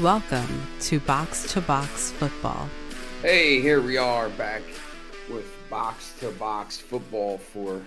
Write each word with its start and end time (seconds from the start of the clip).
Welcome 0.00 0.66
to 0.80 1.00
Box 1.00 1.50
to 1.54 1.62
Box 1.62 2.10
Football. 2.10 2.68
Hey, 3.22 3.62
here 3.62 3.80
we 3.80 3.96
are 3.96 4.28
back 4.28 4.60
with 5.30 5.50
Box 5.70 6.12
to 6.20 6.30
Box 6.32 6.76
Football 6.76 7.38
for 7.38 7.80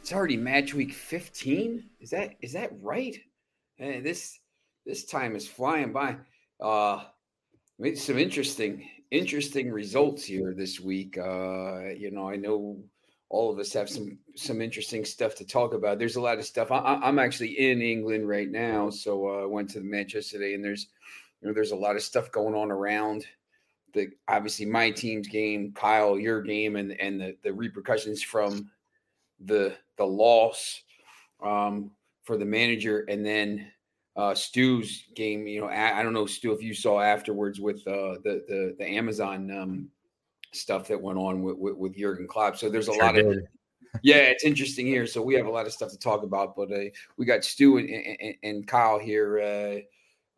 it's 0.00 0.12
already 0.12 0.36
match 0.36 0.74
week 0.74 0.92
15. 0.92 1.84
Is 2.00 2.10
that 2.10 2.34
is 2.40 2.54
that 2.54 2.72
right? 2.82 3.16
And 3.78 4.04
this 4.04 4.40
this 4.84 5.04
time 5.04 5.36
is 5.36 5.46
flying 5.46 5.92
by. 5.92 6.16
Uh 6.60 7.04
made 7.78 7.98
some 7.98 8.18
interesting 8.18 8.88
interesting 9.12 9.70
results 9.70 10.24
here 10.24 10.54
this 10.56 10.80
week. 10.80 11.16
Uh, 11.16 11.90
you 11.90 12.10
know, 12.10 12.28
I 12.28 12.34
know 12.34 12.82
all 13.30 13.52
of 13.52 13.60
us 13.60 13.72
have 13.74 13.88
some 13.88 14.18
some 14.34 14.60
interesting 14.60 15.04
stuff 15.04 15.36
to 15.36 15.46
talk 15.46 15.72
about. 15.72 16.00
There's 16.00 16.16
a 16.16 16.20
lot 16.20 16.38
of 16.38 16.44
stuff. 16.46 16.72
I, 16.72 16.98
am 17.02 17.20
actually 17.20 17.58
in 17.58 17.80
England 17.80 18.28
right 18.28 18.50
now, 18.50 18.90
so 18.90 19.28
uh, 19.28 19.42
I 19.42 19.46
went 19.46 19.70
to 19.70 19.78
the 19.78 19.84
match 19.84 20.14
yesterday, 20.14 20.54
and 20.54 20.64
there's 20.64 20.88
you 21.44 21.50
know 21.50 21.54
there's 21.54 21.72
a 21.72 21.76
lot 21.76 21.94
of 21.94 22.02
stuff 22.02 22.32
going 22.32 22.54
on 22.54 22.70
around 22.70 23.26
the 23.92 24.08
obviously 24.26 24.66
my 24.66 24.90
team's 24.90 25.28
game, 25.28 25.72
Kyle, 25.72 26.18
your 26.18 26.42
game, 26.42 26.76
and 26.76 26.92
and 27.00 27.20
the 27.20 27.36
the 27.44 27.52
repercussions 27.52 28.22
from 28.22 28.70
the 29.44 29.76
the 29.98 30.04
loss 30.04 30.82
um, 31.42 31.90
for 32.22 32.38
the 32.38 32.46
manager, 32.46 33.04
and 33.08 33.24
then 33.24 33.70
uh, 34.16 34.34
Stu's 34.34 35.04
game. 35.14 35.46
You 35.46 35.60
know, 35.60 35.66
I, 35.68 36.00
I, 36.00 36.02
don't 36.02 36.14
know 36.14 36.26
Stu 36.26 36.52
if 36.52 36.62
you 36.62 36.74
saw 36.74 37.00
afterwards 37.00 37.60
with 37.60 37.86
uh, 37.86 38.16
the 38.24 38.44
the 38.48 38.74
the 38.78 38.86
Amazon 38.86 39.50
um, 39.50 39.88
stuff 40.52 40.88
that 40.88 41.00
went 41.00 41.18
on 41.18 41.42
with, 41.42 41.58
with, 41.58 41.76
with 41.76 41.96
Jurgen 41.96 42.26
Klopp. 42.26 42.56
So 42.56 42.70
there's 42.70 42.88
a 42.88 42.94
sure 42.94 43.04
lot 43.04 43.14
did. 43.14 43.26
of 43.26 43.38
yeah, 44.02 44.22
it's 44.22 44.44
interesting 44.44 44.86
here. 44.86 45.06
So 45.06 45.22
we 45.22 45.34
have 45.34 45.46
a 45.46 45.50
lot 45.50 45.66
of 45.66 45.72
stuff 45.72 45.90
to 45.90 45.98
talk 45.98 46.24
about, 46.24 46.56
but 46.56 46.72
uh, 46.72 46.90
we 47.16 47.26
got 47.26 47.44
Stu 47.44 47.76
and, 47.76 47.88
and, 47.88 48.34
and 48.42 48.66
Kyle 48.66 48.98
here. 48.98 49.40
Uh, 49.40 49.80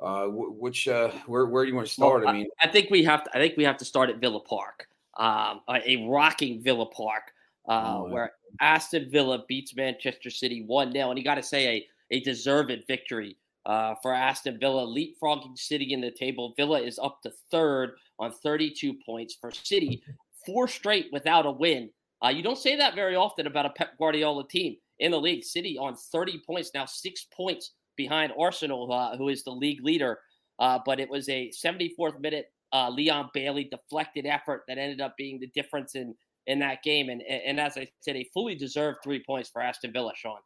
uh, 0.00 0.27
which 0.28 0.88
uh, 0.88 1.10
where 1.27 1.46
where 1.46 1.64
do 1.64 1.70
you 1.70 1.74
want 1.74 1.86
to 1.86 1.92
start? 1.92 2.24
Well, 2.24 2.30
I 2.30 2.32
mean, 2.32 2.48
I 2.60 2.68
think 2.68 2.91
we 2.91 3.02
have 3.04 3.24
to. 3.24 3.30
I 3.30 3.40
think 3.40 3.57
we 3.57 3.65
have 3.65 3.79
to 3.79 3.84
start 3.84 4.10
at 4.10 4.18
Villa 4.18 4.40
Park, 4.40 4.88
um, 5.16 5.60
a 5.68 6.07
rocking 6.09 6.62
Villa 6.62 6.87
Park, 6.87 7.32
uh, 7.68 7.98
oh, 7.98 8.09
where 8.10 8.32
Aston 8.60 9.10
Villa 9.10 9.45
beats 9.48 9.74
Manchester 9.74 10.30
City 10.30 10.62
one 10.62 10.93
0 10.93 11.10
and 11.10 11.18
you 11.18 11.24
got 11.24 11.37
to 11.37 11.43
say 11.43 11.68
a 11.68 11.87
a 12.10 12.21
deserved 12.21 12.73
victory 12.87 13.37
uh, 13.65 13.95
for 14.01 14.12
Aston 14.12 14.59
Villa, 14.59 14.87
leapfrogging 14.87 15.59
City 15.59 15.93
in 15.93 16.01
the 16.01 16.10
table. 16.10 16.54
Villa 16.56 16.80
is 16.80 16.99
up 16.99 17.21
to 17.23 17.32
third 17.51 17.96
on 18.18 18.30
32 18.30 18.95
points 19.04 19.34
for 19.34 19.51
City, 19.51 20.02
four 20.45 20.68
straight 20.68 21.09
without 21.12 21.46
a 21.46 21.51
win. 21.51 21.90
Uh, 22.24 22.28
you 22.28 22.43
don't 22.43 22.59
say 22.59 22.76
that 22.76 22.95
very 22.95 23.16
often 23.16 23.46
about 23.46 23.66
a 23.66 23.71
Pep 23.71 23.99
Guardiola 23.99 24.46
team 24.49 24.76
in 25.01 25.10
the 25.10 25.21
league. 25.21 25.45
City 25.45 25.76
on 25.78 25.96
30 25.96 26.43
points 26.46 26.71
now, 26.74 26.87
six 26.87 27.26
points 27.37 27.73
behind 27.97 28.33
Arsenal, 28.39 28.93
uh, 28.93 29.16
who 29.16 29.29
is 29.29 29.45
the 29.45 29.51
league 29.51 29.85
leader. 29.85 30.19
Uh, 30.59 30.79
but 30.85 31.01
it 31.01 31.11
was 31.11 31.29
a 31.29 31.51
74th 31.51 32.19
minute 32.21 32.47
uh, 32.73 32.91
Leon 32.91 33.30
Bailey 33.33 33.65
deflected 33.71 34.27
effort 34.27 34.65
that 34.69 34.79
ended 34.79 35.01
up 35.01 35.16
being 35.16 35.39
the 35.39 35.49
difference 35.49 35.95
in 35.95 36.15
in 36.47 36.59
that 36.61 36.83
game. 36.83 37.09
And 37.09 37.23
and 37.23 37.61
as 37.61 37.77
I 37.77 37.89
said, 38.01 38.17
a 38.17 38.29
fully 38.33 38.55
deserved 38.55 38.99
three 39.02 39.23
points 39.24 39.49
for 39.49 39.63
Aston 39.63 39.93
Villa, 39.93 40.13
Sean. 40.15 40.39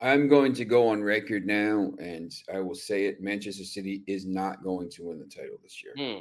I'm 0.00 0.26
going 0.26 0.52
to 0.54 0.64
go 0.64 0.88
on 0.88 1.02
record 1.02 1.46
now, 1.46 1.92
and 1.98 2.32
I 2.52 2.60
will 2.60 2.74
say 2.74 3.06
it: 3.06 3.22
Manchester 3.22 3.64
City 3.64 4.02
is 4.06 4.26
not 4.26 4.62
going 4.62 4.90
to 4.90 5.04
win 5.04 5.18
the 5.18 5.26
title 5.26 5.58
this 5.62 5.82
year. 5.82 5.94
Hmm. 5.96 6.20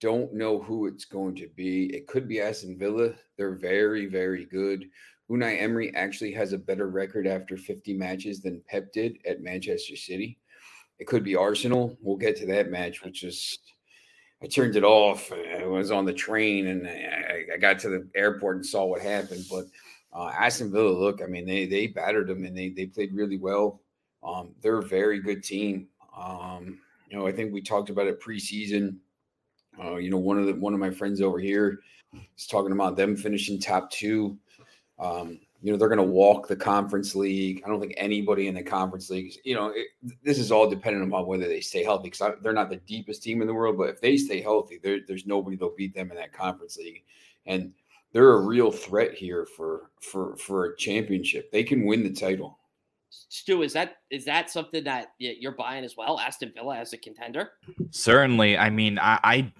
Don't 0.00 0.34
know 0.34 0.60
who 0.60 0.86
it's 0.86 1.06
going 1.06 1.34
to 1.36 1.48
be. 1.56 1.86
It 1.94 2.06
could 2.06 2.28
be 2.28 2.40
Aston 2.40 2.76
Villa. 2.76 3.14
They're 3.38 3.54
very, 3.54 4.06
very 4.06 4.44
good. 4.44 4.90
Unai 5.30 5.60
Emery 5.60 5.94
actually 5.94 6.32
has 6.32 6.52
a 6.52 6.58
better 6.58 6.88
record 6.88 7.26
after 7.26 7.56
50 7.56 7.94
matches 7.94 8.40
than 8.40 8.62
Pep 8.68 8.92
did 8.92 9.18
at 9.26 9.40
Manchester 9.40 9.96
City. 9.96 10.38
It 10.98 11.06
could 11.06 11.24
be 11.24 11.36
Arsenal. 11.36 11.96
We'll 12.00 12.16
get 12.16 12.36
to 12.36 12.46
that 12.46 12.70
match, 12.70 13.02
which 13.02 13.24
is 13.24 13.58
I 14.42 14.46
turned 14.46 14.76
it 14.76 14.84
off. 14.84 15.32
I 15.32 15.64
was 15.64 15.90
on 15.90 16.04
the 16.04 16.12
train 16.12 16.68
and 16.68 16.86
I, 16.86 17.54
I 17.54 17.56
got 17.56 17.78
to 17.80 17.88
the 17.88 18.08
airport 18.14 18.56
and 18.56 18.66
saw 18.66 18.84
what 18.84 19.00
happened. 19.00 19.44
But 19.50 19.66
uh, 20.12 20.28
Aston 20.28 20.70
Villa, 20.70 20.90
look, 20.90 21.22
I 21.22 21.26
mean, 21.26 21.46
they 21.46 21.66
they 21.66 21.86
battered 21.86 22.28
them 22.28 22.44
and 22.44 22.56
they 22.56 22.70
they 22.70 22.86
played 22.86 23.14
really 23.14 23.38
well. 23.38 23.80
Um, 24.22 24.54
they're 24.60 24.78
a 24.78 24.86
very 24.86 25.20
good 25.20 25.42
team. 25.42 25.88
Um, 26.16 26.78
you 27.08 27.16
know, 27.16 27.26
I 27.26 27.32
think 27.32 27.52
we 27.52 27.62
talked 27.62 27.90
about 27.90 28.06
it 28.06 28.20
preseason. 28.20 28.96
Uh, 29.82 29.96
you 29.96 30.10
know, 30.10 30.18
one 30.18 30.38
of 30.38 30.46
the 30.46 30.54
one 30.54 30.74
of 30.74 30.80
my 30.80 30.90
friends 30.90 31.20
over 31.20 31.38
here 31.38 31.80
is 32.36 32.46
talking 32.46 32.72
about 32.72 32.96
them 32.96 33.16
finishing 33.16 33.58
top 33.58 33.90
two. 33.90 34.38
Um, 34.98 35.40
you 35.62 35.72
know, 35.72 35.78
they're 35.78 35.88
going 35.88 35.98
to 35.98 36.04
walk 36.04 36.48
the 36.48 36.56
conference 36.56 37.14
league. 37.14 37.62
I 37.64 37.68
don't 37.68 37.80
think 37.80 37.94
anybody 37.96 38.46
in 38.46 38.54
the 38.54 38.62
conference 38.62 39.10
league, 39.10 39.34
you 39.44 39.54
know, 39.54 39.72
it, 39.74 39.88
this 40.22 40.38
is 40.38 40.52
all 40.52 40.68
dependent 40.68 41.08
upon 41.08 41.26
whether 41.26 41.48
they 41.48 41.60
stay 41.60 41.82
healthy 41.82 42.10
because 42.10 42.34
they're 42.42 42.52
not 42.52 42.70
the 42.70 42.76
deepest 42.76 43.22
team 43.22 43.40
in 43.40 43.46
the 43.46 43.54
world. 43.54 43.76
But 43.76 43.88
if 43.88 44.00
they 44.00 44.16
stay 44.16 44.40
healthy, 44.40 44.78
there's 44.82 45.26
nobody 45.26 45.56
that'll 45.56 45.74
beat 45.76 45.94
them 45.94 46.10
in 46.10 46.16
that 46.16 46.32
conference 46.32 46.76
league. 46.76 47.02
And 47.46 47.72
they're 48.12 48.34
a 48.34 48.40
real 48.40 48.70
threat 48.70 49.14
here 49.14 49.44
for 49.44 49.90
for 50.00 50.36
for 50.36 50.66
a 50.66 50.76
championship. 50.76 51.50
They 51.50 51.64
can 51.64 51.84
win 51.84 52.02
the 52.02 52.12
title. 52.12 52.58
Stu, 53.10 53.62
is 53.62 53.72
that 53.72 53.96
is 54.10 54.24
that 54.24 54.50
something 54.50 54.84
that 54.84 55.12
you're 55.18 55.52
buying 55.52 55.84
as 55.84 55.96
well? 55.96 56.18
Aston 56.18 56.52
Villa 56.54 56.76
as 56.76 56.92
a 56.92 56.98
contender? 56.98 57.52
Certainly. 57.90 58.58
I 58.58 58.70
mean, 58.70 58.98
I, 58.98 59.18
I 59.22 59.52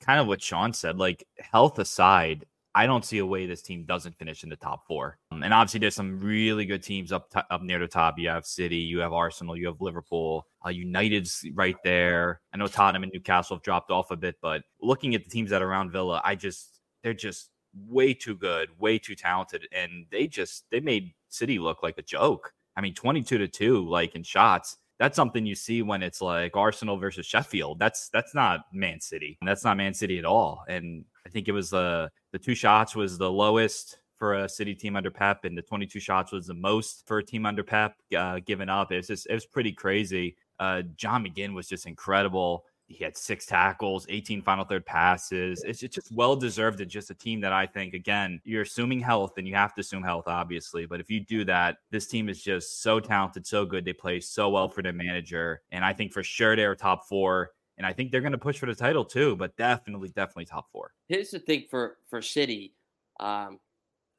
kind 0.00 0.20
of 0.20 0.26
what 0.26 0.42
Sean 0.42 0.72
said. 0.72 0.98
Like 0.98 1.26
health 1.38 1.78
aside, 1.78 2.46
I 2.74 2.86
don't 2.86 3.04
see 3.04 3.18
a 3.18 3.26
way 3.26 3.46
this 3.46 3.62
team 3.62 3.84
doesn't 3.84 4.18
finish 4.18 4.44
in 4.44 4.48
the 4.48 4.56
top 4.56 4.86
four. 4.86 5.18
Um, 5.30 5.42
and 5.42 5.52
obviously, 5.52 5.80
there's 5.80 5.94
some 5.94 6.18
really 6.20 6.64
good 6.64 6.82
teams 6.82 7.12
up 7.12 7.30
t- 7.30 7.40
up 7.50 7.62
near 7.62 7.78
the 7.78 7.86
top. 7.86 8.18
You 8.18 8.30
have 8.30 8.46
City, 8.46 8.76
you 8.76 9.00
have 9.00 9.12
Arsenal, 9.12 9.56
you 9.56 9.66
have 9.66 9.80
Liverpool, 9.80 10.46
uh, 10.64 10.70
United's 10.70 11.44
right 11.54 11.76
there. 11.84 12.40
I 12.52 12.56
know 12.56 12.66
Tottenham 12.66 13.02
and 13.02 13.12
Newcastle 13.12 13.56
have 13.56 13.62
dropped 13.62 13.90
off 13.90 14.10
a 14.10 14.16
bit, 14.16 14.36
but 14.40 14.62
looking 14.80 15.14
at 15.14 15.24
the 15.24 15.30
teams 15.30 15.50
that 15.50 15.62
are 15.62 15.68
around 15.68 15.92
Villa, 15.92 16.22
I 16.24 16.34
just 16.34 16.80
they're 17.02 17.14
just 17.14 17.50
way 17.88 18.14
too 18.14 18.36
good, 18.36 18.70
way 18.78 18.98
too 18.98 19.14
talented, 19.14 19.68
and 19.72 20.06
they 20.10 20.26
just 20.26 20.64
they 20.70 20.80
made 20.80 21.12
City 21.28 21.58
look 21.58 21.82
like 21.82 21.98
a 21.98 22.02
joke. 22.02 22.52
I 22.76 22.80
mean, 22.80 22.94
22 22.94 23.36
to 23.38 23.48
2 23.48 23.88
like 23.88 24.14
in 24.14 24.22
shots. 24.22 24.78
That's 24.98 25.16
something 25.16 25.44
you 25.44 25.54
see 25.54 25.82
when 25.82 26.02
it's 26.02 26.22
like 26.22 26.56
Arsenal 26.56 26.96
versus 26.96 27.26
Sheffield. 27.26 27.78
That's 27.78 28.08
that's 28.10 28.34
not 28.34 28.66
Man 28.72 29.00
City. 29.00 29.36
That's 29.44 29.64
not 29.64 29.76
Man 29.76 29.94
City 29.94 30.18
at 30.18 30.24
all. 30.24 30.64
And 30.68 31.04
I 31.26 31.28
think 31.28 31.48
it 31.48 31.52
was 31.52 31.70
the 31.70 32.10
the 32.32 32.38
two 32.38 32.54
shots 32.54 32.96
was 32.96 33.18
the 33.18 33.30
lowest 33.30 33.98
for 34.16 34.34
a 34.34 34.48
City 34.48 34.74
team 34.74 34.96
under 34.96 35.10
Pep, 35.10 35.44
and 35.44 35.56
the 35.56 35.62
22 35.62 36.00
shots 36.00 36.32
was 36.32 36.46
the 36.46 36.54
most 36.54 37.06
for 37.06 37.18
a 37.18 37.24
team 37.24 37.46
under 37.46 37.62
Pep 37.62 37.96
uh, 38.16 38.40
given 38.44 38.68
up. 38.68 38.92
It 38.92 38.96
was 38.96 39.06
just 39.06 39.26
it 39.28 39.34
was 39.34 39.46
pretty 39.46 39.72
crazy. 39.72 40.36
Uh, 40.58 40.82
John 40.96 41.24
McGinn 41.24 41.54
was 41.54 41.68
just 41.68 41.86
incredible 41.86 42.64
he 42.92 43.04
had 43.04 43.16
six 43.16 43.46
tackles, 43.46 44.06
18 44.08 44.42
final 44.42 44.64
third 44.64 44.84
passes. 44.84 45.62
It's 45.64 45.82
it's 45.82 45.94
just 45.94 46.12
well 46.12 46.36
deserved. 46.36 46.80
It's 46.80 46.92
just 46.92 47.10
a 47.10 47.14
team 47.14 47.40
that 47.40 47.52
I 47.52 47.66
think, 47.66 47.94
again, 47.94 48.40
you're 48.44 48.62
assuming 48.62 49.00
health 49.00 49.38
and 49.38 49.48
you 49.48 49.54
have 49.54 49.74
to 49.74 49.80
assume 49.80 50.02
health, 50.02 50.24
obviously. 50.26 50.86
But 50.86 51.00
if 51.00 51.10
you 51.10 51.20
do 51.20 51.44
that, 51.44 51.78
this 51.90 52.06
team 52.06 52.28
is 52.28 52.42
just 52.42 52.82
so 52.82 53.00
talented, 53.00 53.46
so 53.46 53.64
good. 53.64 53.84
They 53.84 53.92
play 53.92 54.20
so 54.20 54.50
well 54.50 54.68
for 54.68 54.82
their 54.82 54.92
manager. 54.92 55.62
And 55.70 55.84
I 55.84 55.92
think 55.92 56.12
for 56.12 56.22
sure 56.22 56.54
they're 56.54 56.74
top 56.74 57.08
four. 57.08 57.50
And 57.78 57.86
I 57.86 57.92
think 57.92 58.12
they're 58.12 58.20
going 58.20 58.32
to 58.32 58.38
push 58.38 58.58
for 58.58 58.66
the 58.66 58.74
title 58.74 59.04
too, 59.04 59.34
but 59.36 59.56
definitely, 59.56 60.08
definitely 60.10 60.44
top 60.44 60.70
four. 60.70 60.92
Here's 61.08 61.30
the 61.30 61.38
thing 61.38 61.64
for 61.70 61.98
for 62.10 62.20
City, 62.20 62.74
um, 63.20 63.58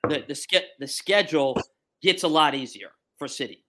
the 0.07 0.23
the, 0.27 0.35
ske- 0.35 0.71
the 0.79 0.87
schedule 0.87 1.59
gets 2.01 2.23
a 2.23 2.27
lot 2.27 2.55
easier 2.55 2.91
for 3.17 3.27
City 3.27 3.63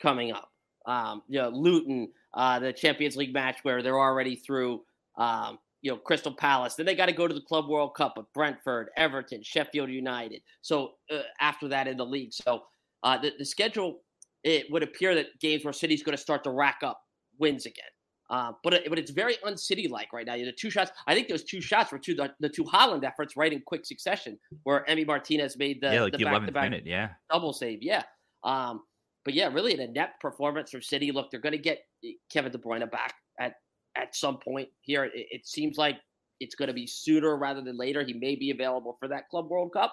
coming 0.00 0.32
up. 0.32 0.50
Um, 0.86 1.22
you 1.28 1.40
know, 1.40 1.48
Luton, 1.50 2.08
uh, 2.34 2.58
the 2.58 2.72
Champions 2.72 3.16
League 3.16 3.32
match 3.32 3.58
where 3.62 3.82
they're 3.82 3.98
already 3.98 4.34
through, 4.34 4.82
um, 5.16 5.58
you 5.82 5.90
know, 5.90 5.96
Crystal 5.96 6.32
Palace. 6.32 6.74
Then 6.74 6.86
they 6.86 6.94
got 6.94 7.06
to 7.06 7.12
go 7.12 7.28
to 7.28 7.34
the 7.34 7.40
Club 7.42 7.68
World 7.68 7.94
Cup 7.94 8.16
with 8.16 8.26
Brentford, 8.32 8.88
Everton, 8.96 9.42
Sheffield 9.42 9.90
United. 9.90 10.42
So 10.62 10.92
uh, 11.10 11.20
after 11.40 11.68
that 11.68 11.86
in 11.86 11.96
the 11.96 12.06
league, 12.06 12.32
so 12.32 12.62
uh, 13.02 13.18
the, 13.18 13.32
the 13.38 13.44
schedule 13.44 14.00
it 14.42 14.70
would 14.70 14.82
appear 14.82 15.14
that 15.14 15.38
games 15.38 15.64
where 15.64 15.72
City's 15.72 16.02
going 16.02 16.16
to 16.16 16.22
start 16.22 16.44
to 16.44 16.50
rack 16.50 16.80
up 16.82 17.02
wins 17.38 17.66
again. 17.66 17.84
Uh, 18.30 18.52
but 18.62 18.72
it, 18.72 18.88
but 18.88 18.98
it's 18.98 19.10
very 19.10 19.36
uncity 19.44 19.88
like 19.88 20.12
right 20.12 20.24
now. 20.24 20.34
You 20.34 20.44
know 20.44 20.52
the 20.52 20.56
two 20.56 20.70
shots, 20.70 20.92
I 21.08 21.14
think 21.14 21.28
those 21.28 21.42
two 21.42 21.60
shots 21.60 21.90
were 21.90 21.98
two 21.98 22.14
the, 22.14 22.32
the 22.38 22.48
two 22.48 22.62
Haaland 22.62 23.04
efforts 23.04 23.36
right 23.36 23.52
in 23.52 23.60
quick 23.66 23.84
succession, 23.84 24.38
where 24.62 24.84
Emi 24.88 25.04
Martinez 25.04 25.58
made 25.58 25.80
the 25.80 25.92
yeah, 25.92 26.02
like 26.02 26.12
the, 26.12 26.18
the 26.18 26.24
11th 26.24 26.54
minute, 26.54 26.86
yeah, 26.86 27.10
double 27.30 27.52
save, 27.52 27.82
yeah. 27.82 28.04
Um, 28.44 28.82
but 29.24 29.34
yeah, 29.34 29.48
really 29.52 29.74
an 29.74 29.80
a 29.80 29.88
net 29.88 30.12
performance 30.20 30.70
from 30.70 30.80
City. 30.80 31.10
Look, 31.10 31.30
they're 31.30 31.40
going 31.40 31.52
to 31.52 31.58
get 31.58 31.80
eh, 32.04 32.12
Kevin 32.32 32.52
De 32.52 32.58
Bruyne 32.58 32.88
back 32.90 33.14
at 33.40 33.54
at 33.96 34.14
some 34.14 34.38
point 34.38 34.68
here. 34.80 35.04
It, 35.04 35.12
it 35.14 35.46
seems 35.46 35.76
like 35.76 35.96
it's 36.38 36.54
going 36.54 36.68
to 36.68 36.74
be 36.74 36.86
sooner 36.86 37.36
rather 37.36 37.62
than 37.62 37.76
later. 37.76 38.04
He 38.04 38.14
may 38.14 38.36
be 38.36 38.50
available 38.50 38.96
for 38.98 39.08
that 39.08 39.28
Club 39.28 39.50
World 39.50 39.72
Cup. 39.72 39.92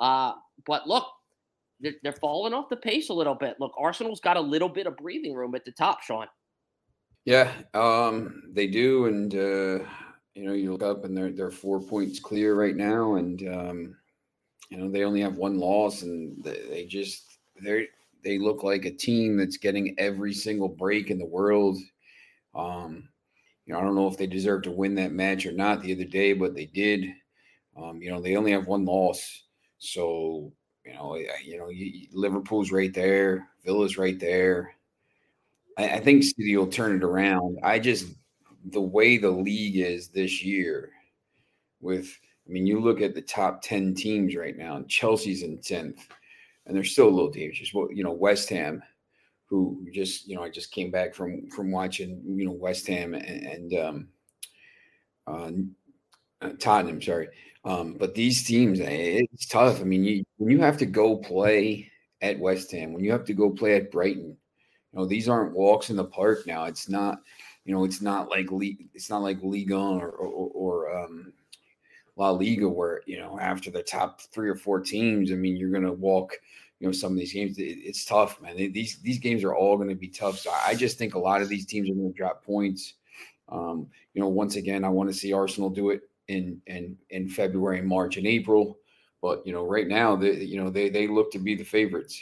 Uh, 0.00 0.32
but 0.66 0.88
look, 0.88 1.06
they're, 1.80 1.92
they're 2.02 2.12
falling 2.12 2.52
off 2.54 2.68
the 2.68 2.76
pace 2.76 3.10
a 3.10 3.14
little 3.14 3.34
bit. 3.34 3.56
Look, 3.60 3.72
Arsenal's 3.78 4.20
got 4.20 4.36
a 4.36 4.40
little 4.40 4.68
bit 4.68 4.86
of 4.86 4.96
breathing 4.96 5.34
room 5.34 5.54
at 5.54 5.64
the 5.64 5.72
top, 5.72 6.02
Sean. 6.02 6.26
Yeah, 7.24 7.52
um, 7.72 8.42
they 8.52 8.66
do, 8.66 9.06
and 9.06 9.34
uh, 9.34 9.78
you 10.34 10.44
know 10.44 10.52
you 10.52 10.72
look 10.72 10.82
up 10.82 11.04
and 11.04 11.16
they're 11.16 11.32
they're 11.32 11.50
four 11.50 11.80
points 11.80 12.20
clear 12.20 12.54
right 12.54 12.76
now, 12.76 13.14
and 13.14 13.40
um, 13.48 13.96
you 14.70 14.78
know 14.78 14.90
they 14.90 15.04
only 15.04 15.22
have 15.22 15.36
one 15.38 15.58
loss, 15.58 16.02
and 16.02 16.42
they, 16.44 16.62
they 16.68 16.86
just 16.86 17.38
they're 17.62 17.86
they 18.24 18.38
look 18.38 18.62
like 18.64 18.84
a 18.86 18.92
team 18.92 19.36
that's 19.38 19.58
getting 19.58 19.94
every 19.98 20.34
single 20.34 20.68
break 20.68 21.10
in 21.10 21.18
the 21.18 21.26
world. 21.26 21.78
Um, 22.54 23.08
you 23.66 23.74
know, 23.74 23.80
I 23.80 23.82
don't 23.84 23.96
know 23.96 24.08
if 24.08 24.18
they 24.18 24.26
deserve 24.28 24.62
to 24.64 24.72
win 24.72 24.96
that 24.96 25.12
match 25.12 25.46
or 25.46 25.52
not 25.52 25.82
the 25.82 25.94
other 25.94 26.04
day, 26.04 26.34
but 26.34 26.54
they 26.54 26.66
did. 26.66 27.06
Um, 27.76 28.02
you 28.02 28.10
know, 28.10 28.20
they 28.20 28.36
only 28.36 28.52
have 28.52 28.66
one 28.68 28.84
loss, 28.86 29.44
so 29.78 30.52
you 30.86 30.94
know, 30.94 31.16
you 31.16 31.58
know, 31.58 31.70
Liverpool's 32.12 32.72
right 32.72 32.94
there, 32.94 33.48
Villa's 33.64 33.98
right 33.98 34.18
there. 34.20 34.74
I, 35.78 35.90
I 35.90 36.00
think 36.00 36.22
City 36.22 36.56
will 36.56 36.66
turn 36.66 36.96
it 36.96 37.04
around. 37.04 37.58
I 37.62 37.78
just 37.78 38.06
the 38.70 38.80
way 38.80 39.18
the 39.18 39.30
league 39.30 39.76
is 39.76 40.08
this 40.08 40.42
year, 40.42 40.90
with 41.80 42.18
I 42.46 42.52
mean, 42.52 42.66
you 42.66 42.80
look 42.80 43.00
at 43.00 43.14
the 43.14 43.22
top 43.22 43.62
ten 43.62 43.94
teams 43.94 44.36
right 44.36 44.56
now, 44.56 44.76
and 44.76 44.88
Chelsea's 44.88 45.42
in 45.42 45.58
tenth, 45.58 46.08
and 46.66 46.76
they're 46.76 46.84
still 46.84 47.08
a 47.08 47.10
little 47.10 47.30
dangerous. 47.30 47.72
Well, 47.72 47.88
you 47.92 48.04
know, 48.04 48.12
West 48.12 48.48
Ham, 48.50 48.82
who 49.46 49.86
just 49.92 50.26
you 50.28 50.36
know, 50.36 50.42
I 50.42 50.50
just 50.50 50.72
came 50.72 50.90
back 50.90 51.14
from 51.14 51.48
from 51.50 51.70
watching 51.70 52.22
you 52.24 52.44
know 52.44 52.52
West 52.52 52.86
Ham 52.86 53.14
and, 53.14 53.72
and 53.74 54.08
um, 55.26 55.70
uh, 56.44 56.50
Tottenham, 56.58 57.00
sorry. 57.00 57.28
Um, 57.64 57.94
but 57.94 58.14
these 58.14 58.44
teams, 58.44 58.80
eh, 58.80 59.22
it's 59.32 59.46
tough. 59.46 59.80
I 59.80 59.84
mean, 59.84 60.04
you 60.04 60.24
when 60.36 60.50
you 60.50 60.60
have 60.60 60.76
to 60.78 60.86
go 60.86 61.16
play 61.16 61.90
at 62.20 62.38
West 62.38 62.70
Ham, 62.72 62.92
when 62.92 63.04
you 63.04 63.12
have 63.12 63.24
to 63.26 63.34
go 63.34 63.50
play 63.50 63.76
at 63.76 63.90
Brighton, 63.90 64.36
you 64.94 65.00
know, 65.00 65.06
these 65.06 65.28
aren't 65.28 65.56
walks 65.56 65.90
in 65.90 65.96
the 65.96 66.04
park 66.04 66.46
now. 66.46 66.64
It's 66.64 66.88
not, 66.88 67.20
you 67.64 67.74
know, 67.74 67.84
it's 67.84 68.00
not 68.00 68.28
like 68.28 68.46
it's 68.94 69.10
not 69.10 69.22
like 69.22 69.42
Liga 69.42 69.76
or 69.76 70.10
or, 70.10 70.50
or 70.54 71.04
um, 71.04 71.32
La 72.16 72.30
Liga 72.30 72.68
where 72.68 73.02
you 73.06 73.18
know 73.18 73.38
after 73.40 73.72
the 73.72 73.82
top 73.82 74.20
three 74.20 74.48
or 74.48 74.54
four 74.54 74.80
teams, 74.80 75.32
I 75.32 75.34
mean, 75.34 75.56
you're 75.56 75.72
gonna 75.72 75.92
walk. 75.92 76.34
You 76.78 76.88
know, 76.88 76.92
some 76.92 77.12
of 77.12 77.18
these 77.18 77.32
games, 77.32 77.58
it, 77.58 77.62
it's 77.62 78.04
tough, 78.04 78.40
man. 78.40 78.56
These 78.56 78.98
these 78.98 79.18
games 79.18 79.42
are 79.42 79.54
all 79.54 79.76
going 79.76 79.88
to 79.88 79.94
be 79.94 80.08
tough. 80.08 80.38
So 80.38 80.50
I 80.50 80.74
just 80.74 80.98
think 80.98 81.14
a 81.14 81.18
lot 81.18 81.40
of 81.40 81.48
these 81.48 81.64
teams 81.64 81.88
are 81.88 81.94
going 81.94 82.12
to 82.12 82.16
drop 82.16 82.44
points. 82.44 82.94
Um, 83.48 83.86
you 84.12 84.20
know, 84.20 84.28
once 84.28 84.56
again, 84.56 84.84
I 84.84 84.88
want 84.88 85.08
to 85.08 85.14
see 85.14 85.32
Arsenal 85.32 85.70
do 85.70 85.90
it 85.90 86.02
in 86.28 86.60
in 86.66 86.98
in 87.10 87.28
February, 87.28 87.80
March, 87.80 88.16
and 88.16 88.26
April. 88.26 88.78
But 89.22 89.46
you 89.46 89.52
know, 89.52 89.64
right 89.64 89.88
now, 89.88 90.14
they 90.16 90.42
you 90.42 90.62
know 90.62 90.68
they 90.68 90.90
they 90.90 91.06
look 91.06 91.30
to 91.32 91.38
be 91.38 91.54
the 91.54 91.64
favorites. 91.64 92.20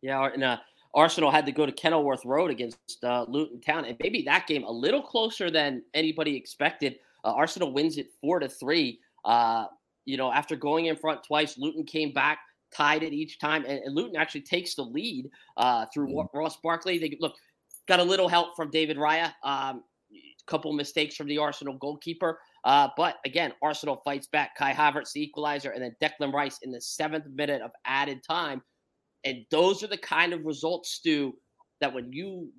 Yeah, 0.00 0.30
and 0.32 0.44
uh, 0.44 0.58
Arsenal 0.94 1.30
had 1.30 1.46
to 1.46 1.52
go 1.52 1.66
to 1.66 1.72
Kenilworth 1.72 2.24
Road 2.24 2.50
against 2.50 3.02
uh, 3.04 3.24
Luton 3.28 3.60
Town, 3.60 3.84
and 3.84 3.96
maybe 4.00 4.22
that 4.22 4.46
game 4.46 4.64
a 4.64 4.70
little 4.70 5.02
closer 5.02 5.50
than 5.50 5.82
anybody 5.94 6.36
expected. 6.36 6.96
Uh, 7.24 7.32
Arsenal 7.32 7.72
wins 7.72 7.98
it 7.98 8.08
four 8.20 8.38
to 8.40 8.48
three. 8.48 9.00
Uh, 9.24 9.66
you 10.04 10.16
know, 10.16 10.32
after 10.32 10.56
going 10.56 10.86
in 10.86 10.96
front 10.96 11.22
twice, 11.22 11.58
Luton 11.58 11.84
came 11.84 12.12
back, 12.12 12.38
tied 12.74 13.02
it 13.02 13.12
each 13.12 13.38
time, 13.38 13.64
and, 13.66 13.80
and 13.84 13.94
Luton 13.94 14.16
actually 14.16 14.40
takes 14.40 14.74
the 14.74 14.82
lead 14.82 15.30
uh, 15.56 15.86
through 15.92 16.08
mm. 16.08 16.28
Ross 16.32 16.56
Barkley. 16.62 16.98
They 16.98 17.16
look 17.20 17.34
got 17.86 18.00
a 18.00 18.04
little 18.04 18.28
help 18.28 18.56
from 18.56 18.70
David 18.70 18.96
Raya. 18.96 19.32
Um, 19.42 19.82
couple 20.48 20.72
mistakes 20.72 21.14
from 21.14 21.28
the 21.28 21.38
Arsenal 21.38 21.74
goalkeeper. 21.74 22.40
Uh, 22.64 22.88
but 22.96 23.18
again, 23.24 23.52
Arsenal 23.62 23.96
fights 24.04 24.26
back. 24.26 24.56
Kai 24.56 24.72
Havertz, 24.72 25.12
the 25.12 25.22
equalizer, 25.22 25.70
and 25.70 25.82
then 25.82 25.94
Declan 26.00 26.32
Rice 26.32 26.58
in 26.62 26.72
the 26.72 26.80
seventh 26.80 27.26
minute 27.26 27.62
of 27.62 27.70
added 27.84 28.22
time. 28.24 28.62
And 29.24 29.44
those 29.50 29.82
are 29.82 29.88
the 29.88 29.98
kind 29.98 30.32
of 30.32 30.46
results, 30.46 30.90
Stu, 30.90 31.34
that 31.80 31.92
when 31.92 32.12
you, 32.12 32.50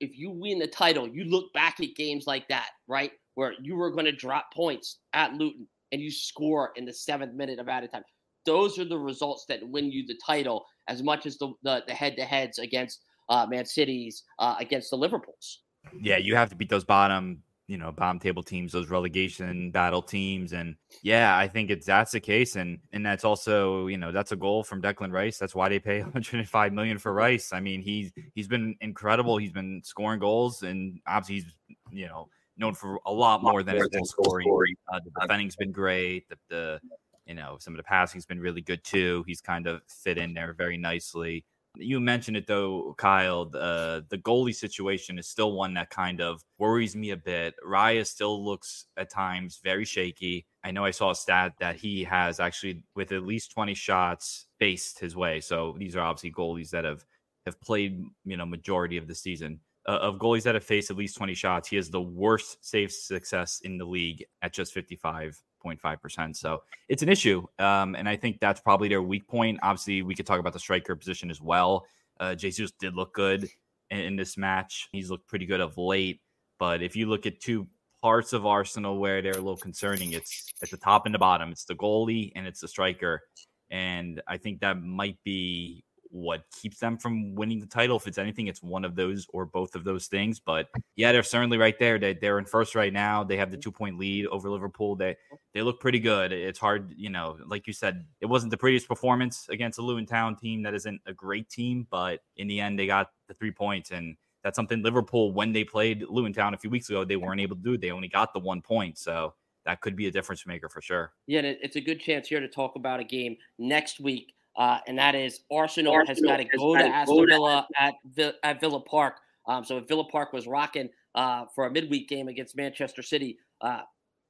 if 0.00 0.16
you 0.18 0.30
win 0.30 0.58
the 0.58 0.66
title, 0.66 1.08
you 1.08 1.24
look 1.24 1.52
back 1.52 1.80
at 1.80 1.94
games 1.96 2.26
like 2.26 2.46
that, 2.48 2.68
right? 2.86 3.12
Where 3.34 3.54
you 3.62 3.76
were 3.76 3.90
going 3.90 4.04
to 4.04 4.12
drop 4.12 4.52
points 4.52 4.98
at 5.12 5.34
Luton 5.34 5.66
and 5.92 6.00
you 6.00 6.10
score 6.10 6.72
in 6.76 6.84
the 6.84 6.92
seventh 6.92 7.34
minute 7.34 7.58
of 7.58 7.68
added 7.68 7.90
time. 7.90 8.02
Those 8.46 8.78
are 8.78 8.84
the 8.84 8.98
results 8.98 9.46
that 9.48 9.66
win 9.66 9.90
you 9.90 10.06
the 10.06 10.18
title 10.24 10.66
as 10.88 11.02
much 11.02 11.24
as 11.24 11.38
the, 11.38 11.52
the, 11.62 11.82
the 11.86 11.94
head-to-heads 11.94 12.58
against 12.58 13.00
uh, 13.30 13.46
Man 13.48 13.64
City's 13.64 14.22
uh, 14.38 14.56
against 14.60 14.90
the 14.90 14.96
Liverpools. 14.96 15.62
Yeah, 16.00 16.18
you 16.18 16.36
have 16.36 16.50
to 16.50 16.56
beat 16.56 16.68
those 16.68 16.84
bottom 16.84 17.42
you 17.66 17.78
know 17.78 17.90
bottom 17.90 18.18
table 18.18 18.42
teams 18.42 18.72
those 18.72 18.90
relegation 18.90 19.70
battle 19.70 20.02
teams 20.02 20.52
and 20.52 20.76
yeah 21.02 21.36
i 21.36 21.48
think 21.48 21.70
it's 21.70 21.86
that's 21.86 22.12
the 22.12 22.20
case 22.20 22.56
and 22.56 22.78
and 22.92 23.04
that's 23.04 23.24
also 23.24 23.86
you 23.86 23.96
know 23.96 24.12
that's 24.12 24.32
a 24.32 24.36
goal 24.36 24.62
from 24.62 24.82
declan 24.82 25.12
rice 25.12 25.38
that's 25.38 25.54
why 25.54 25.68
they 25.68 25.78
pay 25.78 26.00
105 26.02 26.72
million 26.72 26.98
for 26.98 27.12
rice. 27.12 27.52
I 27.52 27.60
mean 27.60 27.80
he's 27.80 28.12
he's 28.34 28.48
been 28.48 28.76
incredible 28.80 29.38
he's 29.38 29.52
been 29.52 29.80
scoring 29.84 30.20
goals 30.20 30.62
and 30.62 31.00
obviously 31.06 31.36
he's 31.36 31.76
you 31.90 32.06
know 32.06 32.28
known 32.56 32.74
for 32.74 33.00
a 33.06 33.12
lot 33.12 33.42
more 33.42 33.62
than 33.62 33.76
his 33.76 33.88
goal 33.88 34.04
scoring. 34.04 34.74
Uh, 34.92 35.00
the 35.04 35.10
defending's 35.20 35.56
been 35.56 35.72
great 35.72 36.28
the, 36.28 36.36
the 36.48 36.80
you 37.26 37.34
know 37.34 37.56
some 37.58 37.72
of 37.72 37.78
the 37.78 37.84
passing's 37.84 38.26
been 38.26 38.40
really 38.40 38.60
good 38.60 38.84
too. 38.84 39.24
He's 39.26 39.40
kind 39.40 39.66
of 39.66 39.80
fit 39.88 40.18
in 40.18 40.34
there 40.34 40.52
very 40.52 40.76
nicely 40.76 41.44
you 41.76 42.00
mentioned 42.00 42.36
it 42.36 42.46
though, 42.46 42.94
Kyle. 42.98 43.46
The 43.46 44.04
the 44.08 44.18
goalie 44.18 44.54
situation 44.54 45.18
is 45.18 45.28
still 45.28 45.52
one 45.52 45.74
that 45.74 45.90
kind 45.90 46.20
of 46.20 46.42
worries 46.58 46.94
me 46.94 47.10
a 47.10 47.16
bit. 47.16 47.54
Raya 47.66 48.06
still 48.06 48.44
looks 48.44 48.86
at 48.96 49.10
times 49.10 49.60
very 49.62 49.84
shaky. 49.84 50.46
I 50.64 50.70
know 50.70 50.84
I 50.84 50.92
saw 50.92 51.10
a 51.10 51.14
stat 51.14 51.54
that 51.60 51.76
he 51.76 52.04
has 52.04 52.40
actually, 52.40 52.82
with 52.94 53.12
at 53.12 53.24
least 53.24 53.52
20 53.52 53.74
shots, 53.74 54.46
faced 54.58 54.98
his 54.98 55.16
way. 55.16 55.40
So 55.40 55.74
these 55.78 55.96
are 55.96 56.00
obviously 56.00 56.32
goalies 56.32 56.70
that 56.70 56.84
have 56.84 57.04
have 57.46 57.60
played, 57.60 58.04
you 58.24 58.36
know, 58.36 58.46
majority 58.46 58.96
of 58.96 59.06
the 59.08 59.14
season. 59.14 59.60
Uh, 59.86 59.98
of 60.00 60.16
goalies 60.16 60.44
that 60.44 60.54
have 60.54 60.64
faced 60.64 60.90
at 60.90 60.96
least 60.96 61.16
20 61.16 61.34
shots, 61.34 61.68
he 61.68 61.76
has 61.76 61.90
the 61.90 62.00
worst 62.00 62.56
save 62.62 62.90
success 62.90 63.60
in 63.64 63.76
the 63.76 63.84
league 63.84 64.24
at 64.40 64.52
just 64.52 64.72
55 64.72 65.38
0.5%. 65.64 66.36
So 66.36 66.62
it's 66.88 67.02
an 67.02 67.08
issue. 67.08 67.44
Um, 67.58 67.94
and 67.94 68.08
I 68.08 68.16
think 68.16 68.40
that's 68.40 68.60
probably 68.60 68.88
their 68.88 69.02
weak 69.02 69.26
point. 69.26 69.58
Obviously, 69.62 70.02
we 70.02 70.14
could 70.14 70.26
talk 70.26 70.40
about 70.40 70.52
the 70.52 70.58
striker 70.58 70.94
position 70.94 71.30
as 71.30 71.40
well. 71.40 71.86
Uh, 72.20 72.34
Jesus 72.34 72.72
did 72.72 72.94
look 72.94 73.14
good 73.14 73.48
in, 73.90 74.00
in 74.00 74.16
this 74.16 74.36
match. 74.36 74.88
He's 74.92 75.10
looked 75.10 75.26
pretty 75.26 75.46
good 75.46 75.60
of 75.60 75.76
late. 75.78 76.20
But 76.58 76.82
if 76.82 76.94
you 76.94 77.06
look 77.06 77.26
at 77.26 77.40
two 77.40 77.66
parts 78.02 78.32
of 78.32 78.46
Arsenal 78.46 78.98
where 78.98 79.22
they're 79.22 79.32
a 79.32 79.36
little 79.36 79.56
concerning, 79.56 80.12
it's 80.12 80.52
at 80.62 80.70
the 80.70 80.76
top 80.76 81.06
and 81.06 81.14
the 81.14 81.18
bottom. 81.18 81.50
It's 81.50 81.64
the 81.64 81.74
goalie 81.74 82.32
and 82.36 82.46
it's 82.46 82.60
the 82.60 82.68
striker. 82.68 83.22
And 83.70 84.22
I 84.28 84.36
think 84.36 84.60
that 84.60 84.82
might 84.82 85.18
be 85.24 85.83
what 86.14 86.44
keeps 86.52 86.78
them 86.78 86.96
from 86.96 87.34
winning 87.34 87.58
the 87.58 87.66
title. 87.66 87.96
If 87.96 88.06
it's 88.06 88.18
anything, 88.18 88.46
it's 88.46 88.62
one 88.62 88.84
of 88.84 88.94
those 88.94 89.26
or 89.30 89.44
both 89.44 89.74
of 89.74 89.82
those 89.82 90.06
things. 90.06 90.38
But 90.38 90.68
yeah, 90.94 91.10
they're 91.10 91.24
certainly 91.24 91.58
right 91.58 91.76
there. 91.76 91.98
They, 91.98 92.14
they're 92.14 92.38
in 92.38 92.44
first 92.44 92.76
right 92.76 92.92
now. 92.92 93.24
They 93.24 93.36
have 93.36 93.50
the 93.50 93.56
mm-hmm. 93.56 93.62
two 93.62 93.72
point 93.72 93.98
lead 93.98 94.26
over 94.26 94.48
Liverpool. 94.48 94.94
They 94.94 95.16
they 95.54 95.62
look 95.62 95.80
pretty 95.80 95.98
good. 95.98 96.30
It's 96.30 96.58
hard, 96.58 96.94
you 96.96 97.10
know, 97.10 97.36
like 97.46 97.66
you 97.66 97.72
said, 97.72 98.06
it 98.20 98.26
wasn't 98.26 98.52
the 98.52 98.56
prettiest 98.56 98.86
performance 98.86 99.48
against 99.50 99.78
a 99.80 99.82
Luton 99.82 100.06
Town 100.06 100.36
team 100.36 100.62
that 100.62 100.72
isn't 100.74 101.00
a 101.06 101.12
great 101.12 101.50
team, 101.50 101.86
but 101.90 102.20
in 102.36 102.46
the 102.46 102.60
end, 102.60 102.78
they 102.78 102.86
got 102.86 103.10
the 103.26 103.34
three 103.34 103.50
points. 103.50 103.90
And 103.90 104.16
that's 104.44 104.54
something 104.54 104.82
Liverpool, 104.82 105.32
when 105.32 105.52
they 105.52 105.64
played 105.64 106.04
Luton 106.08 106.32
Town 106.32 106.54
a 106.54 106.58
few 106.58 106.70
weeks 106.70 106.88
ago, 106.88 107.04
they 107.04 107.16
weren't 107.16 107.40
able 107.40 107.56
to 107.56 107.62
do. 107.62 107.76
They 107.76 107.90
only 107.90 108.08
got 108.08 108.32
the 108.32 108.40
one 108.40 108.62
point. 108.62 108.98
So 108.98 109.34
that 109.64 109.80
could 109.80 109.96
be 109.96 110.06
a 110.06 110.12
difference 110.12 110.46
maker 110.46 110.68
for 110.68 110.80
sure. 110.80 111.12
Yeah, 111.26 111.40
it's 111.42 111.76
a 111.76 111.80
good 111.80 111.98
chance 111.98 112.28
here 112.28 112.40
to 112.40 112.48
talk 112.48 112.76
about 112.76 113.00
a 113.00 113.04
game 113.04 113.36
next 113.58 113.98
week 113.98 114.34
uh, 114.56 114.78
and 114.86 114.98
that 114.98 115.14
is 115.14 115.40
Arsenal, 115.50 115.92
Arsenal 115.92 116.06
has 116.06 116.20
got 116.20 116.36
to 116.36 116.58
go 116.58 116.76
to 116.76 116.84
Aston 116.84 117.26
Villa 117.28 117.66
at, 117.78 117.94
at 118.42 118.60
Villa 118.60 118.80
Park. 118.80 119.18
Um, 119.46 119.64
so 119.64 119.78
if 119.78 119.88
Villa 119.88 120.04
Park 120.04 120.32
was 120.32 120.46
rocking 120.46 120.88
uh, 121.14 121.44
for 121.54 121.66
a 121.66 121.70
midweek 121.70 122.08
game 122.08 122.28
against 122.28 122.56
Manchester 122.56 123.02
City, 123.02 123.38
uh, 123.60 123.82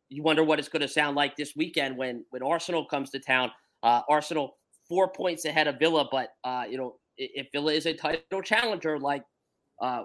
you 0.08 0.22
wonder 0.22 0.44
what 0.44 0.58
it's 0.58 0.68
going 0.68 0.82
to 0.82 0.88
sound 0.88 1.16
like 1.16 1.36
this 1.36 1.54
weekend 1.56 1.96
when 1.96 2.24
when 2.30 2.42
Arsenal 2.42 2.84
comes 2.84 3.10
to 3.10 3.18
town. 3.18 3.50
Uh, 3.82 4.00
Arsenal 4.08 4.56
four 4.88 5.08
points 5.12 5.44
ahead 5.44 5.66
of 5.66 5.78
Villa, 5.78 6.08
but 6.10 6.30
uh, 6.44 6.64
you 6.68 6.78
know 6.78 6.96
if 7.16 7.46
Villa 7.52 7.72
is 7.72 7.86
a 7.86 7.94
title 7.94 8.42
challenger, 8.42 8.98
like 8.98 9.22
uh, 9.80 10.02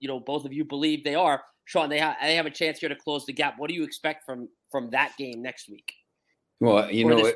you 0.00 0.08
know 0.08 0.20
both 0.20 0.44
of 0.44 0.52
you 0.52 0.64
believe 0.64 1.04
they 1.04 1.14
are, 1.14 1.42
Sean, 1.64 1.88
they 1.88 1.98
have 1.98 2.16
they 2.22 2.36
have 2.36 2.46
a 2.46 2.50
chance 2.50 2.78
here 2.78 2.88
to 2.88 2.96
close 2.96 3.26
the 3.26 3.32
gap. 3.32 3.54
What 3.58 3.68
do 3.68 3.74
you 3.74 3.84
expect 3.84 4.24
from 4.24 4.48
from 4.70 4.90
that 4.90 5.16
game 5.16 5.42
next 5.42 5.68
week? 5.68 5.92
Well, 6.60 6.90
you 6.90 7.04
know, 7.06 7.32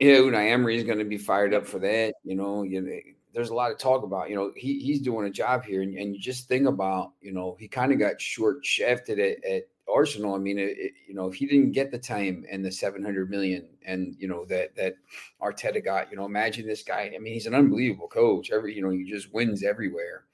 yeah, 0.00 0.16
Unai 0.16 0.50
Emery 0.50 0.76
is 0.76 0.84
going 0.84 0.98
to 0.98 1.04
be 1.04 1.18
fired 1.18 1.52
up 1.52 1.66
for 1.66 1.78
that. 1.80 2.14
You 2.24 2.34
know, 2.34 2.62
you 2.62 3.02
there's 3.34 3.50
a 3.50 3.54
lot 3.54 3.70
of 3.70 3.78
talk 3.78 4.02
about. 4.02 4.30
You 4.30 4.36
know, 4.36 4.52
he 4.56 4.80
he's 4.80 5.00
doing 5.00 5.26
a 5.26 5.30
job 5.30 5.64
here, 5.64 5.82
and, 5.82 5.94
and 5.96 6.14
you 6.14 6.20
just 6.20 6.48
think 6.48 6.66
about. 6.66 7.12
You 7.20 7.32
know, 7.32 7.56
he 7.60 7.68
kind 7.68 7.92
of 7.92 7.98
got 7.98 8.20
short 8.20 8.64
shafted 8.64 9.18
at, 9.18 9.44
at 9.44 9.68
Arsenal. 9.94 10.34
I 10.34 10.38
mean, 10.38 10.58
it, 10.58 10.76
it, 10.78 10.92
you 11.06 11.14
know, 11.14 11.28
if 11.28 11.34
he 11.34 11.46
didn't 11.46 11.72
get 11.72 11.90
the 11.90 11.98
time 11.98 12.46
and 12.50 12.64
the 12.64 12.72
700 12.72 13.30
million, 13.30 13.68
and 13.84 14.16
you 14.18 14.26
know 14.26 14.46
that 14.46 14.74
that 14.76 14.94
Arteta 15.42 15.84
got, 15.84 16.10
you 16.10 16.16
know, 16.16 16.24
imagine 16.24 16.66
this 16.66 16.82
guy. 16.82 17.12
I 17.14 17.18
mean, 17.18 17.34
he's 17.34 17.46
an 17.46 17.54
unbelievable 17.54 18.08
coach. 18.08 18.50
Every 18.50 18.74
you 18.74 18.82
know, 18.82 18.90
he 18.90 19.04
just 19.04 19.32
wins 19.34 19.62
everywhere. 19.62 20.24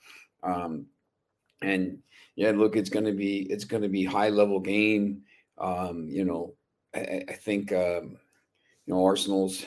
Um, 0.44 0.86
and 1.60 1.98
yeah, 2.36 2.52
look, 2.52 2.76
it's 2.76 2.90
going 2.90 3.06
to 3.06 3.12
be 3.12 3.50
it's 3.50 3.64
going 3.64 3.82
to 3.82 3.88
be 3.88 4.04
high 4.04 4.28
level 4.28 4.60
game. 4.60 5.22
Um, 5.58 6.06
you 6.08 6.24
know, 6.24 6.54
I, 6.94 7.24
I 7.28 7.32
think. 7.32 7.72
Um, 7.72 8.18
you 8.86 8.94
know, 8.94 9.04
Arsenal's 9.04 9.66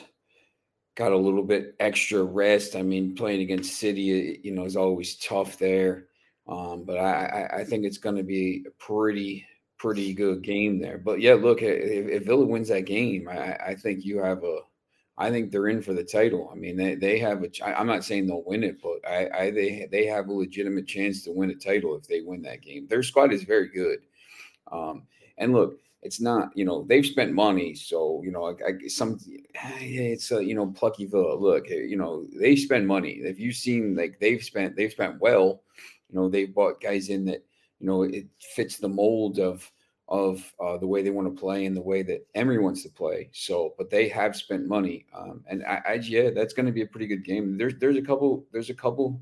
got 0.96 1.12
a 1.12 1.16
little 1.16 1.42
bit 1.42 1.74
extra 1.80 2.22
rest. 2.22 2.76
I 2.76 2.82
mean, 2.82 3.14
playing 3.14 3.42
against 3.42 3.78
City, 3.78 4.40
you 4.42 4.52
know, 4.52 4.64
is 4.64 4.76
always 4.76 5.16
tough 5.16 5.58
there. 5.58 6.06
Um, 6.48 6.84
but 6.84 6.98
I, 6.98 7.48
I 7.58 7.64
think 7.64 7.84
it's 7.84 7.98
going 7.98 8.16
to 8.16 8.22
be 8.22 8.64
a 8.66 8.70
pretty, 8.82 9.46
pretty 9.78 10.12
good 10.12 10.42
game 10.42 10.80
there. 10.80 10.98
But 10.98 11.20
yeah, 11.20 11.34
look, 11.34 11.62
if, 11.62 12.08
if 12.08 12.24
Villa 12.24 12.44
wins 12.44 12.68
that 12.68 12.86
game, 12.86 13.28
I, 13.28 13.54
I 13.54 13.74
think 13.74 14.04
you 14.04 14.18
have 14.18 14.42
a, 14.42 14.58
I 15.16 15.30
think 15.30 15.50
they're 15.50 15.68
in 15.68 15.82
for 15.82 15.92
the 15.92 16.02
title. 16.02 16.50
I 16.50 16.56
mean, 16.56 16.76
they, 16.76 16.94
they 16.94 17.18
have 17.18 17.44
a. 17.44 17.78
I'm 17.78 17.86
not 17.86 18.04
saying 18.04 18.26
they'll 18.26 18.42
win 18.44 18.64
it, 18.64 18.80
but 18.82 19.06
I, 19.06 19.28
I 19.34 19.50
they 19.50 19.86
they 19.92 20.06
have 20.06 20.28
a 20.28 20.32
legitimate 20.32 20.86
chance 20.86 21.22
to 21.24 21.30
win 21.30 21.50
a 21.50 21.54
title 21.54 21.94
if 21.94 22.08
they 22.08 22.22
win 22.22 22.40
that 22.42 22.62
game. 22.62 22.86
Their 22.88 23.02
squad 23.02 23.30
is 23.30 23.42
very 23.42 23.68
good. 23.68 23.98
Um, 24.72 25.02
and 25.36 25.52
look, 25.52 25.78
it's 26.02 26.20
not 26.20 26.50
you 26.54 26.64
know 26.64 26.84
they've 26.88 27.04
spent 27.04 27.32
money, 27.32 27.74
so 27.74 28.22
you 28.24 28.30
know 28.30 28.46
I, 28.46 28.68
I, 28.68 28.88
some 28.88 29.18
it's 29.54 30.30
a 30.32 30.42
you 30.44 30.54
know 30.54 30.68
Pluckyville. 30.68 31.40
Look, 31.40 31.68
you 31.68 31.96
know 31.96 32.26
they 32.38 32.56
spend 32.56 32.86
money. 32.86 33.20
If 33.22 33.38
you've 33.38 33.56
seen 33.56 33.94
like 33.94 34.18
they've 34.18 34.42
spent 34.42 34.76
they've 34.76 34.92
spent 34.92 35.20
well, 35.20 35.62
you 36.08 36.18
know 36.18 36.28
they've 36.28 36.54
bought 36.54 36.80
guys 36.80 37.10
in 37.10 37.24
that 37.26 37.44
you 37.80 37.86
know 37.86 38.02
it 38.02 38.26
fits 38.54 38.78
the 38.78 38.88
mold 38.88 39.38
of 39.38 39.70
of 40.08 40.52
uh, 40.58 40.76
the 40.76 40.86
way 40.86 41.02
they 41.02 41.10
want 41.10 41.28
to 41.28 41.40
play 41.40 41.66
and 41.66 41.76
the 41.76 41.82
way 41.82 42.02
that 42.02 42.26
Emery 42.34 42.58
wants 42.58 42.82
to 42.82 42.88
play. 42.88 43.30
So, 43.32 43.74
but 43.78 43.90
they 43.90 44.08
have 44.08 44.34
spent 44.34 44.66
money, 44.66 45.06
um, 45.14 45.44
and 45.48 45.64
I, 45.64 45.82
I 45.86 45.92
yeah, 46.02 46.30
that's 46.30 46.54
going 46.54 46.66
to 46.66 46.72
be 46.72 46.82
a 46.82 46.86
pretty 46.86 47.06
good 47.06 47.24
game. 47.24 47.58
There's 47.58 47.74
there's 47.78 47.98
a 47.98 48.02
couple 48.02 48.46
there's 48.52 48.70
a 48.70 48.74
couple 48.74 49.20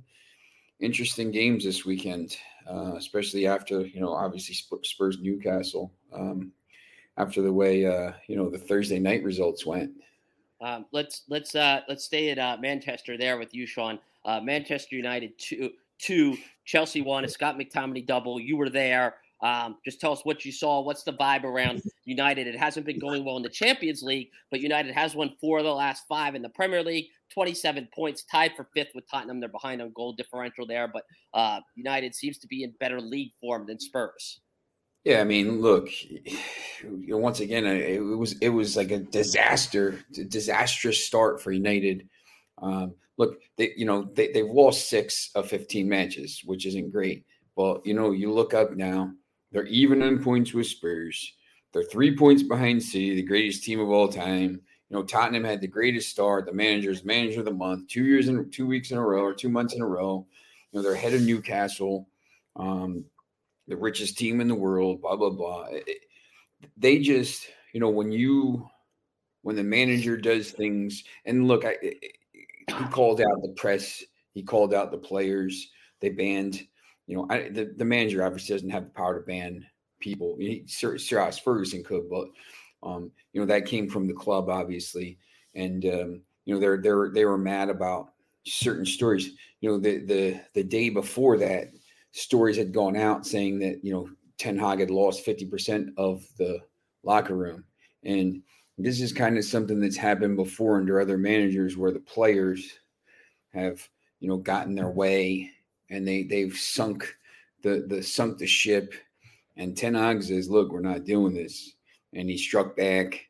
interesting 0.78 1.32
games 1.32 1.64
this 1.64 1.84
weekend, 1.84 2.36
uh, 2.70 2.94
especially 2.94 3.48
after 3.48 3.80
you 3.80 4.00
know 4.00 4.12
obviously 4.12 4.54
Spurs 4.54 5.18
Newcastle 5.20 5.92
um, 6.12 6.52
after 7.18 7.42
the 7.42 7.52
way 7.52 7.84
uh, 7.84 8.12
you 8.26 8.36
know 8.36 8.48
the 8.48 8.58
Thursday 8.58 8.98
night 8.98 9.22
results 9.22 9.66
went. 9.66 9.90
Um, 10.60 10.86
let's 10.92 11.22
let's 11.28 11.54
uh, 11.54 11.80
let's 11.88 12.04
stay 12.04 12.30
at 12.30 12.38
uh, 12.38 12.56
Manchester 12.60 13.18
there 13.18 13.38
with 13.38 13.54
you, 13.54 13.66
Sean. 13.66 13.98
Uh, 14.24 14.40
Manchester 14.40 14.96
United 14.96 15.38
two 15.38 15.70
two 15.98 16.36
Chelsea 16.64 17.02
one. 17.02 17.24
A 17.24 17.28
Scott 17.28 17.58
McTominay 17.58 18.06
double. 18.06 18.40
You 18.40 18.56
were 18.56 18.70
there. 18.70 19.16
Um, 19.40 19.76
just 19.84 20.00
tell 20.00 20.12
us 20.12 20.24
what 20.24 20.44
you 20.44 20.50
saw. 20.50 20.80
What's 20.80 21.04
the 21.04 21.12
vibe 21.12 21.44
around 21.44 21.82
United? 22.04 22.48
It 22.48 22.58
hasn't 22.58 22.86
been 22.86 22.98
going 22.98 23.24
well 23.24 23.36
in 23.36 23.44
the 23.44 23.48
Champions 23.48 24.02
League, 24.02 24.30
but 24.50 24.60
United 24.60 24.92
has 24.94 25.14
won 25.14 25.32
four 25.40 25.58
of 25.58 25.64
the 25.64 25.72
last 25.72 26.04
five 26.08 26.34
in 26.34 26.42
the 26.42 26.48
Premier 26.48 26.82
League. 26.82 27.06
27 27.32 27.88
points, 27.94 28.24
tied 28.24 28.52
for 28.56 28.66
fifth 28.74 28.90
with 28.96 29.08
Tottenham. 29.08 29.38
They're 29.38 29.48
behind 29.48 29.80
on 29.80 29.92
goal 29.92 30.12
differential 30.12 30.66
there, 30.66 30.88
but 30.88 31.04
uh, 31.34 31.60
United 31.76 32.16
seems 32.16 32.38
to 32.38 32.48
be 32.48 32.64
in 32.64 32.72
better 32.80 33.00
league 33.00 33.30
form 33.40 33.66
than 33.66 33.78
Spurs. 33.78 34.40
Yeah, 35.04 35.20
I 35.20 35.24
mean, 35.24 35.60
look, 35.60 35.88
you 36.02 36.20
know, 37.08 37.18
once 37.18 37.40
again, 37.40 37.66
it 37.66 37.98
was 38.00 38.36
it 38.40 38.50
was 38.50 38.76
like 38.76 38.90
a 38.90 38.98
disaster, 38.98 40.00
disastrous 40.28 41.04
start 41.04 41.40
for 41.40 41.52
United. 41.52 42.08
Um, 42.60 42.94
look, 43.16 43.38
they 43.56 43.72
you 43.76 43.86
know 43.86 44.10
they 44.14 44.32
they've 44.32 44.46
lost 44.46 44.88
six 44.88 45.30
of 45.34 45.48
15 45.48 45.88
matches, 45.88 46.42
which 46.44 46.66
isn't 46.66 46.92
great. 46.92 47.24
But 47.56 47.84
you 47.86 47.94
know, 47.94 48.12
you 48.12 48.32
look 48.32 48.54
up 48.54 48.76
now 48.76 49.12
they're 49.52 49.66
even 49.66 50.02
in 50.02 50.22
points 50.22 50.52
with 50.52 50.66
Spurs. 50.66 51.34
They're 51.72 51.82
three 51.84 52.16
points 52.16 52.42
behind 52.42 52.82
City, 52.82 53.14
the 53.14 53.22
greatest 53.22 53.64
team 53.64 53.80
of 53.80 53.90
all 53.90 54.08
time. 54.08 54.60
You 54.90 54.96
know, 54.96 55.02
Tottenham 55.02 55.44
had 55.44 55.60
the 55.60 55.66
greatest 55.66 56.10
start. 56.10 56.46
The 56.46 56.52
manager's 56.52 57.04
manager 57.04 57.40
of 57.40 57.44
the 57.44 57.52
month, 57.52 57.88
two 57.88 58.04
years 58.04 58.28
in 58.28 58.50
two 58.50 58.66
weeks 58.66 58.90
in 58.90 58.98
a 58.98 59.04
row 59.04 59.22
or 59.22 59.34
two 59.34 59.50
months 59.50 59.74
in 59.74 59.82
a 59.82 59.86
row. 59.86 60.26
You 60.72 60.78
know, 60.78 60.82
they're 60.82 60.94
ahead 60.94 61.14
of 61.14 61.22
Newcastle, 61.22 62.08
um, 62.56 63.04
the 63.68 63.76
richest 63.76 64.18
team 64.18 64.40
in 64.40 64.48
the 64.48 64.54
world. 64.54 65.02
Blah 65.02 65.16
blah 65.16 65.30
blah. 65.30 65.66
It, 65.70 66.00
they 66.76 66.98
just, 66.98 67.46
you 67.72 67.80
know, 67.80 67.90
when 67.90 68.10
you 68.10 68.68
when 69.42 69.56
the 69.56 69.62
manager 69.62 70.16
does 70.16 70.50
things, 70.50 71.04
and 71.24 71.46
look, 71.46 71.64
I, 71.64 71.76
he 71.82 72.84
called 72.90 73.20
out 73.20 73.42
the 73.42 73.54
press, 73.56 74.02
he 74.34 74.42
called 74.42 74.74
out 74.74 74.90
the 74.90 74.98
players. 74.98 75.70
They 76.00 76.10
banned 76.10 76.66
you 77.08 77.16
know, 77.16 77.26
I, 77.30 77.48
the, 77.48 77.72
the 77.76 77.86
manager 77.86 78.22
obviously 78.22 78.54
doesn't 78.54 78.70
have 78.70 78.84
the 78.84 78.90
power 78.90 79.18
to 79.18 79.26
ban 79.26 79.66
people. 79.98 80.36
He, 80.38 80.64
Sir, 80.66 80.98
Sir 80.98 81.18
Alex 81.18 81.38
Ferguson 81.38 81.82
could, 81.82 82.08
but 82.08 82.28
um, 82.82 83.10
you 83.32 83.40
know 83.40 83.46
that 83.46 83.64
came 83.64 83.88
from 83.88 84.06
the 84.06 84.12
club, 84.12 84.50
obviously, 84.50 85.18
and 85.54 85.84
um, 85.86 86.20
you 86.44 86.54
know 86.54 86.60
they're 86.60 86.76
they're 86.80 87.10
they 87.12 87.24
were 87.24 87.38
mad 87.38 87.70
about 87.70 88.10
certain 88.46 88.84
stories. 88.84 89.30
You 89.62 89.70
know, 89.70 89.78
the 89.78 90.04
the 90.04 90.40
the 90.54 90.62
day 90.62 90.90
before 90.90 91.38
that, 91.38 91.68
stories 92.18 92.56
had 92.56 92.72
gone 92.72 92.96
out 92.96 93.26
saying 93.26 93.58
that 93.60 93.84
you 93.84 93.92
know 93.92 94.08
Ten 94.38 94.58
Hag 94.58 94.80
had 94.80 94.90
lost 94.90 95.24
fifty 95.24 95.46
percent 95.46 95.90
of 95.96 96.26
the 96.36 96.60
locker 97.02 97.36
room, 97.36 97.64
and 98.04 98.42
this 98.76 99.00
is 99.00 99.12
kind 99.12 99.36
of 99.38 99.44
something 99.44 99.80
that's 99.80 99.96
happened 99.96 100.36
before 100.36 100.76
under 100.76 101.00
other 101.00 101.18
managers 101.18 101.76
where 101.76 101.90
the 101.90 102.00
players 102.00 102.78
have 103.52 103.88
you 104.20 104.28
know 104.28 104.36
gotten 104.36 104.74
their 104.74 104.90
way 104.90 105.50
and 105.90 106.06
they 106.06 106.22
they've 106.24 106.56
sunk 106.56 107.16
the 107.62 107.84
the 107.88 108.02
sunk 108.02 108.38
the 108.38 108.46
ship. 108.46 108.94
And 109.56 109.76
Ten 109.76 109.94
Hag 109.94 110.22
says, 110.22 110.48
"Look, 110.48 110.70
we're 110.70 110.80
not 110.80 111.04
doing 111.04 111.34
this," 111.34 111.74
and 112.12 112.28
he 112.28 112.38
struck 112.38 112.76
back, 112.76 113.26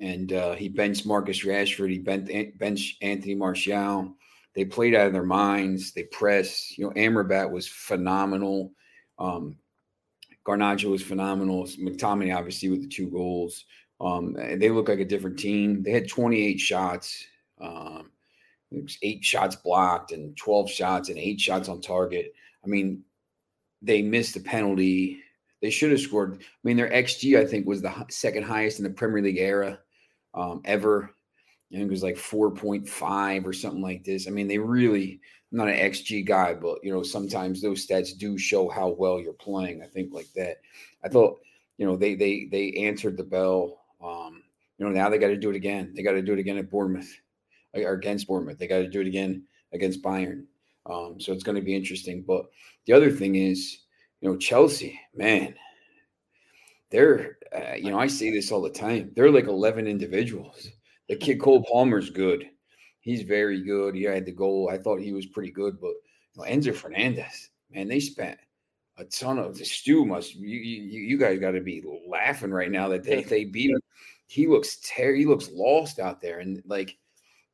and 0.00 0.32
uh, 0.32 0.54
he 0.54 0.68
benched 0.68 1.06
Marcus 1.06 1.44
Rashford. 1.44 1.90
He 1.90 1.98
bent, 1.98 2.58
benched 2.58 3.02
Anthony 3.02 3.34
Martial. 3.34 4.14
They 4.56 4.64
played 4.64 4.94
out 4.94 5.06
of 5.06 5.12
their 5.12 5.22
minds. 5.22 5.92
They 5.92 6.04
pressed. 6.04 6.78
You 6.78 6.86
know, 6.86 6.90
Amrabat 6.92 7.50
was 7.50 7.68
phenomenal. 7.68 8.72
Um, 9.18 9.58
Garnacho 10.46 10.90
was 10.90 11.02
phenomenal. 11.02 11.64
McTominay, 11.64 12.34
obviously, 12.34 12.70
with 12.70 12.80
the 12.80 12.88
two 12.88 13.10
goals. 13.10 13.66
Um, 14.00 14.32
they 14.34 14.70
look 14.70 14.88
like 14.88 15.00
a 15.00 15.04
different 15.04 15.38
team. 15.38 15.82
They 15.82 15.90
had 15.90 16.08
28 16.08 16.58
shots. 16.58 17.26
Um, 17.60 18.10
eight 19.02 19.24
shots 19.24 19.56
blocked 19.56 20.12
and 20.12 20.36
12 20.36 20.70
shots 20.70 21.08
and 21.10 21.18
eight 21.18 21.40
shots 21.40 21.68
on 21.68 21.80
target. 21.80 22.32
I 22.64 22.68
mean, 22.68 23.02
they 23.82 24.02
missed 24.02 24.36
a 24.36 24.40
penalty. 24.40 25.20
They 25.60 25.70
should 25.70 25.90
have 25.90 26.00
scored. 26.00 26.38
I 26.40 26.44
mean, 26.64 26.76
their 26.76 26.90
XG, 26.90 27.38
I 27.38 27.46
think, 27.46 27.66
was 27.66 27.82
the 27.82 27.92
second 28.08 28.44
highest 28.44 28.78
in 28.78 28.84
the 28.84 28.90
Premier 28.90 29.22
League 29.22 29.38
era 29.38 29.80
um, 30.34 30.62
ever. 30.64 31.10
I 31.72 31.76
think 31.76 31.88
it 31.88 31.90
was 31.90 32.02
like 32.02 32.16
4.5 32.16 33.44
or 33.44 33.52
something 33.52 33.82
like 33.82 34.04
this. 34.04 34.28
I 34.28 34.30
mean, 34.30 34.46
they 34.46 34.58
really, 34.58 35.20
I'm 35.50 35.58
not 35.58 35.68
an 35.68 35.74
XG 35.74 36.24
guy, 36.24 36.54
but, 36.54 36.78
you 36.82 36.92
know, 36.92 37.02
sometimes 37.02 37.60
those 37.60 37.86
stats 37.86 38.16
do 38.16 38.38
show 38.38 38.68
how 38.68 38.90
well 38.90 39.20
you're 39.20 39.32
playing. 39.32 39.82
I 39.82 39.86
think 39.86 40.12
like 40.12 40.32
that. 40.36 40.58
I 41.04 41.08
thought, 41.08 41.40
you 41.78 41.86
know, 41.86 41.96
they, 41.96 42.14
they, 42.14 42.48
they 42.50 42.72
answered 42.72 43.16
the 43.16 43.24
bell. 43.24 43.80
Um, 44.02 44.42
you 44.78 44.86
know, 44.86 44.92
now 44.92 45.08
they 45.08 45.18
got 45.18 45.28
to 45.28 45.36
do 45.36 45.50
it 45.50 45.56
again. 45.56 45.92
They 45.94 46.02
got 46.02 46.12
to 46.12 46.22
do 46.22 46.34
it 46.34 46.38
again 46.38 46.58
at 46.58 46.70
Bournemouth 46.70 47.12
or 47.74 47.92
against 47.92 48.28
Bournemouth. 48.28 48.58
They 48.58 48.68
got 48.68 48.78
to 48.78 48.88
do 48.88 49.00
it 49.00 49.06
again 49.06 49.44
against 49.72 50.02
Bayern. 50.02 50.44
Um, 50.88 51.18
so 51.18 51.32
it's 51.32 51.42
going 51.42 51.56
to 51.56 51.62
be 51.62 51.74
interesting. 51.74 52.22
But 52.26 52.46
the 52.86 52.92
other 52.92 53.10
thing 53.10 53.34
is, 53.34 53.80
you 54.20 54.30
know, 54.30 54.36
Chelsea, 54.36 55.00
man, 55.14 55.54
they're, 56.90 57.38
uh, 57.54 57.74
you 57.74 57.90
know, 57.90 57.98
I 57.98 58.06
say 58.06 58.30
this 58.30 58.52
all 58.52 58.62
the 58.62 58.70
time. 58.70 59.10
They're 59.14 59.30
like 59.30 59.46
11 59.46 59.86
individuals. 59.86 60.68
The 61.08 61.16
kid 61.16 61.40
Cole 61.40 61.64
Palmer's 61.70 62.10
good. 62.10 62.48
He's 63.00 63.22
very 63.22 63.62
good. 63.62 63.94
He 63.94 64.02
had 64.02 64.26
the 64.26 64.32
goal. 64.32 64.68
I 64.70 64.78
thought 64.78 65.00
he 65.00 65.12
was 65.12 65.26
pretty 65.26 65.52
good. 65.52 65.80
But 65.80 65.94
you 66.34 66.42
know, 66.42 66.44
Enzo 66.44 66.74
Fernandez, 66.74 67.50
man, 67.70 67.88
they 67.88 68.00
spent 68.00 68.38
a 68.98 69.04
ton 69.04 69.38
of 69.38 69.56
the 69.56 69.64
Stu 69.64 70.04
must 70.04 70.34
you 70.34 70.58
you, 70.58 71.00
you 71.02 71.18
guys 71.18 71.38
got 71.38 71.52
to 71.52 71.60
be 71.60 71.82
laughing 72.08 72.50
right 72.50 72.70
now 72.70 72.88
that 72.88 73.04
they 73.04 73.22
they 73.22 73.44
beat 73.44 73.70
him. 73.70 73.80
He 74.26 74.46
looks 74.46 74.78
ter- 74.80 75.14
he 75.14 75.26
looks 75.26 75.50
lost 75.52 76.00
out 76.00 76.20
there 76.20 76.40
and 76.40 76.62
like 76.66 76.96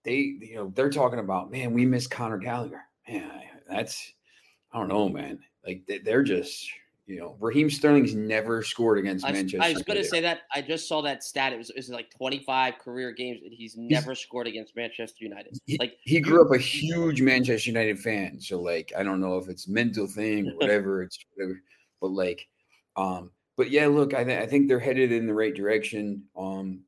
they, 0.04 0.37
you 0.40 0.56
know, 0.56 0.73
they're 0.75 0.90
talking 0.90 1.18
about, 1.18 1.50
man, 1.50 1.73
we 1.73 1.87
miss 1.87 2.06
Connor 2.06 2.38
Gallagher. 2.38 2.82
Man, 3.09 3.30
that's, 3.68 4.12
I 4.73 4.78
don't 4.78 4.88
know, 4.88 5.09
man. 5.09 5.38
Like 5.64 5.88
they're 6.04 6.25
just, 6.25 6.68
you 7.06 7.18
know, 7.18 7.37
Raheem 7.40 7.68
Sterling's 7.68 8.14
never 8.14 8.62
scored 8.62 8.99
against 8.99 9.26
I, 9.26 9.32
Manchester. 9.32 9.62
I 9.62 9.73
was 9.73 9.82
going 9.82 9.99
to 9.99 10.04
say 10.04 10.21
that. 10.21 10.42
I 10.54 10.62
just 10.62 10.87
saw 10.87 11.02
that 11.02 11.25
stat. 11.25 11.52
It 11.52 11.59
was, 11.59 11.71
it 11.71 11.76
was 11.76 11.88
like 11.88 12.11
25 12.16 12.78
career 12.78 13.11
games, 13.11 13.40
and 13.42 13.52
he's 13.52 13.76
never 13.76 14.12
he's, 14.12 14.21
scored 14.21 14.47
against 14.47 14.76
Manchester 14.76 15.25
United. 15.25 15.59
Like 15.80 15.97
he, 16.04 16.14
he 16.14 16.21
grew 16.21 16.44
up 16.44 16.52
a 16.52 16.59
huge 16.59 17.21
Manchester 17.21 17.71
United 17.71 17.99
fan, 17.99 18.40
so 18.40 18.61
like 18.61 18.92
I 18.97 19.02
don't 19.02 19.21
know 19.21 19.37
if 19.37 19.49
it's 19.49 19.66
mental 19.66 20.06
thing 20.06 20.49
or 20.49 20.52
whatever. 20.59 21.02
it's 21.02 21.18
whatever, 21.35 21.61
but 22.00 22.12
like, 22.12 22.47
um, 22.97 23.32
but 23.56 23.71
yeah, 23.71 23.88
look, 23.88 24.14
I, 24.14 24.23
th- 24.23 24.40
I 24.40 24.47
think 24.47 24.68
they're 24.68 24.78
headed 24.78 25.11
in 25.11 25.26
the 25.26 25.35
right 25.35 25.54
direction. 25.54 26.23
Um, 26.37 26.82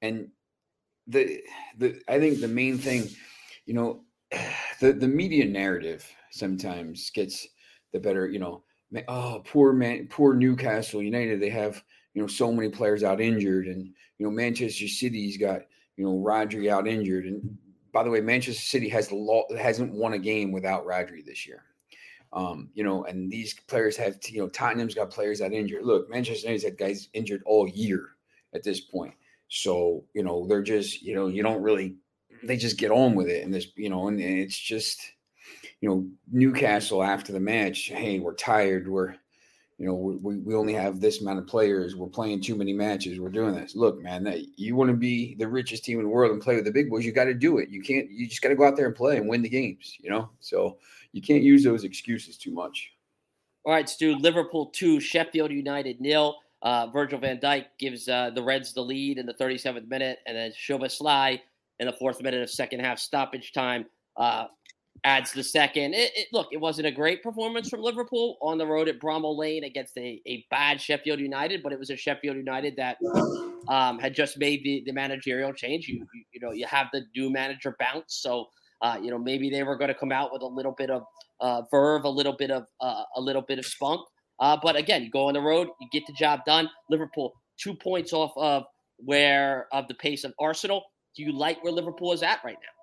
and 0.00 0.28
the 1.06 1.42
the 1.76 2.00
I 2.08 2.18
think 2.18 2.40
the 2.40 2.48
main 2.48 2.78
thing, 2.78 3.10
you 3.66 3.74
know, 3.74 4.04
the 4.80 4.94
the 4.94 5.08
media 5.08 5.44
narrative 5.44 6.10
sometimes 6.30 7.10
gets 7.10 7.46
the 7.92 8.00
better. 8.00 8.26
You 8.26 8.38
know, 8.38 8.64
oh 9.08 9.42
poor 9.44 9.72
man, 9.72 10.06
poor 10.08 10.34
Newcastle 10.34 11.02
United. 11.02 11.40
They 11.40 11.50
have 11.50 11.82
you 12.14 12.22
know 12.22 12.28
so 12.28 12.52
many 12.52 12.68
players 12.68 13.02
out 13.02 13.20
injured, 13.20 13.66
and 13.66 13.86
you 14.18 14.26
know 14.26 14.30
Manchester 14.30 14.88
City's 14.88 15.36
got 15.36 15.62
you 15.96 16.04
know 16.04 16.14
Rodri 16.14 16.70
out 16.70 16.86
injured. 16.86 17.26
And 17.26 17.56
by 17.92 18.02
the 18.02 18.10
way, 18.10 18.20
Manchester 18.20 18.60
City 18.60 18.88
has 18.88 19.10
law 19.12 19.44
hasn't 19.56 19.92
won 19.92 20.14
a 20.14 20.18
game 20.18 20.52
without 20.52 20.86
Rodri 20.86 21.24
this 21.24 21.46
year. 21.46 21.64
Um, 22.34 22.70
you 22.74 22.82
know, 22.82 23.04
and 23.04 23.30
these 23.30 23.54
players 23.54 23.96
have, 23.96 24.18
you 24.26 24.40
know, 24.40 24.48
Tottenham's 24.48 24.96
got 24.96 25.10
players 25.10 25.40
out 25.40 25.52
injured. 25.52 25.84
Look, 25.84 26.10
Manchester 26.10 26.48
United's 26.48 26.64
had 26.64 26.76
guys 26.76 27.08
injured 27.12 27.44
all 27.46 27.68
year 27.68 28.16
at 28.52 28.64
this 28.64 28.80
point. 28.80 29.14
So, 29.48 30.04
you 30.14 30.24
know, 30.24 30.44
they're 30.48 30.62
just, 30.62 31.00
you 31.00 31.14
know, 31.14 31.28
you 31.28 31.44
don't 31.44 31.62
really, 31.62 31.94
they 32.42 32.56
just 32.56 32.76
get 32.76 32.90
on 32.90 33.14
with 33.14 33.28
it. 33.28 33.44
And 33.44 33.54
this, 33.54 33.68
you 33.76 33.88
know, 33.88 34.08
and, 34.08 34.18
and 34.18 34.40
it's 34.40 34.58
just, 34.58 35.00
you 35.80 35.88
know, 35.88 36.06
Newcastle 36.30 37.02
after 37.02 37.32
the 37.32 37.40
match, 37.40 37.88
hey, 37.88 38.18
we're 38.18 38.34
tired. 38.34 38.88
We're, 38.88 39.14
you 39.78 39.86
know, 39.86 39.94
we, 39.94 40.38
we 40.38 40.54
only 40.54 40.72
have 40.72 41.00
this 41.00 41.20
amount 41.20 41.40
of 41.40 41.46
players. 41.46 41.96
We're 41.96 42.06
playing 42.06 42.42
too 42.42 42.54
many 42.54 42.72
matches. 42.72 43.20
We're 43.20 43.28
doing 43.28 43.54
this. 43.54 43.74
Look, 43.74 44.00
man, 44.00 44.24
that 44.24 44.58
you 44.58 44.76
want 44.76 44.90
to 44.90 44.96
be 44.96 45.34
the 45.34 45.48
richest 45.48 45.84
team 45.84 45.98
in 45.98 46.04
the 46.04 46.10
world 46.10 46.32
and 46.32 46.40
play 46.40 46.54
with 46.56 46.64
the 46.64 46.70
big 46.70 46.88
boys, 46.88 47.04
you 47.04 47.12
got 47.12 47.24
to 47.24 47.34
do 47.34 47.58
it. 47.58 47.68
You 47.68 47.82
can't, 47.82 48.10
you 48.10 48.28
just 48.28 48.40
got 48.40 48.50
to 48.50 48.56
go 48.56 48.66
out 48.66 48.76
there 48.76 48.86
and 48.86 48.94
play 48.94 49.16
and 49.16 49.28
win 49.28 49.42
the 49.42 49.48
games, 49.48 49.96
you 50.00 50.10
know? 50.10 50.30
So 50.40 50.78
you 51.12 51.20
can't 51.22 51.42
use 51.42 51.64
those 51.64 51.84
excuses 51.84 52.36
too 52.36 52.52
much. 52.52 52.92
All 53.64 53.72
right, 53.72 53.88
Stu, 53.88 54.16
Liverpool 54.16 54.66
2, 54.66 55.00
Sheffield 55.00 55.50
United 55.50 56.00
nil. 56.00 56.36
Uh, 56.62 56.86
Virgil 56.86 57.18
van 57.18 57.38
Dijk 57.38 57.66
gives 57.78 58.08
uh, 58.08 58.30
the 58.30 58.42
Reds 58.42 58.72
the 58.72 58.80
lead 58.80 59.18
in 59.18 59.26
the 59.26 59.34
37th 59.34 59.86
minute, 59.86 60.18
and 60.26 60.36
then 60.36 60.52
Szoboszlai 60.52 61.40
in 61.78 61.86
the 61.86 61.92
fourth 61.92 62.22
minute 62.22 62.42
of 62.42 62.48
second 62.48 62.80
half 62.80 62.98
stoppage 62.98 63.52
time 63.52 63.84
uh, 64.16 64.46
adds 65.04 65.32
the 65.32 65.44
second. 65.44 65.94
It, 65.94 66.10
it, 66.16 66.28
look, 66.32 66.48
it 66.52 66.56
wasn't 66.56 66.86
a 66.86 66.90
great 66.90 67.22
performance 67.22 67.68
from 67.68 67.82
Liverpool 67.82 68.38
on 68.40 68.58
the 68.58 68.66
road 68.66 68.88
at 68.88 68.98
Bramall 68.98 69.36
Lane 69.36 69.64
against 69.64 69.96
a, 69.98 70.20
a 70.26 70.44
bad 70.50 70.80
Sheffield 70.80 71.20
United, 71.20 71.62
but 71.62 71.72
it 71.72 71.78
was 71.78 71.90
a 71.90 71.96
Sheffield 71.96 72.36
United 72.36 72.74
that 72.76 72.96
um, 73.68 73.98
had 73.98 74.14
just 74.14 74.38
made 74.38 74.62
the, 74.64 74.82
the 74.86 74.92
managerial 74.92 75.52
change. 75.52 75.86
You, 75.88 76.06
you, 76.14 76.24
you 76.32 76.40
know 76.40 76.52
you 76.52 76.66
have 76.66 76.88
the 76.92 77.02
new 77.14 77.30
manager 77.30 77.76
bounce, 77.78 78.16
so 78.16 78.48
uh, 78.82 78.98
you 79.00 79.10
know 79.10 79.18
maybe 79.18 79.50
they 79.50 79.62
were 79.62 79.76
going 79.76 79.88
to 79.88 79.94
come 79.94 80.12
out 80.12 80.32
with 80.32 80.42
a 80.42 80.46
little 80.46 80.72
bit 80.72 80.90
of 80.90 81.02
uh, 81.40 81.62
verve, 81.70 82.04
a 82.04 82.08
little 82.08 82.36
bit 82.36 82.50
of 82.50 82.64
uh, 82.80 83.04
a 83.16 83.20
little 83.20 83.42
bit 83.42 83.58
of 83.58 83.66
spunk. 83.66 84.00
Uh, 84.40 84.56
but 84.60 84.74
again, 84.74 85.04
you 85.04 85.10
go 85.10 85.28
on 85.28 85.34
the 85.34 85.40
road, 85.40 85.68
you 85.80 85.88
get 85.92 86.02
the 86.06 86.12
job 86.14 86.40
done. 86.44 86.68
Liverpool 86.90 87.32
two 87.58 87.74
points 87.74 88.12
off 88.12 88.32
of 88.36 88.64
where 88.98 89.66
of 89.72 89.86
the 89.88 89.94
pace 89.94 90.24
of 90.24 90.32
Arsenal. 90.40 90.82
Do 91.16 91.22
you 91.22 91.32
like 91.32 91.62
where 91.62 91.72
Liverpool 91.72 92.12
is 92.12 92.22
at 92.22 92.40
right 92.44 92.56
now? 92.60 92.73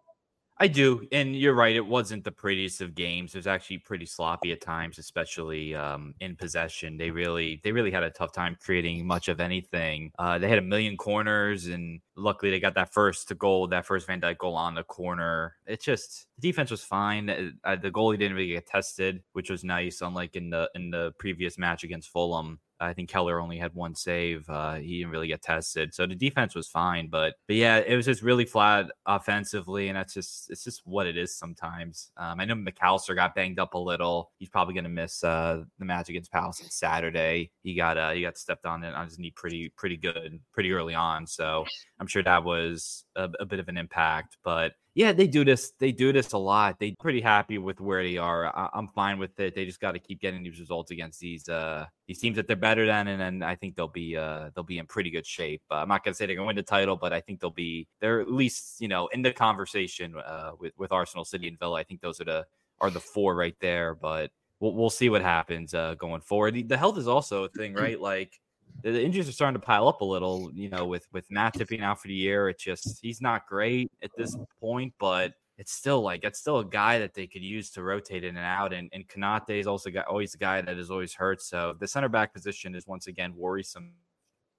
I 0.62 0.68
do, 0.68 1.08
and 1.12 1.36
you're 1.36 1.56
right. 1.56 1.76
It 1.76 1.88
wasn't 1.88 2.24
the 2.24 2.32
prettiest 2.32 2.82
of 2.82 2.94
games. 2.94 3.34
It 3.34 3.40
was 3.40 3.48
actually 3.48 3.80
pretty 3.80 4.06
sloppy 4.06 4.52
at 4.52 4.62
times, 4.62 5.00
especially 5.00 5.74
um, 5.74 6.14
in 6.20 6.36
possession. 6.36 6.98
They 6.98 7.10
really, 7.10 7.60
they 7.64 7.72
really 7.72 7.90
had 7.90 8.04
a 8.04 8.12
tough 8.12 8.32
time 8.32 8.56
creating 8.64 9.08
much 9.08 9.28
of 9.28 9.40
anything. 9.40 10.12
Uh, 10.20 10.38
they 10.38 10.48
had 10.48 10.60
a 10.60 10.62
million 10.62 10.98
corners, 10.98 11.66
and 11.66 12.00
luckily 12.16 12.52
they 12.52 12.60
got 12.60 12.76
that 12.76 12.94
first 12.94 13.36
goal, 13.40 13.70
that 13.70 13.88
first 13.88 14.06
Van 14.06 14.22
Dijk 14.22 14.38
goal 14.38 14.56
on 14.56 14.76
the 14.76 14.84
corner. 14.84 15.56
It 15.66 15.82
just 15.82 16.28
the 16.38 16.50
defense 16.50 16.70
was 16.70 16.84
fine. 16.84 17.56
Uh, 17.64 17.76
the 17.76 17.90
goalie 17.90 18.20
didn't 18.20 18.38
really 18.38 18.50
get 18.50 18.68
tested, 18.68 19.24
which 19.34 19.50
was 19.50 19.64
nice, 19.64 20.02
unlike 20.02 20.36
in 20.36 20.52
the 20.52 20.70
in 20.76 20.92
the 20.92 21.12
previous 21.18 21.58
match 21.58 21.84
against 21.84 22.10
Fulham. 22.10 22.60
I 22.82 22.94
think 22.94 23.10
Kelleher 23.10 23.40
only 23.40 23.58
had 23.58 23.74
one 23.74 23.96
save. 23.96 24.50
Uh, 24.50 24.76
he 24.76 25.00
didn't 25.00 25.12
really 25.12 25.28
get 25.28 25.42
tested, 25.42 25.94
so 25.94 26.08
the 26.08 26.16
defense 26.16 26.56
was 26.56 26.68
fine. 26.68 27.08
But 27.10 27.36
but 27.48 27.56
yeah, 27.56 27.78
it 27.78 27.96
was 27.96 28.06
just 28.06 28.22
really 28.22 28.46
flat 28.46 28.88
offensively, 29.06 29.88
and 29.88 29.98
that's 29.98 30.14
just 30.14 30.50
it's 30.50 30.64
just 30.64 30.82
what 30.86 31.08
it 31.08 31.18
is 31.18 31.36
sometimes. 31.36 32.12
Um, 32.18 32.40
I 32.40 32.46
know 32.46 32.56
Mac 32.56 32.78
Allister 32.82 33.14
got 33.14 33.36
banged 33.36 33.60
up 33.60 33.76
a 33.76 33.78
little. 33.78 34.32
He's 34.40 34.50
probably 34.50 34.74
going 34.74 34.86
to 34.86 34.90
miss 34.90 35.24
uh, 35.24 35.64
the 35.80 35.86
match 35.86 36.10
against 36.10 36.32
Palace 36.32 36.60
on 36.62 36.70
Saturday. 36.70 37.52
He 37.64 37.76
got 37.76 37.98
uh, 37.98 38.12
he 38.12 38.22
got 38.22 38.38
stepped 38.38 38.66
on 38.66 38.84
on 38.84 39.06
his 39.06 39.20
knee 39.20 39.32
pretty 39.36 39.70
pretty 39.70 39.98
good 39.98 40.40
pretty 40.52 40.72
early 40.72 40.96
on, 40.96 41.28
so 41.28 41.66
I'm 42.00 42.08
sure 42.08 42.24
that 42.24 42.44
was 42.44 43.06
a, 43.16 43.30
a 43.40 43.46
bit 43.46 43.60
of 43.60 43.68
an 43.68 43.78
impact. 43.78 44.38
But 44.44 44.74
yeah, 44.94 45.14
they 45.14 45.28
do 45.28 45.46
this. 45.46 45.72
They 45.80 45.92
do 45.92 46.12
this 46.12 46.34
a 46.34 46.38
lot. 46.38 46.78
They're 46.80 46.92
pretty 47.00 47.22
happy 47.22 47.58
with 47.58 47.80
where 47.80 48.04
they 48.04 48.18
are. 48.18 48.48
I, 48.48 48.70
am 48.78 48.90
fine 48.90 49.20
with 49.20 49.40
it. 49.40 49.56
They 49.56 49.66
just 49.66 49.80
got 49.80 49.94
to 49.94 50.00
keep 50.00 50.20
getting 50.20 50.44
these 50.44 50.60
results 50.60 50.92
against 50.92 51.20
these 51.20 51.48
uh 51.48 51.86
these 52.08 52.20
teams 52.20 52.36
that 52.36 52.48
they're 52.48 52.58
better 52.58 52.86
than, 52.86 53.08
and 53.08 53.22
then 53.22 53.42
I 53.42 53.56
think 53.56 53.76
they'll 53.76 53.88
be 53.88 54.18
uh 54.18 54.50
they'll 54.54 54.66
be 54.66 54.80
in 54.80 54.86
pretty 54.86 55.10
good 55.10 55.26
shape. 55.26 55.62
Uh, 55.72 55.76
I'm 55.76 55.88
not 55.88 56.04
gonna 56.04 56.16
say 56.16 56.26
they're 56.26 56.36
gonna 56.36 56.48
win 56.48 56.58
the 56.58 56.64
title, 56.64 56.98
but 56.98 57.14
I 57.14 57.22
think 57.22 57.40
they'll 57.40 57.50
be 57.50 57.88
they're 58.02 58.20
at 58.20 58.32
least 58.32 58.82
you 58.82 58.90
know 58.90 59.08
in 59.08 59.22
the 59.22 59.32
conversation 59.32 60.16
uh 60.18 60.52
with 60.60 60.74
with 60.78 60.92
Arsenal, 60.92 61.24
City, 61.24 61.48
and 61.48 61.58
Villa. 61.58 61.80
I 61.80 61.84
think 61.84 62.02
those 62.02 62.20
are 62.20 62.26
the 62.26 62.46
are 62.82 62.90
the 62.90 63.00
four 63.00 63.36
right 63.36 63.56
there. 63.62 63.96
But 63.96 64.32
we'll 64.60 64.76
we'll 64.76 64.90
see 64.90 65.10
what 65.10 65.22
happens 65.22 65.74
uh 65.74 65.96
going 65.96 66.22
forward. 66.22 66.54
The, 66.56 66.64
the 66.64 66.78
health 66.78 66.98
is 66.98 67.08
also 67.08 67.46
a 67.46 67.50
thing, 67.50 67.74
right? 67.76 68.00
Like 68.00 68.42
the 68.84 69.02
injuries 69.02 69.30
are 69.30 69.34
starting 69.34 69.60
to 69.60 69.66
pile 69.66 69.88
up 69.88 70.02
a 70.02 70.06
little, 70.06 70.52
you 70.54 70.70
know, 70.70 70.86
with 70.86 71.08
with 71.12 71.30
Matip 71.30 71.82
out 71.82 72.02
for 72.02 72.08
the 72.08 72.14
year. 72.14 72.50
It's 72.50 72.64
just 72.64 73.00
he's 73.02 73.22
not 73.22 73.48
great 73.48 73.92
at 74.04 74.12
this 74.18 74.36
point, 74.60 74.94
but 75.00 75.34
it's 75.58 75.74
still 75.74 76.02
like 76.02 76.24
it's 76.24 76.40
still 76.40 76.60
a 76.60 76.66
guy 76.66 77.00
that 77.00 77.14
they 77.14 77.28
could 77.28 77.44
use 77.44 77.70
to 77.72 77.84
rotate 77.84 78.24
in 78.24 78.38
and 78.38 78.46
out. 78.46 78.74
And 78.74 78.90
and 78.94 79.08
Konate 79.08 79.60
is 79.60 79.68
also 79.68 79.90
got, 79.90 80.08
always 80.08 80.34
a 80.34 80.38
guy 80.38 80.62
that 80.62 80.78
is 80.78 80.90
always 80.90 81.14
hurt. 81.14 81.42
So 81.42 81.76
the 81.80 81.88
center 81.88 82.10
back 82.10 82.34
position 82.34 82.76
is 82.76 82.88
once 82.88 83.08
again 83.08 83.34
worrisome 83.36 83.94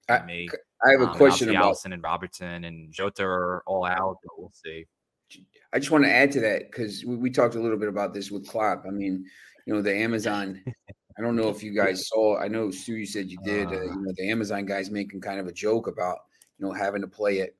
to 0.07 0.21
I, 0.21 0.25
me. 0.25 0.47
I 0.85 0.91
have 0.91 1.01
a 1.01 1.09
um, 1.09 1.17
question 1.17 1.49
about 1.49 1.75
Alisson 1.75 1.93
and 1.93 2.03
Robertson 2.03 2.63
and 2.65 2.91
Jota 2.91 3.23
are 3.23 3.63
all 3.65 3.85
out, 3.85 4.17
but 4.23 4.31
we'll 4.37 4.51
see. 4.53 4.85
I 5.73 5.79
just 5.79 5.91
want 5.91 6.03
to 6.03 6.11
add 6.11 6.31
to 6.33 6.39
that 6.41 6.69
because 6.69 7.03
we, 7.03 7.15
we 7.15 7.29
talked 7.29 7.55
a 7.55 7.59
little 7.59 7.77
bit 7.77 7.89
about 7.89 8.13
this 8.13 8.29
with 8.29 8.47
Klopp. 8.47 8.83
I 8.87 8.91
mean, 8.91 9.25
you 9.65 9.73
know, 9.73 9.81
the 9.81 9.95
Amazon 9.95 10.61
I 11.17 11.21
don't 11.21 11.35
know 11.35 11.49
if 11.49 11.63
you 11.63 11.75
guys 11.75 12.07
saw. 12.07 12.39
I 12.39 12.47
know 12.47 12.71
Stu, 12.71 12.95
you 12.97 13.05
said 13.05 13.29
you 13.29 13.37
did. 13.43 13.67
Uh, 13.67 13.83
you 13.83 13.91
uh. 13.91 13.95
know, 13.95 14.13
the 14.15 14.29
Amazon 14.29 14.65
guys 14.65 14.89
making 14.89 15.21
kind 15.21 15.39
of 15.39 15.47
a 15.47 15.53
joke 15.53 15.87
about 15.87 16.19
you 16.57 16.65
know 16.65 16.73
having 16.73 17.01
to 17.01 17.07
play 17.07 17.41
at 17.41 17.51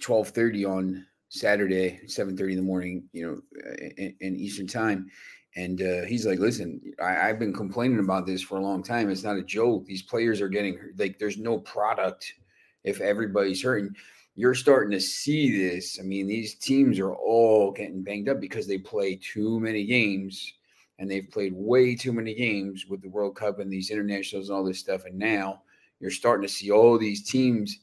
twelve 0.00 0.28
thirty 0.28 0.64
on 0.64 1.06
Saturday, 1.28 2.00
seven 2.06 2.36
thirty 2.36 2.52
in 2.52 2.58
the 2.58 2.64
morning. 2.64 3.04
You 3.12 3.26
know, 3.26 3.62
in, 3.96 4.14
in 4.20 4.36
Eastern 4.36 4.66
time. 4.66 5.10
And 5.56 5.82
uh, 5.82 6.04
he's 6.06 6.26
like, 6.26 6.40
listen, 6.40 6.80
I, 7.00 7.12
have 7.12 7.38
been 7.38 7.52
complaining 7.52 8.00
about 8.00 8.26
this 8.26 8.42
for 8.42 8.58
a 8.58 8.62
long 8.62 8.82
time. 8.82 9.08
It's 9.08 9.22
not 9.22 9.36
a 9.36 9.42
joke. 9.42 9.86
These 9.86 10.02
players 10.02 10.40
are 10.40 10.48
getting 10.48 10.78
like, 10.98 11.18
there's 11.18 11.38
no 11.38 11.58
product 11.58 12.34
if 12.82 13.00
everybody's 13.00 13.62
hurting. 13.62 13.94
You're 14.34 14.54
starting 14.54 14.90
to 14.90 15.00
see 15.00 15.56
this. 15.56 15.98
I 16.00 16.02
mean, 16.02 16.26
these 16.26 16.56
teams 16.56 16.98
are 16.98 17.14
all 17.14 17.70
getting 17.70 18.02
banged 18.02 18.28
up 18.28 18.40
because 18.40 18.66
they 18.66 18.78
play 18.78 19.14
too 19.14 19.60
many 19.60 19.84
games 19.84 20.54
and 20.98 21.10
they've 21.10 21.30
played 21.30 21.52
way 21.54 21.94
too 21.94 22.12
many 22.12 22.34
games 22.34 22.86
with 22.86 23.02
the 23.02 23.08
World 23.08 23.36
Cup 23.36 23.58
and 23.58 23.72
these 23.72 23.90
internationals 23.90 24.48
and 24.48 24.56
all 24.56 24.64
this 24.64 24.78
stuff. 24.78 25.04
And 25.06 25.18
now 25.18 25.62
you're 26.00 26.10
starting 26.10 26.46
to 26.46 26.52
see 26.52 26.70
all 26.70 26.98
these 26.98 27.28
teams 27.28 27.80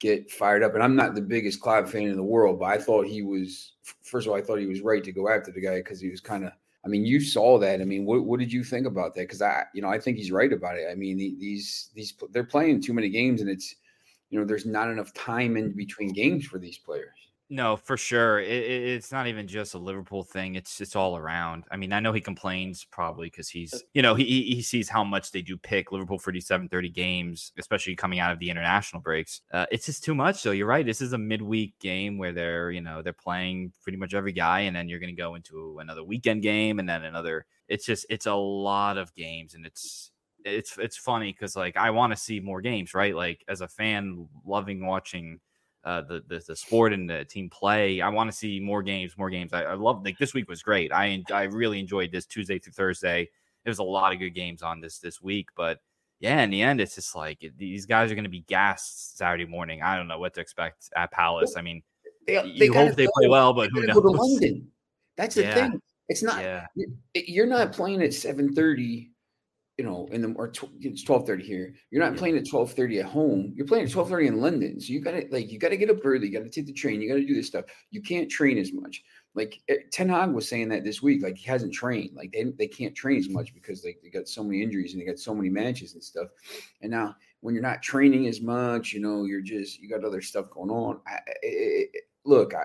get 0.00 0.30
fired 0.30 0.62
up. 0.62 0.74
And 0.74 0.82
I'm 0.82 0.96
not 0.96 1.14
the 1.14 1.20
biggest 1.20 1.60
Klopp 1.60 1.88
fan 1.88 2.02
in 2.02 2.16
the 2.16 2.22
world, 2.22 2.60
but 2.60 2.66
I 2.66 2.78
thought 2.78 3.06
he 3.06 3.22
was, 3.22 3.72
first 4.02 4.26
of 4.26 4.32
all, 4.32 4.38
I 4.38 4.42
thought 4.42 4.58
he 4.58 4.66
was 4.66 4.82
right 4.82 5.02
to 5.02 5.12
go 5.12 5.28
after 5.28 5.50
the 5.50 5.60
guy 5.60 5.76
because 5.76 6.00
he 6.00 6.10
was 6.10 6.20
kind 6.20 6.44
of, 6.44 6.52
I 6.84 6.88
mean, 6.88 7.06
you 7.06 7.20
saw 7.20 7.58
that. 7.58 7.80
I 7.80 7.84
mean, 7.84 8.04
what, 8.04 8.24
what 8.24 8.38
did 8.38 8.52
you 8.52 8.62
think 8.62 8.86
about 8.86 9.14
that? 9.14 9.22
Because 9.22 9.40
I, 9.40 9.64
you 9.72 9.80
know, 9.80 9.88
I 9.88 9.98
think 9.98 10.18
he's 10.18 10.30
right 10.30 10.52
about 10.52 10.76
it. 10.76 10.88
I 10.90 10.94
mean, 10.94 11.16
these, 11.16 11.90
these, 11.94 12.14
they're 12.30 12.44
playing 12.44 12.82
too 12.82 12.92
many 12.92 13.08
games 13.08 13.40
and 13.40 13.48
it's, 13.48 13.74
you 14.30 14.38
know, 14.38 14.44
there's 14.44 14.66
not 14.66 14.90
enough 14.90 15.12
time 15.14 15.56
in 15.56 15.72
between 15.72 16.12
games 16.12 16.44
for 16.44 16.58
these 16.58 16.76
players. 16.76 17.16
No, 17.50 17.76
for 17.76 17.98
sure. 17.98 18.40
It, 18.40 18.48
it, 18.48 18.82
it's 18.94 19.12
not 19.12 19.26
even 19.26 19.46
just 19.46 19.74
a 19.74 19.78
Liverpool 19.78 20.24
thing. 20.24 20.54
It's 20.54 20.80
it's 20.80 20.96
all 20.96 21.14
around. 21.16 21.64
I 21.70 21.76
mean, 21.76 21.92
I 21.92 22.00
know 22.00 22.12
he 22.12 22.20
complains 22.22 22.86
probably 22.90 23.26
because 23.26 23.50
he's 23.50 23.84
you 23.92 24.00
know 24.00 24.14
he 24.14 24.24
he 24.24 24.62
sees 24.62 24.88
how 24.88 25.04
much 25.04 25.30
they 25.30 25.42
do 25.42 25.58
pick 25.58 25.92
Liverpool 25.92 26.18
for 26.18 26.32
these 26.32 26.46
7:30 26.46 26.88
games, 26.88 27.52
especially 27.58 27.96
coming 27.96 28.18
out 28.18 28.32
of 28.32 28.38
the 28.38 28.48
international 28.48 29.02
breaks. 29.02 29.42
Uh, 29.52 29.66
it's 29.70 29.84
just 29.86 30.02
too 30.02 30.14
much. 30.14 30.40
So 30.40 30.52
you're 30.52 30.66
right. 30.66 30.86
This 30.86 31.02
is 31.02 31.12
a 31.12 31.18
midweek 31.18 31.78
game 31.80 32.16
where 32.16 32.32
they're 32.32 32.70
you 32.70 32.80
know 32.80 33.02
they're 33.02 33.12
playing 33.12 33.72
pretty 33.82 33.98
much 33.98 34.14
every 34.14 34.32
guy, 34.32 34.60
and 34.60 34.74
then 34.74 34.88
you're 34.88 35.00
going 35.00 35.14
to 35.14 35.22
go 35.22 35.34
into 35.34 35.78
another 35.80 36.02
weekend 36.02 36.42
game, 36.42 36.78
and 36.78 36.88
then 36.88 37.04
another. 37.04 37.44
It's 37.68 37.84
just 37.84 38.06
it's 38.08 38.26
a 38.26 38.34
lot 38.34 38.96
of 38.96 39.14
games, 39.14 39.52
and 39.54 39.66
it's 39.66 40.12
it's 40.46 40.78
it's 40.78 40.96
funny 40.96 41.32
because 41.32 41.56
like 41.56 41.76
I 41.76 41.90
want 41.90 42.12
to 42.14 42.16
see 42.16 42.40
more 42.40 42.62
games, 42.62 42.94
right? 42.94 43.14
Like 43.14 43.44
as 43.48 43.60
a 43.60 43.68
fan, 43.68 44.28
loving 44.46 44.86
watching 44.86 45.40
uh, 45.84 46.00
the, 46.02 46.22
the, 46.26 46.42
the 46.46 46.56
sport 46.56 46.92
and 46.92 47.08
the 47.08 47.24
team 47.24 47.50
play. 47.50 48.00
I 48.00 48.08
want 48.08 48.30
to 48.30 48.36
see 48.36 48.58
more 48.60 48.82
games, 48.82 49.16
more 49.18 49.30
games. 49.30 49.52
I, 49.52 49.64
I 49.64 49.74
love 49.74 50.04
like 50.04 50.18
this 50.18 50.34
week 50.34 50.48
was 50.48 50.62
great. 50.62 50.92
I 50.92 51.22
I 51.32 51.42
really 51.44 51.78
enjoyed 51.78 52.10
this 52.10 52.26
Tuesday 52.26 52.58
through 52.58 52.72
Thursday. 52.72 53.28
There 53.64 53.70
was 53.70 53.78
a 53.78 53.84
lot 53.84 54.12
of 54.12 54.18
good 54.18 54.30
games 54.30 54.62
on 54.62 54.80
this 54.80 54.98
this 54.98 55.22
week, 55.22 55.48
but 55.56 55.80
yeah, 56.20 56.42
in 56.42 56.50
the 56.50 56.62
end, 56.62 56.80
it's 56.80 56.94
just 56.94 57.14
like 57.14 57.42
it, 57.42 57.56
these 57.58 57.86
guys 57.86 58.10
are 58.10 58.14
going 58.14 58.24
to 58.24 58.30
be 58.30 58.40
gassed 58.40 59.18
Saturday 59.18 59.46
morning. 59.46 59.82
I 59.82 59.96
don't 59.96 60.08
know 60.08 60.18
what 60.18 60.34
to 60.34 60.40
expect 60.40 60.90
at 60.96 61.10
Palace. 61.10 61.54
I 61.56 61.62
mean, 61.62 61.82
they, 62.26 62.42
you 62.44 62.72
hope 62.72 62.94
they 62.94 63.08
play 63.18 63.28
well, 63.28 63.52
but 63.52 63.70
who 63.70 63.82
knows? 63.82 63.94
Go 63.94 64.02
to 64.02 64.08
London. 64.10 64.68
That's 65.16 65.34
the 65.34 65.42
yeah. 65.42 65.54
thing. 65.54 65.80
It's 66.08 66.22
not. 66.22 66.42
Yeah. 66.42 66.66
You're 67.14 67.46
not 67.46 67.72
playing 67.72 68.02
at 68.02 68.14
seven 68.14 68.54
thirty 68.54 69.10
you 69.76 69.84
know, 69.84 70.08
in 70.12 70.22
the 70.22 70.32
or 70.36 70.48
tw- 70.48 70.70
it's 70.80 71.02
twelve 71.02 71.26
thirty 71.26 71.44
here. 71.44 71.74
You're 71.90 72.02
not 72.02 72.12
yeah. 72.12 72.18
playing 72.18 72.36
at 72.36 72.48
twelve 72.48 72.72
thirty 72.72 73.00
at 73.00 73.06
home. 73.06 73.52
You're 73.56 73.66
playing 73.66 73.86
at 73.86 73.90
twelve 73.90 74.08
thirty 74.08 74.28
in 74.28 74.40
London. 74.40 74.80
So 74.80 74.92
you 74.92 75.00
gotta 75.00 75.26
like 75.30 75.50
you 75.50 75.58
gotta 75.58 75.76
get 75.76 75.90
up 75.90 76.04
early. 76.04 76.28
You 76.28 76.38
gotta 76.38 76.50
take 76.50 76.66
the 76.66 76.72
train. 76.72 77.00
You 77.00 77.08
gotta 77.08 77.26
do 77.26 77.34
this 77.34 77.48
stuff. 77.48 77.64
You 77.90 78.00
can't 78.00 78.30
train 78.30 78.58
as 78.58 78.72
much. 78.72 79.02
Like 79.34 79.60
eh, 79.68 79.78
Ten 79.90 80.08
Hag 80.08 80.30
was 80.30 80.48
saying 80.48 80.68
that 80.68 80.84
this 80.84 81.02
week. 81.02 81.22
Like 81.22 81.36
he 81.36 81.46
hasn't 81.46 81.74
trained. 81.74 82.10
Like 82.14 82.30
they 82.32 82.44
they 82.56 82.68
can't 82.68 82.94
train 82.94 83.18
as 83.18 83.28
much 83.28 83.52
because 83.52 83.84
like 83.84 83.98
they 84.02 84.10
got 84.10 84.28
so 84.28 84.44
many 84.44 84.62
injuries 84.62 84.92
and 84.92 85.02
they 85.02 85.06
got 85.06 85.18
so 85.18 85.34
many 85.34 85.48
matches 85.48 85.94
and 85.94 86.02
stuff. 86.02 86.28
And 86.80 86.92
now 86.92 87.16
when 87.40 87.54
you're 87.54 87.62
not 87.62 87.82
training 87.82 88.28
as 88.28 88.40
much, 88.40 88.92
you 88.92 89.00
know, 89.00 89.24
you're 89.24 89.42
just 89.42 89.80
you 89.80 89.88
got 89.88 90.04
other 90.04 90.22
stuff 90.22 90.50
going 90.50 90.70
on. 90.70 91.00
I, 91.06 91.18
it, 91.42 91.90
it, 91.92 92.02
look, 92.24 92.54
I, 92.54 92.64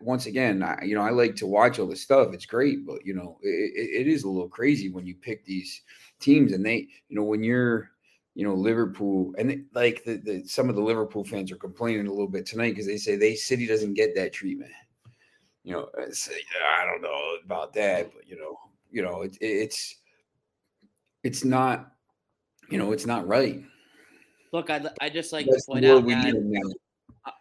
once 0.00 0.26
again, 0.26 0.62
I, 0.62 0.82
you 0.84 0.94
know, 0.94 1.02
I 1.02 1.10
like 1.10 1.36
to 1.36 1.46
watch 1.46 1.78
all 1.78 1.86
this 1.86 2.02
stuff. 2.02 2.32
It's 2.32 2.46
great, 2.46 2.86
but 2.86 3.04
you 3.04 3.14
know, 3.14 3.38
it, 3.42 4.06
it 4.06 4.06
is 4.06 4.24
a 4.24 4.28
little 4.28 4.48
crazy 4.48 4.88
when 4.88 5.06
you 5.06 5.14
pick 5.14 5.44
these 5.44 5.82
teams 6.24 6.52
and 6.52 6.64
they, 6.64 6.88
you 7.08 7.16
know, 7.16 7.22
when 7.22 7.44
you're, 7.44 7.90
you 8.34 8.44
know, 8.44 8.54
Liverpool 8.54 9.34
and 9.38 9.50
they, 9.50 9.60
like 9.74 10.02
the, 10.04 10.16
the 10.16 10.44
some 10.46 10.68
of 10.68 10.74
the 10.74 10.82
Liverpool 10.82 11.24
fans 11.24 11.52
are 11.52 11.56
complaining 11.56 12.06
a 12.06 12.10
little 12.10 12.28
bit 12.28 12.46
tonight 12.46 12.70
because 12.70 12.86
they 12.86 12.96
say 12.96 13.16
they 13.16 13.34
City 13.34 13.66
doesn't 13.66 13.94
get 13.94 14.14
that 14.16 14.32
treatment. 14.32 14.72
You 15.62 15.72
know, 15.72 15.88
I 15.96 16.84
don't 16.84 17.02
know 17.02 17.36
about 17.44 17.72
that, 17.74 18.12
but 18.12 18.28
you 18.28 18.36
know, 18.36 18.58
you 18.90 19.02
know, 19.02 19.22
it, 19.22 19.36
it's 19.40 19.96
it's 21.22 21.44
not, 21.44 21.92
you 22.70 22.78
know, 22.78 22.92
it's 22.92 23.06
not 23.06 23.26
right. 23.26 23.62
Look, 24.52 24.70
I 24.70 24.84
I 25.00 25.08
just 25.08 25.32
like 25.32 25.46
That's 25.46 25.66
to 25.66 25.72
point 25.72 25.84
out 25.84 26.06
that 26.06 26.74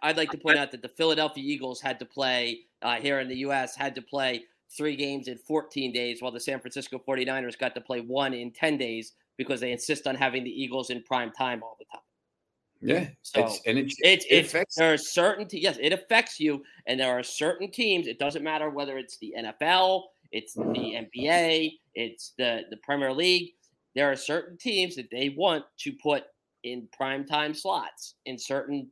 I'd 0.01 0.17
like 0.17 0.31
to 0.31 0.37
point 0.37 0.57
out 0.57 0.71
that 0.71 0.81
the 0.81 0.89
Philadelphia 0.89 1.43
Eagles 1.43 1.81
had 1.81 1.99
to 1.99 2.05
play 2.05 2.61
uh, 2.81 2.95
here 2.95 3.19
in 3.19 3.27
the 3.27 3.37
U.S. 3.37 3.75
had 3.75 3.95
to 3.95 4.01
play 4.01 4.45
three 4.75 4.95
games 4.95 5.27
in 5.27 5.37
14 5.37 5.91
days, 5.91 6.21
while 6.21 6.31
the 6.31 6.39
San 6.39 6.59
Francisco 6.59 6.99
49ers 7.05 7.57
got 7.57 7.75
to 7.75 7.81
play 7.81 8.01
one 8.01 8.33
in 8.33 8.51
10 8.51 8.77
days 8.77 9.13
because 9.37 9.59
they 9.59 9.71
insist 9.71 10.07
on 10.07 10.15
having 10.15 10.43
the 10.43 10.49
Eagles 10.49 10.89
in 10.89 11.03
prime 11.03 11.31
time 11.31 11.63
all 11.63 11.77
the 11.79 11.85
time. 11.85 12.01
Yeah. 12.81 13.07
So 13.21 13.45
it's, 13.45 13.61
and 13.65 13.77
it, 13.77 13.93
it, 13.99 14.25
it, 14.29 14.45
affects. 14.45 14.75
There 14.75 14.93
are 14.93 14.97
certain 14.97 15.47
te- 15.47 15.61
yes, 15.61 15.77
it 15.79 15.93
affects 15.93 16.39
you, 16.39 16.63
and 16.85 16.99
there 16.99 17.17
are 17.17 17.23
certain 17.23 17.71
teams. 17.71 18.07
It 18.07 18.19
doesn't 18.19 18.43
matter 18.43 18.69
whether 18.69 18.97
it's 18.97 19.17
the 19.19 19.33
NFL, 19.37 20.03
it's 20.31 20.53
the 20.53 21.07
NBA, 21.15 21.71
it's 21.95 22.33
the 22.37 22.63
the 22.69 22.77
Premier 22.77 23.13
League. 23.13 23.51
There 23.95 24.11
are 24.11 24.17
certain 24.17 24.57
teams 24.57 24.97
that 24.97 25.09
they 25.11 25.29
want 25.29 25.63
to 25.79 25.93
put 25.93 26.25
in 26.63 26.89
prime 26.91 27.25
time 27.25 27.53
slots 27.53 28.15
in 28.25 28.37
certain 28.37 28.89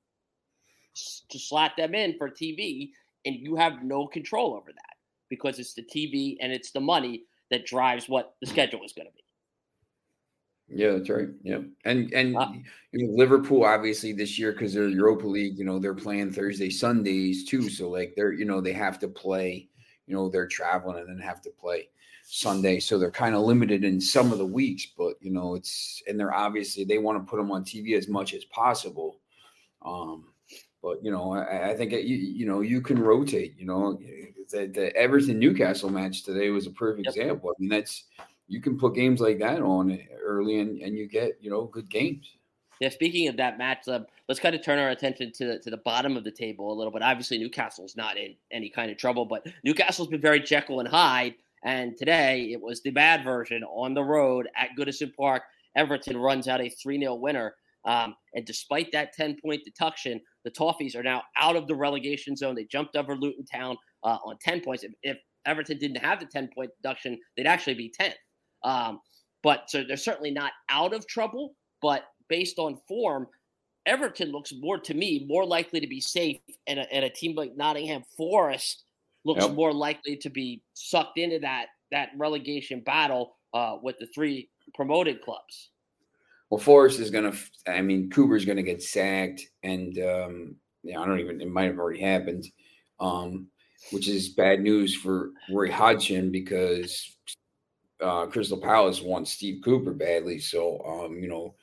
to 1.29 1.39
slot 1.39 1.73
them 1.75 1.93
in 1.93 2.17
for 2.17 2.29
TV, 2.29 2.91
and 3.25 3.35
you 3.35 3.57
have 3.57 3.83
no 3.83 4.07
control 4.07 4.53
over 4.53 4.71
that 4.71 4.90
because 5.31 5.57
it's 5.57 5.73
the 5.73 5.81
TV 5.81 6.35
and 6.41 6.51
it's 6.51 6.71
the 6.71 6.79
money 6.79 7.23
that 7.49 7.65
drives 7.65 8.07
what 8.07 8.35
the 8.41 8.45
schedule 8.45 8.81
is 8.83 8.91
going 8.93 9.07
to 9.07 9.13
be. 9.13 9.23
Yeah, 10.73 10.91
that's 10.91 11.09
right. 11.09 11.29
Yeah, 11.41 11.59
and 11.83 12.13
and 12.13 12.37
uh, 12.37 12.51
you 12.91 13.07
know, 13.07 13.13
Liverpool 13.13 13.65
obviously 13.65 14.13
this 14.13 14.37
year 14.37 14.51
because 14.51 14.73
they're 14.73 14.87
Europa 14.87 15.27
League, 15.27 15.57
you 15.57 15.65
know, 15.65 15.79
they're 15.79 15.93
playing 15.93 16.31
Thursday, 16.31 16.69
Sundays 16.69 17.45
too. 17.45 17.69
So 17.69 17.89
like 17.89 18.13
they're 18.15 18.31
you 18.31 18.45
know 18.45 18.61
they 18.61 18.71
have 18.73 18.99
to 18.99 19.07
play, 19.07 19.67
you 20.05 20.15
know, 20.15 20.29
they're 20.29 20.47
traveling 20.47 20.99
and 20.99 21.09
then 21.09 21.17
have 21.17 21.41
to 21.41 21.49
play 21.49 21.89
Sunday, 22.23 22.79
so 22.79 22.97
they're 22.97 23.11
kind 23.11 23.35
of 23.35 23.41
limited 23.41 23.83
in 23.83 23.99
some 23.99 24.31
of 24.31 24.37
the 24.37 24.45
weeks. 24.45 24.87
But 24.97 25.15
you 25.19 25.31
know, 25.31 25.55
it's 25.55 26.01
and 26.07 26.17
they're 26.17 26.33
obviously 26.33 26.85
they 26.85 26.99
want 26.99 27.17
to 27.17 27.29
put 27.29 27.37
them 27.37 27.51
on 27.51 27.65
TV 27.65 27.97
as 27.97 28.07
much 28.07 28.33
as 28.33 28.45
possible. 28.45 29.19
Um, 29.81 30.30
but 30.81 31.03
you 31.03 31.11
know, 31.11 31.33
I, 31.33 31.71
I 31.71 31.75
think 31.75 31.93
it, 31.93 32.05
you 32.05 32.17
you 32.17 32.45
know 32.45 32.61
you 32.61 32.81
can 32.81 32.99
rotate. 32.99 33.55
You 33.57 33.65
know, 33.65 33.99
the, 34.49 34.67
the 34.67 34.95
Everton 34.95 35.39
Newcastle 35.39 35.89
match 35.89 36.23
today 36.23 36.49
was 36.49 36.67
a 36.67 36.71
perfect 36.71 37.07
yep. 37.07 37.15
example. 37.15 37.49
I 37.49 37.53
mean, 37.59 37.69
that's 37.69 38.05
you 38.47 38.61
can 38.61 38.77
put 38.77 38.95
games 38.95 39.21
like 39.21 39.39
that 39.39 39.61
on 39.61 39.97
early 40.23 40.59
and, 40.59 40.81
and 40.81 40.97
you 40.97 41.07
get 41.07 41.37
you 41.41 41.49
know 41.49 41.65
good 41.65 41.89
games. 41.89 42.29
Yeah, 42.81 42.89
speaking 42.89 43.27
of 43.27 43.37
that 43.37 43.59
match, 43.59 43.87
uh, 43.87 43.99
let's 44.27 44.39
kind 44.39 44.55
of 44.55 44.63
turn 44.63 44.79
our 44.79 44.89
attention 44.89 45.31
to 45.33 45.45
the, 45.45 45.59
to 45.59 45.69
the 45.69 45.77
bottom 45.77 46.17
of 46.17 46.23
the 46.23 46.31
table 46.31 46.73
a 46.73 46.75
little 46.75 46.91
bit. 46.91 47.03
Obviously, 47.03 47.37
Newcastle's 47.37 47.95
not 47.95 48.17
in 48.17 48.33
any 48.49 48.69
kind 48.69 48.89
of 48.89 48.97
trouble, 48.97 49.23
but 49.23 49.45
Newcastle's 49.63 50.07
been 50.07 50.19
very 50.19 50.39
Jekyll 50.39 50.79
and 50.79 50.89
Hyde. 50.89 51.35
And 51.63 51.95
today 51.95 52.49
it 52.51 52.59
was 52.59 52.81
the 52.81 52.89
bad 52.89 53.23
version 53.23 53.63
on 53.63 53.93
the 53.93 54.03
road 54.03 54.49
at 54.55 54.69
Goodison 54.75 55.15
Park. 55.15 55.43
Everton 55.75 56.17
runs 56.17 56.47
out 56.47 56.59
a 56.59 56.69
3 56.69 56.99
0 56.99 57.13
winner. 57.15 57.53
Um, 57.85 58.15
and 58.33 58.45
despite 58.45 58.91
that 58.93 59.13
10 59.13 59.37
point 59.39 59.63
deduction, 59.63 60.19
the 60.43 60.51
Toffees 60.51 60.95
are 60.95 61.03
now 61.03 61.23
out 61.39 61.55
of 61.55 61.67
the 61.67 61.75
relegation 61.75 62.35
zone. 62.35 62.55
They 62.55 62.65
jumped 62.65 62.95
over 62.95 63.15
Luton 63.15 63.45
Town 63.45 63.77
uh, 64.03 64.17
on 64.25 64.37
10 64.41 64.61
points. 64.61 64.83
If, 64.83 64.91
if, 65.03 65.19
Everton 65.43 65.79
didn't 65.79 65.97
have 65.97 66.19
the 66.19 66.27
10 66.27 66.49
point 66.53 66.69
deduction, 66.81 67.19
they'd 67.35 67.47
actually 67.47 67.73
be 67.73 67.91
10th. 67.99 68.13
Um, 68.63 68.99
but 69.41 69.71
so 69.71 69.83
they're 69.83 69.97
certainly 69.97 70.29
not 70.29 70.51
out 70.69 70.93
of 70.93 71.07
trouble. 71.07 71.55
But 71.81 72.03
based 72.29 72.59
on 72.59 72.77
form, 72.87 73.27
Everton 73.85 74.31
looks 74.31 74.53
more 74.59 74.77
to 74.79 74.93
me 74.93 75.25
more 75.27 75.45
likely 75.45 75.79
to 75.79 75.87
be 75.87 75.99
safe, 75.99 76.37
and 76.67 76.79
a, 76.79 76.93
and 76.93 77.03
a 77.03 77.09
team 77.09 77.35
like 77.35 77.57
Nottingham 77.57 78.03
Forest 78.15 78.83
looks 79.25 79.43
yep. 79.43 79.55
more 79.55 79.73
likely 79.73 80.15
to 80.17 80.29
be 80.29 80.61
sucked 80.73 81.17
into 81.17 81.39
that 81.39 81.67
that 81.91 82.09
relegation 82.17 82.81
battle 82.81 83.35
uh, 83.53 83.77
with 83.81 83.97
the 83.99 84.07
three 84.13 84.49
promoted 84.75 85.21
clubs. 85.21 85.70
Well, 86.51 86.59
Forest 86.59 86.99
is 86.99 87.09
going 87.09 87.31
to. 87.31 87.37
I 87.65 87.81
mean, 87.81 88.09
Cooper's 88.09 88.43
going 88.43 88.57
to 88.57 88.63
get 88.63 88.83
sacked, 88.83 89.41
and 89.63 89.97
um, 89.99 90.55
I 90.85 91.05
don't 91.05 91.21
even. 91.21 91.39
It 91.39 91.49
might 91.49 91.67
have 91.67 91.79
already 91.79 92.01
happened, 92.01 92.45
um, 92.99 93.47
which 93.91 94.09
is 94.09 94.29
bad 94.29 94.59
news 94.59 94.93
for 94.93 95.31
Roy 95.49 95.71
Hodgson 95.71 96.29
because 96.29 97.15
uh, 98.01 98.25
Crystal 98.25 98.59
Palace 98.59 99.01
wants 99.01 99.31
Steve 99.31 99.61
Cooper 99.63 99.93
badly. 99.93 100.39
So, 100.39 100.81
um, 100.85 101.19
you 101.19 101.29
know, 101.29 101.55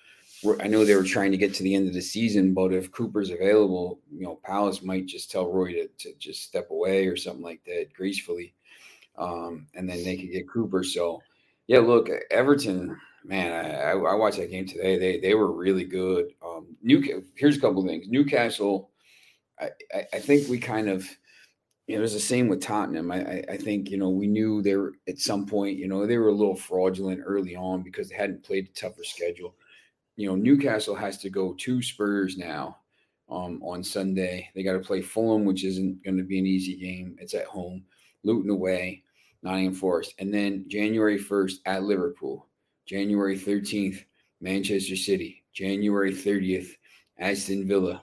I 0.58 0.68
know 0.68 0.86
they 0.86 0.94
were 0.94 1.02
trying 1.02 1.32
to 1.32 1.36
get 1.38 1.52
to 1.54 1.62
the 1.62 1.74
end 1.74 1.88
of 1.88 1.94
the 1.94 2.00
season, 2.00 2.54
but 2.54 2.72
if 2.72 2.90
Cooper's 2.90 3.30
available, 3.30 4.00
you 4.10 4.22
know, 4.22 4.40
Palace 4.42 4.80
might 4.82 5.04
just 5.04 5.30
tell 5.30 5.52
Roy 5.52 5.72
to, 5.74 5.88
to 5.98 6.14
just 6.18 6.44
step 6.44 6.70
away 6.70 7.08
or 7.08 7.16
something 7.16 7.44
like 7.44 7.60
that 7.66 7.92
gracefully. 7.92 8.54
Um, 9.18 9.66
and 9.74 9.86
then 9.86 10.02
they 10.02 10.16
could 10.16 10.32
get 10.32 10.48
Cooper. 10.48 10.82
So, 10.82 11.20
yeah, 11.68 11.78
look, 11.78 12.10
Everton, 12.30 12.98
man, 13.24 13.52
I, 13.64 13.90
I 13.90 14.14
watched 14.14 14.38
that 14.38 14.50
game 14.50 14.66
today. 14.66 14.98
They 14.98 15.20
they 15.20 15.34
were 15.34 15.52
really 15.52 15.84
good. 15.84 16.32
Um, 16.44 16.76
New 16.82 17.24
here's 17.36 17.56
a 17.56 17.60
couple 17.60 17.86
things. 17.86 18.08
Newcastle, 18.08 18.90
I, 19.60 19.70
I, 19.94 20.06
I 20.14 20.18
think 20.18 20.48
we 20.48 20.58
kind 20.58 20.88
of– 20.88 21.08
it 21.88 21.98
was 21.98 22.12
the 22.12 22.20
same 22.20 22.48
with 22.48 22.60
Tottenham. 22.60 23.10
I, 23.10 23.42
I, 23.48 23.56
think, 23.56 23.90
you 23.90 23.96
know, 23.96 24.10
we 24.10 24.26
knew 24.26 24.60
they 24.60 24.76
were 24.76 24.92
at 25.08 25.18
some 25.18 25.46
point, 25.46 25.78
you 25.78 25.88
know, 25.88 26.06
they 26.06 26.18
were 26.18 26.28
a 26.28 26.34
little 26.34 26.54
fraudulent 26.54 27.22
early 27.24 27.56
on 27.56 27.82
because 27.82 28.10
they 28.10 28.14
hadn't 28.14 28.44
played 28.44 28.68
a 28.68 28.78
tougher 28.78 29.04
schedule. 29.04 29.54
You 30.16 30.28
know, 30.28 30.36
Newcastle 30.36 30.94
has 30.94 31.16
to 31.18 31.30
go 31.30 31.54
to 31.54 31.82
Spurs 31.82 32.36
now 32.36 32.76
um, 33.30 33.62
on 33.64 33.82
Sunday. 33.82 34.50
They 34.54 34.62
got 34.62 34.74
to 34.74 34.80
play 34.80 35.00
Fulham, 35.00 35.46
which 35.46 35.64
isn't 35.64 36.04
going 36.04 36.18
to 36.18 36.24
be 36.24 36.38
an 36.38 36.46
easy 36.46 36.76
game. 36.76 37.16
It's 37.20 37.34
at 37.34 37.46
home, 37.46 37.82
Luton 38.22 38.50
away, 38.50 39.02
Nottingham 39.42 39.74
Forest. 39.74 40.14
And 40.18 40.32
then 40.32 40.64
January 40.68 41.18
1st 41.18 41.56
at 41.66 41.84
Liverpool, 41.84 42.46
January 42.86 43.38
13th, 43.38 44.04
Manchester 44.40 44.96
City, 44.96 45.44
January 45.52 46.12
30th, 46.12 46.70
Aston 47.18 47.66
Villa, 47.66 48.02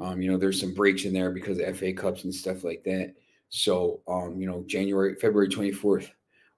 um, 0.00 0.22
you 0.22 0.30
know, 0.30 0.38
there's 0.38 0.60
some 0.60 0.74
breaks 0.74 1.04
in 1.04 1.12
there 1.12 1.30
because 1.30 1.58
of 1.58 1.76
FA 1.78 1.92
Cups 1.92 2.24
and 2.24 2.34
stuff 2.34 2.64
like 2.64 2.82
that. 2.84 3.14
So, 3.50 4.00
um, 4.08 4.40
you 4.40 4.46
know, 4.46 4.64
January, 4.66 5.14
February 5.16 5.48
24th, 5.48 6.10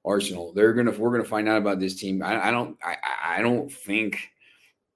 Arsenal. 0.04 0.52
They're 0.52 0.72
gonna 0.72 0.90
we're 0.92 1.12
gonna 1.12 1.24
find 1.24 1.48
out 1.48 1.58
about 1.58 1.80
this 1.80 1.94
team. 1.94 2.22
I, 2.22 2.48
I 2.48 2.50
don't 2.50 2.76
I, 2.84 2.96
I 3.24 3.42
don't 3.42 3.70
think 3.70 4.30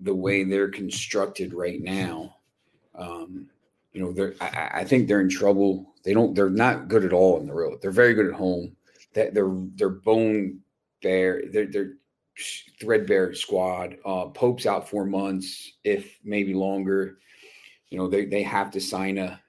the 0.00 0.14
way 0.14 0.44
they're 0.44 0.68
constructed 0.68 1.54
right 1.54 1.80
now, 1.80 2.36
um, 2.94 3.48
you 3.92 4.00
know, 4.00 4.12
they're 4.12 4.34
I, 4.40 4.80
I 4.80 4.84
think 4.84 5.06
they're 5.06 5.20
in 5.20 5.28
trouble. 5.28 5.94
They 6.04 6.12
don't 6.12 6.34
they're 6.34 6.50
not 6.50 6.88
good 6.88 7.04
at 7.04 7.12
all 7.12 7.38
on 7.38 7.46
the 7.46 7.54
road. 7.54 7.78
They're 7.80 7.90
very 7.90 8.14
good 8.14 8.26
at 8.26 8.34
home. 8.34 8.76
That 9.16 9.34
they're 9.34 9.52
they're 9.74 9.88
bone 9.88 10.60
bare. 11.02 11.42
They're 11.50 11.66
they're 11.66 11.94
threadbare 12.80 13.34
squad. 13.34 13.96
Uh, 14.04 14.26
Pope's 14.26 14.66
out 14.66 14.88
four 14.88 15.04
months, 15.04 15.72
if 15.82 16.18
maybe 16.22 16.54
longer 16.54 17.18
you 17.88 17.98
know, 17.98 18.08
they, 18.08 18.24
they 18.24 18.42
have 18.42 18.70
to 18.72 18.80
sign 18.80 19.18
a 19.18 19.40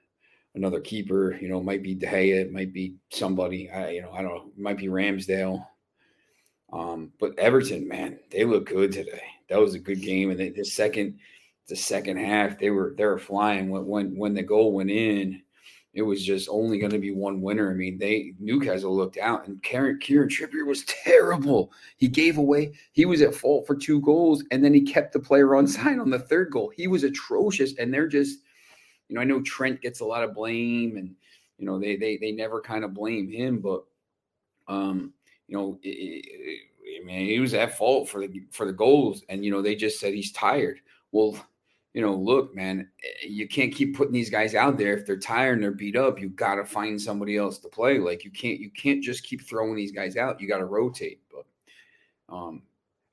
another 0.54 0.80
keeper. 0.80 1.36
You 1.40 1.48
know, 1.48 1.62
might 1.62 1.82
be 1.82 1.94
De 1.94 2.06
Gea, 2.06 2.40
it 2.40 2.52
might 2.52 2.72
be 2.72 2.94
somebody. 3.10 3.70
I 3.70 3.90
you 3.90 4.02
know, 4.02 4.12
I 4.12 4.22
don't 4.22 4.34
know. 4.34 4.50
It 4.56 4.60
might 4.60 4.78
be 4.78 4.86
Ramsdale. 4.86 5.64
Um, 6.72 7.12
but 7.18 7.38
Everton, 7.38 7.88
man, 7.88 8.18
they 8.30 8.44
look 8.44 8.66
good 8.66 8.92
today. 8.92 9.22
That 9.48 9.58
was 9.58 9.74
a 9.74 9.78
good 9.78 10.02
game. 10.02 10.30
And 10.30 10.38
they, 10.38 10.50
the 10.50 10.64
second, 10.64 11.18
the 11.66 11.76
second 11.76 12.18
half, 12.18 12.58
they 12.58 12.70
were 12.70 12.94
they 12.96 13.06
were 13.06 13.18
flying. 13.18 13.70
When 13.70 13.86
when 13.86 14.16
when 14.16 14.34
the 14.34 14.42
goal 14.42 14.72
went 14.72 14.90
in, 14.90 15.42
it 15.98 16.02
was 16.02 16.24
just 16.24 16.48
only 16.48 16.78
going 16.78 16.92
to 16.92 16.98
be 17.00 17.10
one 17.10 17.42
winner. 17.42 17.72
I 17.72 17.74
mean, 17.74 17.98
they 17.98 18.32
Newcastle 18.38 18.96
looked 18.96 19.18
out, 19.18 19.48
and 19.48 19.60
Kieran, 19.64 19.98
Kieran 19.98 20.28
Trippier 20.28 20.64
was 20.64 20.84
terrible. 20.84 21.72
He 21.96 22.06
gave 22.06 22.38
away. 22.38 22.72
He 22.92 23.04
was 23.04 23.20
at 23.20 23.34
fault 23.34 23.66
for 23.66 23.74
two 23.74 24.00
goals, 24.02 24.44
and 24.52 24.64
then 24.64 24.72
he 24.72 24.80
kept 24.80 25.12
the 25.12 25.18
player 25.18 25.56
on 25.56 25.66
side 25.66 25.98
on 25.98 26.08
the 26.08 26.20
third 26.20 26.52
goal. 26.52 26.70
He 26.76 26.86
was 26.86 27.02
atrocious, 27.02 27.76
and 27.78 27.92
they're 27.92 28.06
just, 28.06 28.38
you 29.08 29.16
know, 29.16 29.20
I 29.20 29.24
know 29.24 29.42
Trent 29.42 29.80
gets 29.80 29.98
a 29.98 30.04
lot 30.04 30.22
of 30.22 30.34
blame, 30.34 30.96
and 30.98 31.16
you 31.58 31.66
know 31.66 31.80
they 31.80 31.96
they 31.96 32.16
they 32.16 32.30
never 32.30 32.60
kind 32.60 32.84
of 32.84 32.94
blame 32.94 33.28
him, 33.28 33.58
but 33.58 33.82
um, 34.68 35.12
you 35.48 35.56
know, 35.56 35.80
it, 35.82 35.88
it, 35.88 37.02
I 37.02 37.04
mean, 37.04 37.26
he 37.26 37.40
was 37.40 37.54
at 37.54 37.76
fault 37.76 38.08
for 38.08 38.24
the 38.24 38.44
for 38.52 38.66
the 38.66 38.72
goals, 38.72 39.24
and 39.28 39.44
you 39.44 39.50
know 39.50 39.62
they 39.62 39.74
just 39.74 39.98
said 39.98 40.14
he's 40.14 40.30
tired. 40.30 40.78
Well 41.10 41.36
you 41.94 42.02
know, 42.02 42.14
look, 42.14 42.54
man, 42.54 42.88
eh, 43.02 43.26
you 43.28 43.48
can't 43.48 43.74
keep 43.74 43.96
putting 43.96 44.12
these 44.12 44.30
guys 44.30 44.54
out 44.54 44.78
there 44.78 44.96
if 44.96 45.06
they're 45.06 45.18
tired 45.18 45.54
and 45.54 45.62
they're 45.62 45.70
beat 45.72 45.96
up. 45.96 46.20
You 46.20 46.28
got 46.28 46.56
to 46.56 46.64
find 46.64 47.00
somebody 47.00 47.36
else 47.36 47.58
to 47.58 47.68
play. 47.68 47.98
Like 47.98 48.24
you 48.24 48.30
can't, 48.30 48.60
you 48.60 48.70
can't 48.70 49.02
just 49.02 49.24
keep 49.24 49.42
throwing 49.42 49.76
these 49.76 49.92
guys 49.92 50.16
out. 50.16 50.40
You 50.40 50.48
got 50.48 50.58
to 50.58 50.66
rotate. 50.66 51.20
But 51.32 52.34
um, 52.34 52.62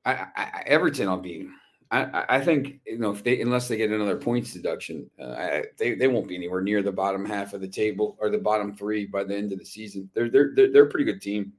I, 0.06 0.28
I, 0.36 0.64
Everton, 0.68 1.08
I'll 1.08 1.18
be. 1.18 1.48
I, 1.92 2.26
I 2.30 2.42
think 2.42 2.80
you 2.86 2.98
know 2.98 3.12
if 3.12 3.24
they 3.24 3.42
unless 3.42 3.68
they 3.68 3.78
get 3.78 3.92
another 3.92 4.18
points 4.18 4.54
deduction, 4.54 5.10
uh, 5.20 5.32
I, 5.32 5.64
they 5.78 5.94
they 5.94 6.08
won't 6.08 6.28
be 6.28 6.36
anywhere 6.36 6.62
near 6.62 6.82
the 6.82 6.92
bottom 6.92 7.24
half 7.24 7.54
of 7.54 7.62
the 7.62 7.68
table 7.68 8.18
or 8.20 8.30
the 8.30 8.40
bottom 8.40 8.76
three 8.76 9.06
by 9.06 9.24
the 9.24 9.36
end 9.36 9.54
of 9.54 9.60
the 9.60 9.66
season. 9.66 10.10
They're 10.14 10.30
they're 10.30 10.52
they're, 10.56 10.72
they're 10.72 10.86
a 10.86 10.90
pretty 10.90 11.06
good 11.06 11.22
team 11.22 11.54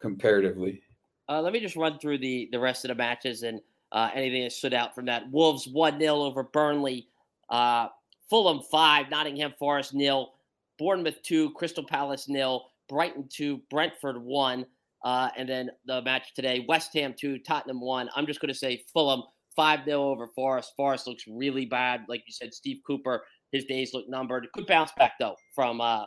comparatively. 0.00 0.82
Uh, 1.28 1.42
let 1.42 1.52
me 1.52 1.60
just 1.60 1.74
run 1.76 1.98
through 1.98 2.18
the 2.18 2.48
the 2.52 2.60
rest 2.60 2.84
of 2.84 2.88
the 2.88 2.94
matches 2.94 3.42
and 3.42 3.60
uh, 3.94 4.10
anything 4.12 4.42
that 4.42 4.52
stood 4.52 4.74
out 4.74 4.94
from 4.94 5.06
that. 5.06 5.30
Wolves 5.30 5.66
1 5.66 5.98
0 5.98 6.16
over 6.16 6.42
Burnley. 6.42 7.06
Uh, 7.48 7.88
Fulham 8.28 8.60
5, 8.70 9.08
Nottingham 9.08 9.54
Forest 9.58 9.94
nil. 9.94 10.32
Bournemouth 10.78 11.22
2, 11.22 11.52
Crystal 11.52 11.84
Palace 11.84 12.28
nil. 12.28 12.66
Brighton 12.88 13.28
2, 13.32 13.60
Brentford 13.70 14.20
1. 14.20 14.66
Uh, 15.04 15.28
and 15.36 15.48
then 15.48 15.70
the 15.86 16.02
match 16.02 16.34
today, 16.34 16.64
West 16.68 16.92
Ham 16.94 17.14
2, 17.18 17.38
Tottenham 17.38 17.80
1. 17.80 18.10
I'm 18.16 18.26
just 18.26 18.40
going 18.40 18.52
to 18.52 18.58
say 18.58 18.84
Fulham 18.92 19.22
5 19.54 19.84
0 19.84 20.02
over 20.02 20.28
Forest. 20.34 20.72
Forest 20.76 21.06
looks 21.06 21.24
really 21.28 21.64
bad. 21.64 22.04
Like 22.08 22.24
you 22.26 22.32
said, 22.32 22.52
Steve 22.52 22.80
Cooper, 22.84 23.24
his 23.52 23.64
days 23.64 23.94
look 23.94 24.08
numbered. 24.08 24.48
Good 24.54 24.66
bounce 24.66 24.90
back, 24.96 25.12
though, 25.20 25.36
from 25.54 25.80
uh, 25.80 26.04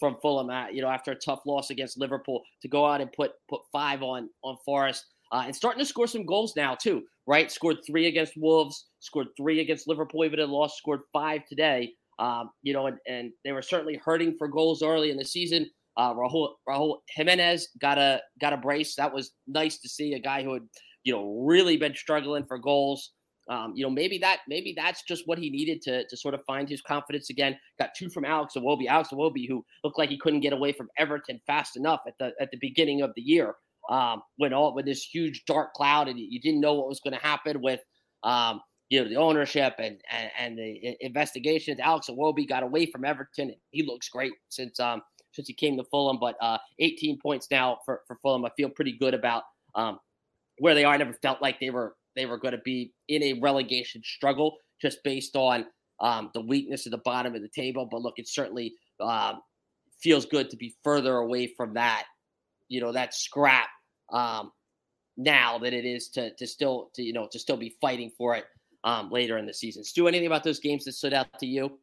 from 0.00 0.16
Fulham, 0.22 0.48
uh, 0.50 0.68
you 0.68 0.80
know, 0.80 0.88
after 0.88 1.12
a 1.12 1.14
tough 1.16 1.42
loss 1.46 1.70
against 1.70 1.98
Liverpool 1.98 2.42
to 2.62 2.68
go 2.68 2.86
out 2.86 3.00
and 3.00 3.12
put 3.12 3.32
put 3.48 3.60
five 3.70 4.02
on 4.02 4.30
on 4.42 4.56
Forest. 4.64 5.04
Uh, 5.32 5.42
and 5.46 5.54
starting 5.54 5.78
to 5.78 5.86
score 5.86 6.06
some 6.06 6.26
goals 6.26 6.54
now 6.56 6.74
too. 6.74 7.02
Right, 7.26 7.50
scored 7.50 7.78
three 7.86 8.06
against 8.08 8.32
Wolves, 8.36 8.86
scored 8.98 9.28
three 9.36 9.60
against 9.60 9.86
Liverpool, 9.86 10.24
even 10.24 10.40
in 10.40 10.50
lost, 10.50 10.78
scored 10.78 11.02
five 11.12 11.46
today. 11.46 11.92
Um, 12.18 12.50
you 12.62 12.72
know, 12.72 12.86
and, 12.86 12.98
and 13.06 13.32
they 13.44 13.52
were 13.52 13.62
certainly 13.62 13.96
hurting 13.96 14.36
for 14.36 14.48
goals 14.48 14.82
early 14.82 15.10
in 15.10 15.16
the 15.16 15.24
season. 15.24 15.70
Uh, 15.96 16.14
Raul, 16.14 16.54
Raul 16.68 16.98
Jimenez 17.14 17.68
got 17.80 17.98
a 17.98 18.20
got 18.40 18.52
a 18.52 18.56
brace. 18.56 18.94
That 18.96 19.12
was 19.12 19.32
nice 19.46 19.78
to 19.78 19.88
see 19.88 20.14
a 20.14 20.18
guy 20.18 20.42
who 20.42 20.54
had 20.54 20.62
you 21.04 21.12
know 21.12 21.42
really 21.44 21.76
been 21.76 21.94
struggling 21.94 22.44
for 22.44 22.58
goals. 22.58 23.12
Um, 23.48 23.72
you 23.74 23.84
know, 23.84 23.90
maybe 23.90 24.18
that 24.18 24.40
maybe 24.48 24.74
that's 24.76 25.02
just 25.02 25.26
what 25.26 25.38
he 25.38 25.50
needed 25.50 25.82
to 25.82 26.06
to 26.06 26.16
sort 26.16 26.34
of 26.34 26.44
find 26.46 26.68
his 26.68 26.82
confidence 26.82 27.30
again. 27.30 27.58
Got 27.78 27.94
two 27.96 28.08
from 28.08 28.24
Alex 28.24 28.54
Iwobi. 28.56 28.86
Alex 28.86 29.10
Iwobi, 29.12 29.48
who 29.48 29.64
looked 29.82 29.98
like 29.98 30.10
he 30.10 30.18
couldn't 30.18 30.40
get 30.40 30.52
away 30.52 30.72
from 30.72 30.88
Everton 30.98 31.40
fast 31.46 31.76
enough 31.76 32.00
at 32.06 32.14
the 32.18 32.32
at 32.40 32.50
the 32.50 32.58
beginning 32.60 33.02
of 33.02 33.12
the 33.16 33.22
year, 33.22 33.54
um, 33.90 34.22
when 34.36 34.52
all 34.52 34.74
with 34.74 34.86
this 34.86 35.02
huge 35.02 35.44
dark 35.44 35.74
cloud 35.74 36.08
and 36.08 36.18
you 36.18 36.40
didn't 36.40 36.60
know 36.60 36.74
what 36.74 36.88
was 36.88 37.00
going 37.00 37.14
to 37.14 37.20
happen 37.20 37.60
with 37.60 37.80
um, 38.22 38.60
you 38.88 39.02
know 39.02 39.08
the 39.08 39.16
ownership 39.16 39.74
and, 39.78 39.98
and 40.10 40.30
and 40.38 40.58
the 40.58 40.96
investigations. 41.04 41.78
Alex 41.80 42.08
Iwobi 42.08 42.48
got 42.48 42.62
away 42.62 42.86
from 42.86 43.04
Everton. 43.04 43.54
He 43.70 43.84
looks 43.84 44.08
great 44.08 44.32
since 44.48 44.78
um 44.80 45.02
since 45.32 45.46
he 45.46 45.54
came 45.54 45.76
to 45.76 45.84
Fulham, 45.84 46.18
but 46.20 46.36
uh, 46.40 46.58
18 46.78 47.18
points 47.20 47.48
now 47.50 47.78
for 47.84 48.00
for 48.06 48.16
Fulham. 48.16 48.44
I 48.44 48.50
feel 48.56 48.70
pretty 48.70 48.96
good 48.98 49.14
about 49.14 49.44
um 49.74 49.98
where 50.58 50.74
they 50.74 50.84
are. 50.84 50.94
I 50.94 50.98
never 50.98 51.14
felt 51.14 51.42
like 51.42 51.60
they 51.60 51.70
were 51.70 51.94
they 52.16 52.26
were 52.26 52.38
going 52.38 52.52
to 52.52 52.60
be 52.64 52.92
in 53.08 53.22
a 53.22 53.40
relegation 53.40 54.02
struggle 54.04 54.56
just 54.80 54.98
based 55.04 55.36
on 55.36 55.66
um, 56.00 56.30
the 56.34 56.40
weakness 56.40 56.86
at 56.86 56.90
the 56.90 56.98
bottom 57.04 57.34
of 57.34 57.42
the 57.42 57.48
table. 57.48 57.86
But 57.90 58.02
look, 58.02 58.14
it 58.16 58.28
certainly 58.28 58.74
um, 59.00 59.40
feels 60.02 60.26
good 60.26 60.50
to 60.50 60.56
be 60.56 60.74
further 60.82 61.16
away 61.16 61.52
from 61.56 61.74
that, 61.74 62.04
you 62.68 62.80
know, 62.80 62.92
that 62.92 63.14
scrap 63.14 63.68
um, 64.12 64.52
now 65.16 65.58
than 65.58 65.74
it 65.74 65.84
is 65.84 66.08
to 66.10 66.34
to 66.34 66.46
still 66.46 66.90
to 66.94 67.02
you 67.02 67.12
know 67.12 67.28
to 67.30 67.38
still 67.38 67.56
be 67.56 67.76
fighting 67.80 68.10
for 68.16 68.34
it 68.36 68.44
um, 68.84 69.10
later 69.10 69.38
in 69.38 69.46
the 69.46 69.54
season. 69.54 69.84
Stu, 69.84 70.08
anything 70.08 70.26
about 70.26 70.44
those 70.44 70.60
games 70.60 70.84
that 70.84 70.92
stood 70.92 71.12
out 71.12 71.38
to 71.38 71.46
you? 71.46 71.78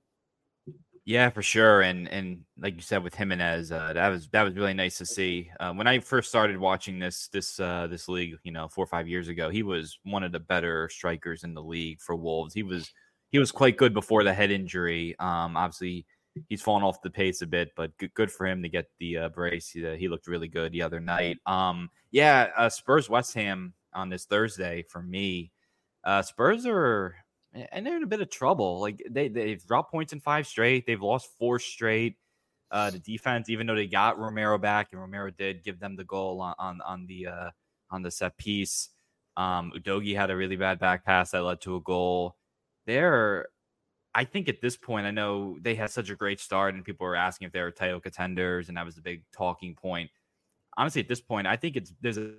Yeah, 1.05 1.29
for 1.29 1.41
sure. 1.41 1.81
And 1.81 2.09
and 2.09 2.41
like 2.59 2.75
you 2.75 2.81
said 2.81 3.01
with 3.01 3.15
Jimenez, 3.15 3.71
uh, 3.71 3.93
that 3.93 4.09
was 4.09 4.27
that 4.29 4.43
was 4.43 4.55
really 4.55 4.73
nice 4.73 4.97
to 4.97 5.05
see. 5.05 5.49
Uh, 5.57 5.71
when 5.71 5.87
I 5.87 5.99
first 5.99 6.27
started 6.27 6.57
watching 6.57 6.99
this 6.99 7.29
this 7.29 7.61
uh, 7.61 7.87
this 7.87 8.09
league, 8.09 8.35
you 8.43 8.51
know, 8.51 8.67
four 8.67 8.83
or 8.83 8.87
five 8.87 9.07
years 9.07 9.29
ago, 9.29 9.49
he 9.49 9.63
was 9.63 9.99
one 10.03 10.23
of 10.23 10.33
the 10.33 10.39
better 10.41 10.89
strikers 10.89 11.45
in 11.45 11.53
the 11.53 11.63
league 11.63 12.01
for 12.01 12.17
Wolves. 12.17 12.53
He 12.53 12.63
was 12.63 12.91
he 13.29 13.39
was 13.39 13.53
quite 13.53 13.77
good 13.77 13.93
before 13.93 14.25
the 14.25 14.33
head 14.33 14.51
injury. 14.51 15.15
Um, 15.17 15.55
obviously, 15.55 16.05
he's 16.49 16.61
fallen 16.61 16.83
off 16.83 17.01
the 17.01 17.09
pace 17.09 17.41
a 17.41 17.47
bit, 17.47 17.71
but 17.75 17.97
good, 17.97 18.13
good 18.13 18.31
for 18.31 18.45
him 18.45 18.61
to 18.63 18.69
get 18.69 18.85
the 18.99 19.17
uh, 19.17 19.29
brace. 19.29 19.69
He, 19.69 19.85
uh, 19.85 19.95
he, 19.95 20.07
looked 20.07 20.27
really 20.27 20.47
good 20.47 20.71
the 20.71 20.81
other 20.81 20.99
night. 20.99 21.37
Um, 21.45 21.89
yeah, 22.11 22.49
uh, 22.55 22.69
Spurs 22.69 23.09
West 23.09 23.33
Ham 23.33 23.73
on 23.93 24.09
this 24.09 24.25
Thursday 24.25 24.83
for 24.89 25.01
me. 25.01 25.51
Uh, 26.03 26.21
Spurs 26.21 26.65
are 26.65 27.15
and 27.71 27.85
they're 27.85 27.97
in 27.97 28.03
a 28.03 28.07
bit 28.07 28.21
of 28.21 28.29
trouble. 28.29 28.79
Like 28.79 29.03
they 29.09 29.27
they've 29.27 29.65
dropped 29.65 29.91
points 29.91 30.13
in 30.13 30.19
five 30.19 30.47
straight. 30.47 30.85
They've 30.85 31.01
lost 31.01 31.29
four 31.37 31.59
straight. 31.59 32.17
Uh, 32.69 32.89
the 32.89 32.99
defense, 32.99 33.49
even 33.49 33.65
though 33.65 33.75
they 33.75 33.87
got 33.87 34.19
Romero 34.19 34.57
back, 34.57 34.89
and 34.91 34.99
Romero 34.99 35.31
did 35.31 35.63
give 35.63 35.79
them 35.79 35.95
the 35.95 36.03
goal 36.03 36.41
on 36.41 36.53
on, 36.59 36.81
on 36.81 37.05
the 37.07 37.27
uh, 37.27 37.49
on 37.89 38.01
the 38.01 38.11
set 38.11 38.37
piece. 38.37 38.89
Um, 39.37 39.71
Udogie 39.75 40.15
had 40.15 40.31
a 40.31 40.35
really 40.35 40.55
bad 40.55 40.79
back 40.79 41.05
pass 41.05 41.31
that 41.31 41.43
led 41.43 41.61
to 41.61 41.75
a 41.75 41.81
goal. 41.81 42.35
They're, 42.87 43.47
I 44.17 44.23
think 44.23 44.49
at 44.49 44.61
this 44.61 44.75
point, 44.75 45.05
I 45.05 45.11
know 45.11 45.57
they 45.61 45.75
had 45.75 45.91
such 45.91 46.09
a 46.09 46.15
great 46.15 46.39
start, 46.39 46.73
and 46.73 46.83
people 46.83 47.05
were 47.05 47.15
asking 47.15 47.45
if 47.45 47.51
they 47.53 47.61
were 47.61 47.69
title 47.69 47.99
contenders, 47.99 48.67
and 48.67 48.75
that 48.75 48.83
was 48.83 48.95
the 48.95 49.01
big 49.01 49.21
talking 49.31 49.75
point. 49.75 50.09
Honestly, 50.75 51.01
at 51.01 51.07
this 51.07 51.21
point, 51.21 51.45
I 51.45 51.55
think 51.55 51.75
it's 51.75 51.93
there's 52.01 52.17
a 52.17 52.33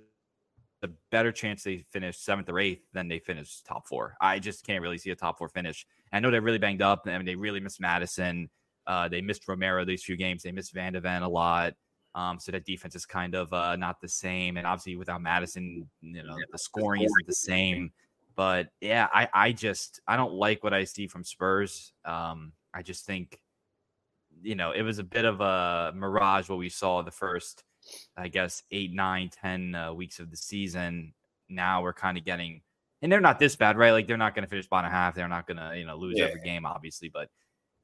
a 0.83 0.89
better 1.11 1.31
chance 1.31 1.63
they 1.63 1.85
finish 1.91 2.17
seventh 2.17 2.49
or 2.49 2.59
eighth 2.59 2.83
than 2.93 3.07
they 3.07 3.19
finish 3.19 3.61
top 3.61 3.87
four. 3.87 4.15
I 4.21 4.39
just 4.39 4.65
can't 4.65 4.81
really 4.81 4.97
see 4.97 5.11
a 5.11 5.15
top 5.15 5.37
four 5.37 5.49
finish. 5.49 5.85
I 6.11 6.19
know 6.19 6.31
they're 6.31 6.41
really 6.41 6.57
banged 6.57 6.81
up. 6.81 7.03
I 7.05 7.17
mean, 7.17 7.25
they 7.25 7.35
really 7.35 7.59
missed 7.59 7.81
Maddison. 7.81 8.49
Uh, 8.87 9.07
they 9.07 9.21
missed 9.21 9.47
Romero 9.47 9.85
these 9.85 10.03
few 10.03 10.17
games. 10.17 10.43
They 10.43 10.51
missed 10.51 10.73
Van 10.73 10.93
de 10.93 11.01
Ven 11.01 11.23
a 11.23 11.29
lot. 11.29 11.73
Um, 12.15 12.39
so 12.39 12.51
that 12.51 12.65
defense 12.65 12.95
is 12.95 13.05
kind 13.05 13.35
of 13.35 13.51
uh, 13.53 13.75
not 13.75 14.01
the 14.01 14.07
same. 14.09 14.57
And 14.57 14.65
obviously, 14.65 14.95
without 14.95 15.21
Maddison, 15.21 15.87
you 16.01 16.23
know, 16.23 16.35
the 16.51 16.57
scoring 16.57 17.03
isn't 17.03 17.27
the 17.27 17.33
same. 17.33 17.91
But 18.39 18.69
yeah, 18.79 19.09
I, 19.13 19.27
I 19.33 19.51
just 19.51 19.99
I 20.07 20.15
don't 20.15 20.31
like 20.31 20.63
what 20.63 20.73
I 20.73 20.85
see 20.85 21.07
from 21.07 21.25
Spurs. 21.25 21.91
Um, 22.05 22.53
I 22.73 22.81
just 22.83 23.05
think, 23.05 23.37
you 24.41 24.55
know, 24.55 24.71
it 24.71 24.81
was 24.81 24.97
a 24.97 25.03
bit 25.03 25.25
of 25.25 25.41
a 25.41 25.91
mirage 25.93 26.47
what 26.47 26.57
we 26.57 26.69
saw 26.69 27.01
the 27.01 27.11
first 27.11 27.65
I 28.15 28.29
guess 28.29 28.63
eight, 28.71 28.93
nine, 28.93 29.29
ten 29.29 29.75
uh, 29.75 29.91
weeks 29.91 30.19
of 30.19 30.31
the 30.31 30.37
season. 30.37 31.13
Now 31.49 31.83
we're 31.83 31.91
kind 31.91 32.17
of 32.17 32.23
getting, 32.23 32.61
and 33.01 33.11
they're 33.11 33.19
not 33.19 33.39
this 33.39 33.57
bad, 33.57 33.77
right? 33.77 33.91
Like 33.91 34.07
they're 34.07 34.15
not 34.15 34.35
going 34.35 34.45
to 34.45 34.49
finish 34.49 34.69
bottom 34.69 34.89
half. 34.89 35.15
They're 35.15 35.27
not 35.27 35.45
going 35.45 35.57
to, 35.57 35.77
you 35.77 35.85
know, 35.85 35.97
lose 35.97 36.17
yeah. 36.17 36.27
every 36.27 36.39
game, 36.39 36.65
obviously, 36.65 37.09
but 37.09 37.27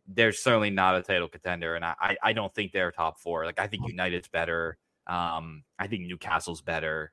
they're 0.08 0.32
certainly 0.32 0.70
not 0.70 0.96
a 0.96 1.02
title 1.02 1.28
contender. 1.28 1.76
And 1.76 1.84
I, 1.84 2.16
I 2.24 2.32
don't 2.32 2.56
think 2.56 2.72
they're 2.72 2.94
top 2.94 3.20
four. 3.20 3.44
Like 3.44 3.60
I 3.60 3.68
think 3.68 3.90
United's 3.90 4.30
better. 4.30 4.78
Um, 5.06 5.66
I 5.78 5.88
think 5.88 6.08
Newcastle's 6.08 6.62
better 6.62 7.12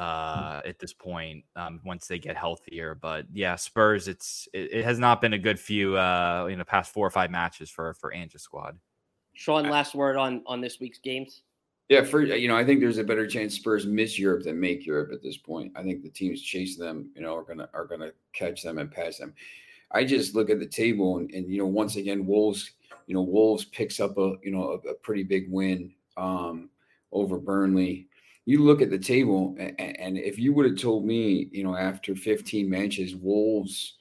uh, 0.00 0.62
at 0.64 0.78
this 0.78 0.94
point 0.94 1.44
um, 1.56 1.78
once 1.84 2.06
they 2.06 2.18
get 2.18 2.34
healthier. 2.34 2.94
But 2.94 3.26
yeah, 3.34 3.56
Spurs, 3.56 4.08
it's 4.08 4.48
it, 4.54 4.72
it 4.72 4.84
has 4.84 4.98
not 4.98 5.20
been 5.20 5.34
a 5.34 5.38
good 5.38 5.60
few 5.60 5.98
uh, 5.98 6.48
in 6.50 6.58
the 6.58 6.64
past 6.64 6.94
four 6.94 7.06
or 7.06 7.10
five 7.10 7.30
matches 7.30 7.68
for 7.68 7.92
for 7.94 8.12
Ange's 8.14 8.42
squad. 8.42 8.78
Sean, 9.34 9.68
last 9.68 9.94
word 9.94 10.16
on 10.16 10.42
on 10.46 10.62
this 10.62 10.80
week's 10.80 10.98
games. 10.98 11.42
Yeah, 11.90 12.02
for 12.02 12.22
you 12.22 12.48
know, 12.48 12.56
I 12.56 12.64
think 12.64 12.80
there's 12.80 12.96
a 12.96 13.04
better 13.04 13.26
chance 13.26 13.56
Spurs 13.56 13.84
miss 13.84 14.18
Europe 14.18 14.44
than 14.44 14.58
make 14.58 14.86
Europe 14.86 15.10
at 15.12 15.22
this 15.22 15.36
point. 15.36 15.72
I 15.76 15.82
think 15.82 16.02
the 16.02 16.08
teams 16.08 16.40
chasing 16.40 16.82
them, 16.82 17.10
you 17.14 17.20
know, 17.20 17.36
are 17.36 17.42
gonna 17.42 17.68
are 17.74 17.84
gonna 17.84 18.12
catch 18.32 18.62
them 18.62 18.78
and 18.78 18.90
pass 18.90 19.18
them. 19.18 19.34
I 19.90 20.04
just 20.04 20.34
look 20.34 20.48
at 20.48 20.60
the 20.60 20.66
table 20.66 21.18
and, 21.18 21.30
and 21.32 21.46
you 21.46 21.58
know, 21.58 21.66
once 21.66 21.96
again, 21.96 22.24
Wolves, 22.24 22.70
you 23.06 23.14
know, 23.14 23.22
Wolves 23.22 23.66
picks 23.66 24.00
up 24.00 24.16
a 24.16 24.36
you 24.42 24.50
know 24.50 24.80
a, 24.82 24.90
a 24.90 24.94
pretty 24.94 25.24
big 25.24 25.50
win 25.50 25.92
um, 26.16 26.70
over 27.12 27.38
Burnley. 27.38 28.08
You 28.46 28.64
look 28.64 28.82
at 28.82 28.90
the 28.90 28.98
table, 28.98 29.54
and, 29.58 29.78
and 29.78 30.18
if 30.18 30.38
you 30.38 30.52
would 30.54 30.66
have 30.66 30.78
told 30.78 31.04
me, 31.04 31.48
you 31.52 31.62
know, 31.62 31.76
after 31.76 32.14
15 32.14 32.68
matches, 32.68 33.14
Wolves 33.14 33.96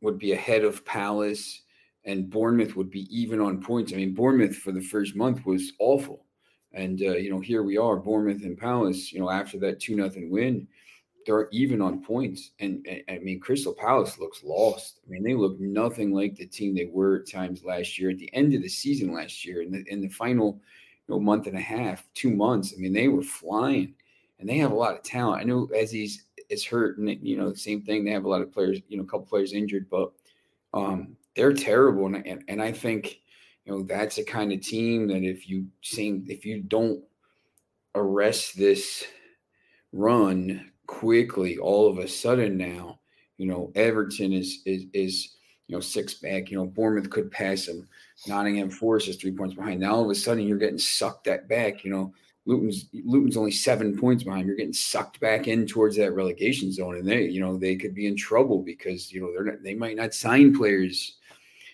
would 0.00 0.18
be 0.18 0.32
ahead 0.32 0.64
of 0.64 0.84
Palace 0.84 1.62
and 2.04 2.30
Bournemouth 2.30 2.76
would 2.76 2.90
be 2.90 3.06
even 3.10 3.40
on 3.40 3.60
points. 3.60 3.92
I 3.92 3.96
mean, 3.96 4.14
Bournemouth 4.14 4.56
for 4.56 4.70
the 4.70 4.80
first 4.80 5.16
month 5.16 5.44
was 5.44 5.72
awful 5.80 6.26
and 6.76 7.00
uh, 7.00 7.16
you 7.16 7.30
know, 7.30 7.40
here 7.40 7.62
we 7.62 7.78
are, 7.78 7.96
Bournemouth 7.96 8.44
and 8.44 8.56
Palace. 8.56 9.12
You 9.12 9.18
know, 9.18 9.30
after 9.30 9.58
that 9.60 9.80
two 9.80 9.96
nothing 9.96 10.30
win, 10.30 10.68
they're 11.24 11.48
even 11.50 11.80
on 11.80 12.02
points. 12.02 12.52
And, 12.60 12.86
and, 12.86 13.02
I 13.08 13.18
mean, 13.18 13.40
Crystal 13.40 13.74
Palace 13.74 14.18
looks 14.18 14.44
lost. 14.44 15.00
I 15.04 15.10
mean, 15.10 15.24
they 15.24 15.34
look 15.34 15.58
nothing 15.58 16.12
like 16.12 16.36
the 16.36 16.46
team 16.46 16.74
they 16.74 16.84
were 16.84 17.20
at 17.20 17.30
times 17.30 17.64
last 17.64 17.98
year. 17.98 18.10
At 18.10 18.18
the 18.18 18.32
end 18.34 18.54
of 18.54 18.62
the 18.62 18.68
season 18.68 19.12
last 19.12 19.44
year, 19.44 19.62
in 19.62 19.72
the 19.72 19.84
in 19.88 20.02
the 20.02 20.08
final, 20.08 20.60
know, 21.08 21.20
month 21.20 21.46
and 21.46 21.56
a 21.56 21.60
half, 21.60 22.04
two 22.14 22.30
months. 22.30 22.74
I 22.76 22.80
mean, 22.80 22.92
they 22.92 23.08
were 23.08 23.22
flying, 23.22 23.94
and 24.38 24.48
they 24.48 24.58
have 24.58 24.72
a 24.72 24.76
lot 24.76 24.94
of 24.94 25.02
talent. 25.02 25.40
I 25.40 25.44
know 25.44 25.66
Eze 25.74 26.24
is 26.48 26.64
hurt, 26.64 26.98
and 26.98 27.08
you 27.22 27.36
know, 27.36 27.50
the 27.50 27.56
same 27.56 27.82
thing. 27.82 28.04
They 28.04 28.12
have 28.12 28.24
a 28.24 28.28
lot 28.28 28.42
of 28.42 28.52
players, 28.52 28.80
you 28.88 28.96
know, 28.96 29.04
a 29.04 29.06
couple 29.06 29.26
players 29.26 29.52
injured, 29.52 29.88
but 29.90 30.12
um, 30.74 31.16
they're 31.34 31.52
terrible. 31.52 32.06
And, 32.06 32.26
and 32.26 32.44
and 32.48 32.62
I 32.62 32.72
think 32.72 33.20
you 33.66 33.72
know 33.72 33.82
that's 33.82 34.16
the 34.16 34.24
kind 34.24 34.52
of 34.52 34.60
team 34.60 35.08
that 35.08 35.22
if 35.22 35.48
you 35.48 35.66
seem 35.82 36.24
if 36.28 36.46
you 36.46 36.62
don't 36.62 37.02
arrest 37.94 38.56
this 38.56 39.04
run 39.92 40.70
quickly 40.86 41.58
all 41.58 41.88
of 41.88 41.98
a 41.98 42.06
sudden 42.06 42.56
now 42.56 42.98
you 43.38 43.46
know 43.46 43.72
everton 43.74 44.32
is 44.32 44.62
is 44.66 44.84
is 44.92 45.36
you 45.66 45.74
know 45.74 45.80
six 45.80 46.14
back 46.14 46.50
you 46.50 46.56
know 46.56 46.66
bournemouth 46.66 47.10
could 47.10 47.30
pass 47.30 47.66
them 47.66 47.88
nottingham 48.26 48.70
forest 48.70 49.08
is 49.08 49.16
three 49.16 49.32
points 49.32 49.54
behind. 49.54 49.80
Now 49.80 49.94
all 49.94 50.04
of 50.04 50.10
a 50.10 50.14
sudden 50.14 50.46
you're 50.46 50.58
getting 50.58 50.78
sucked 50.78 51.28
back 51.48 51.84
you 51.84 51.90
know. 51.90 52.12
Luton's 52.48 52.86
luton's 52.92 53.36
only 53.36 53.50
seven 53.50 53.98
points 53.98 54.22
behind. 54.22 54.46
You're 54.46 54.54
getting 54.54 54.72
sucked 54.72 55.18
back 55.18 55.48
in 55.48 55.66
towards 55.66 55.96
that 55.96 56.12
relegation 56.12 56.70
zone 56.72 56.96
and 56.96 57.06
they 57.06 57.24
you 57.24 57.40
know 57.40 57.56
they 57.56 57.74
could 57.74 57.94
be 57.94 58.06
in 58.06 58.16
trouble 58.16 58.62
because 58.62 59.12
you 59.12 59.20
know 59.20 59.32
they're 59.32 59.52
not, 59.52 59.62
they 59.64 59.74
might 59.74 59.96
not 59.96 60.14
sign 60.14 60.56
players. 60.56 61.16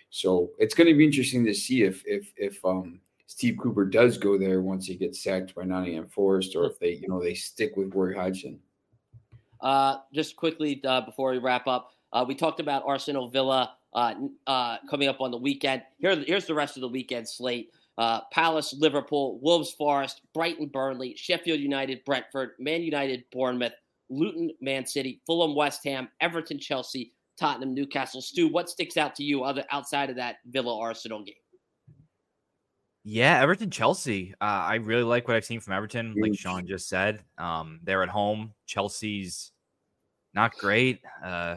So 0.09 0.51
it's 0.59 0.75
going 0.75 0.89
to 0.89 0.95
be 0.95 1.05
interesting 1.07 1.45
to 1.47 1.55
see 1.55 1.83
if 1.83 2.03
if 2.07 2.33
if 2.37 2.65
um, 2.65 3.01
Steve 3.27 3.57
Cooper 3.59 3.87
does 3.87 4.19
go 4.19 4.37
there 4.37 4.61
once 4.61 4.87
he 4.87 4.95
gets 4.95 5.23
sacked 5.23 5.55
by 5.55 5.65
Nottingham 5.65 6.07
Forest, 6.07 6.55
or 6.55 6.67
if 6.67 6.79
they 6.79 6.93
you 6.93 7.09
know 7.09 7.21
they 7.21 7.33
stick 7.33 7.77
with 7.77 7.95
Roy 7.95 8.15
Hodgson. 8.15 8.61
Uh, 9.63 9.99
just 10.13 10.37
quickly 10.37 10.83
uh, 10.85 11.01
before 11.01 11.31
we 11.31 11.39
wrap 11.39 11.67
up, 11.67 11.93
uh, 12.13 12.25
we 12.29 12.35
talked 12.35 12.61
about 12.61 12.83
Arsenal 12.85 13.29
Villa 13.29 13.77
uh, 13.95 14.15
uh, 14.47 14.79
coming 14.89 15.09
up 15.09 15.21
on 15.21 15.31
the 15.31 15.37
weekend. 15.37 15.83
Here, 15.99 16.17
here's 16.17 16.47
the 16.47 16.55
rest 16.55 16.77
of 16.77 16.81
the 16.81 16.89
weekend 16.89 17.29
slate. 17.29 17.71
Uh, 17.99 18.21
Palace, 18.33 18.75
Liverpool, 18.79 19.39
Wolves, 19.41 19.73
Forest, 19.73 20.23
Brighton, 20.33 20.67
Burnley, 20.69 21.15
Sheffield 21.17 21.61
United, 21.61 22.05
Brentford, 22.05 22.53
Man 22.59 22.83
United, 22.83 23.25
Bournemouth, 23.31 23.75
Luton, 24.09 24.51
Man 24.61 24.87
City, 24.87 25.21
Fulham, 25.27 25.55
West 25.55 25.85
Ham, 25.85 26.09
Everton, 26.21 26.59
Chelsea, 26.59 27.13
Tottenham, 27.39 27.75
Newcastle. 27.75 28.23
Stu, 28.23 28.49
what 28.49 28.71
sticks 28.71 28.97
out 28.97 29.15
to 29.17 29.23
you 29.23 29.45
other 29.45 29.65
outside 29.71 30.09
of 30.09 30.17
that 30.17 30.37
Villa 30.47 30.79
Arsenal 30.79 31.23
game? 31.23 31.35
Yeah, 33.05 33.41
Everton 33.41 33.71
Chelsea. 33.71 34.33
Uh, 34.41 34.45
I 34.45 34.77
really 34.77 35.03
like 35.03 35.27
what 35.27 35.37
I've 35.37 35.45
seen 35.45 35.61
from 35.61 35.73
Everton. 35.73 36.15
Like 36.17 36.39
Sean 36.39 36.67
just 36.67 36.89
said, 36.89 37.21
um, 37.37 37.81
they're 37.83 38.03
at 38.03 38.09
home. 38.09 38.55
Chelsea's 38.67 39.51
not 40.35 40.57
great. 40.57 41.01
Uh, 41.23 41.57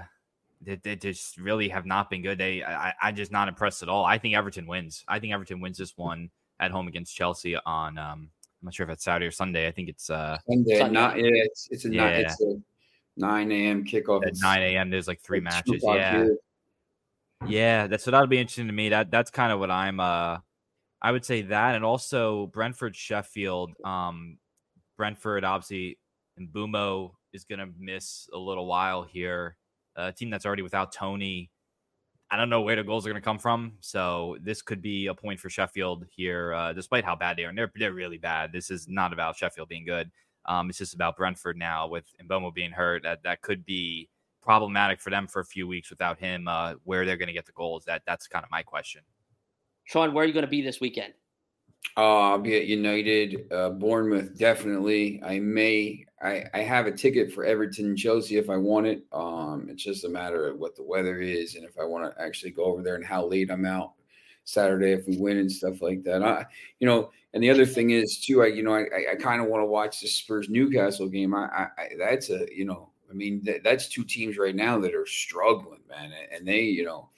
they, 0.65 0.75
they, 0.75 0.95
just 0.95 1.37
really 1.37 1.69
have 1.69 1.85
not 1.85 2.09
been 2.09 2.21
good. 2.21 2.37
They, 2.37 2.63
I, 2.63 2.93
I 3.01 3.11
just 3.11 3.31
not 3.31 3.47
impressed 3.47 3.83
at 3.83 3.89
all. 3.89 4.05
I 4.05 4.17
think 4.17 4.35
Everton 4.35 4.67
wins. 4.67 5.03
I 5.07 5.19
think 5.19 5.33
Everton 5.33 5.59
wins 5.59 5.77
this 5.77 5.97
one 5.97 6.29
at 6.59 6.71
home 6.71 6.87
against 6.87 7.15
Chelsea 7.15 7.55
on. 7.65 7.97
Um, 7.97 8.29
I'm 8.61 8.67
not 8.67 8.73
sure 8.73 8.85
if 8.85 8.89
it's 8.89 9.03
Saturday 9.03 9.27
or 9.27 9.31
Sunday. 9.31 9.67
I 9.67 9.71
think 9.71 9.89
it's 9.89 10.09
uh 10.09 10.37
Sunday. 10.49 10.79
Sunday. 10.79 10.93
Not 10.93 11.17
yeah, 11.17 11.29
it's 11.33 11.67
it's 11.69 11.85
a 11.85 11.93
yeah. 11.93 12.07
it's 12.07 12.41
a 12.41 12.55
9 13.17 13.51
a.m. 13.51 13.85
kickoff. 13.85 14.25
At 14.25 14.33
9 14.41 14.61
a.m. 14.61 14.89
There's 14.89 15.07
like 15.07 15.21
three 15.21 15.39
matches. 15.39 15.83
Yeah. 15.83 16.23
Here. 16.23 16.37
Yeah, 17.47 17.87
that's 17.87 18.05
what 18.05 18.11
that'll 18.11 18.27
be 18.27 18.39
interesting 18.39 18.67
to 18.67 18.73
me. 18.73 18.89
That 18.89 19.11
that's 19.11 19.29
kind 19.29 19.51
of 19.51 19.59
what 19.59 19.69
I'm 19.69 19.99
uh 19.99 20.39
I 21.01 21.11
would 21.11 21.25
say 21.25 21.43
that 21.43 21.75
and 21.75 21.85
also 21.85 22.47
Brentford 22.47 22.95
Sheffield. 22.95 23.73
Um 23.83 24.39
Brentford 24.97 25.43
obviously 25.43 25.99
and 26.37 26.49
Mbeumo 26.49 27.11
is 27.33 27.43
gonna 27.43 27.67
miss 27.77 28.29
a 28.33 28.37
little 28.37 28.65
while 28.65 29.03
here. 29.03 29.57
A 29.95 30.11
team 30.11 30.29
that's 30.29 30.45
already 30.45 30.61
without 30.61 30.91
Toney. 30.91 31.49
I 32.31 32.37
don't 32.37 32.49
know 32.49 32.61
where 32.61 32.75
the 32.75 32.83
goals 32.83 33.05
are 33.05 33.09
going 33.09 33.21
to 33.21 33.25
come 33.25 33.37
from. 33.37 33.73
So 33.81 34.37
this 34.41 34.61
could 34.61 34.81
be 34.81 35.07
a 35.07 35.13
point 35.13 35.39
for 35.39 35.49
Sheffield 35.49 36.05
here, 36.09 36.53
uh, 36.53 36.73
despite 36.73 37.05
how 37.05 37.15
bad 37.15 37.37
they 37.37 37.45
are. 37.45 37.49
And 37.49 37.57
they're, 37.57 37.71
they're 37.75 37.93
really 37.93 38.17
bad. 38.17 38.51
This 38.51 38.71
is 38.71 38.87
not 38.87 39.13
about 39.13 39.37
Sheffield 39.37 39.69
being 39.69 39.85
good. 39.85 40.11
Um, 40.45 40.69
it's 40.69 40.77
just 40.77 40.93
about 40.93 41.17
Brentford 41.17 41.57
now 41.57 41.87
with 41.87 42.05
Mbeumo 42.23 42.53
being 42.53 42.71
hurt. 42.71 43.03
That 43.03 43.23
that 43.23 43.41
could 43.41 43.65
be 43.65 44.09
problematic 44.41 45.01
for 45.01 45.09
them 45.09 45.27
for 45.27 45.39
a 45.39 45.45
few 45.45 45.67
weeks 45.67 45.89
without 45.89 46.19
him. 46.19 46.47
Uh, 46.47 46.73
where 46.83 47.05
they're 47.05 47.17
going 47.17 47.27
to 47.27 47.33
get 47.33 47.45
the 47.45 47.51
goals? 47.51 47.85
That 47.85 48.03
that's 48.05 48.27
kind 48.27 48.43
of 48.45 48.51
my 48.51 48.61
question. 48.61 49.01
Sean, 49.85 50.13
where 50.13 50.23
are 50.23 50.27
you 50.27 50.33
going 50.33 50.45
to 50.45 50.49
be 50.49 50.61
this 50.61 50.79
weekend? 50.79 51.13
Uh, 51.97 52.31
I'll 52.31 52.39
be 52.39 52.57
at 52.57 52.65
United, 52.65 53.51
uh, 53.51 53.69
Bournemouth, 53.69 54.37
definitely. 54.37 55.21
I 55.23 55.39
may, 55.39 56.05
I, 56.21 56.43
I 56.53 56.59
have 56.59 56.87
a 56.87 56.91
ticket 56.91 57.31
for 57.31 57.45
Everton, 57.45 57.95
Chelsea 57.95 58.37
if 58.37 58.49
I 58.49 58.57
want 58.57 58.87
it. 58.87 59.05
Um, 59.13 59.67
it's 59.69 59.83
just 59.83 60.03
a 60.03 60.09
matter 60.09 60.47
of 60.47 60.59
what 60.59 60.75
the 60.75 60.83
weather 60.83 61.19
is 61.21 61.55
and 61.55 61.63
if 61.63 61.79
I 61.79 61.85
want 61.85 62.13
to 62.13 62.21
actually 62.21 62.51
go 62.51 62.65
over 62.65 62.81
there 62.81 62.95
and 62.95 63.05
how 63.05 63.25
late 63.25 63.49
I'm 63.49 63.65
out 63.65 63.93
Saturday 64.43 64.91
if 64.91 65.07
we 65.07 65.17
win 65.17 65.37
and 65.37 65.51
stuff 65.51 65.81
like 65.81 66.03
that. 66.03 66.21
I, 66.21 66.45
you 66.79 66.87
know, 66.87 67.11
and 67.33 67.43
the 67.43 67.49
other 67.49 67.65
thing 67.65 67.91
is 67.91 68.19
too, 68.19 68.43
I, 68.43 68.47
you 68.47 68.63
know, 68.63 68.73
I, 68.73 69.11
I 69.11 69.15
kind 69.15 69.41
of 69.41 69.47
want 69.47 69.61
to 69.61 69.65
watch 69.65 70.01
the 70.01 70.07
Spurs 70.07 70.49
Newcastle 70.49 71.07
game. 71.07 71.33
I, 71.33 71.67
I, 71.77 71.89
that's 71.97 72.29
a, 72.29 72.45
you 72.53 72.65
know, 72.65 72.89
I 73.09 73.13
mean, 73.13 73.43
th- 73.43 73.61
that's 73.63 73.87
two 73.87 74.03
teams 74.03 74.37
right 74.37 74.55
now 74.55 74.79
that 74.79 74.95
are 74.95 75.05
struggling, 75.05 75.81
man, 75.89 76.11
and 76.33 76.47
they, 76.47 76.61
you 76.61 76.83
know, 76.85 77.09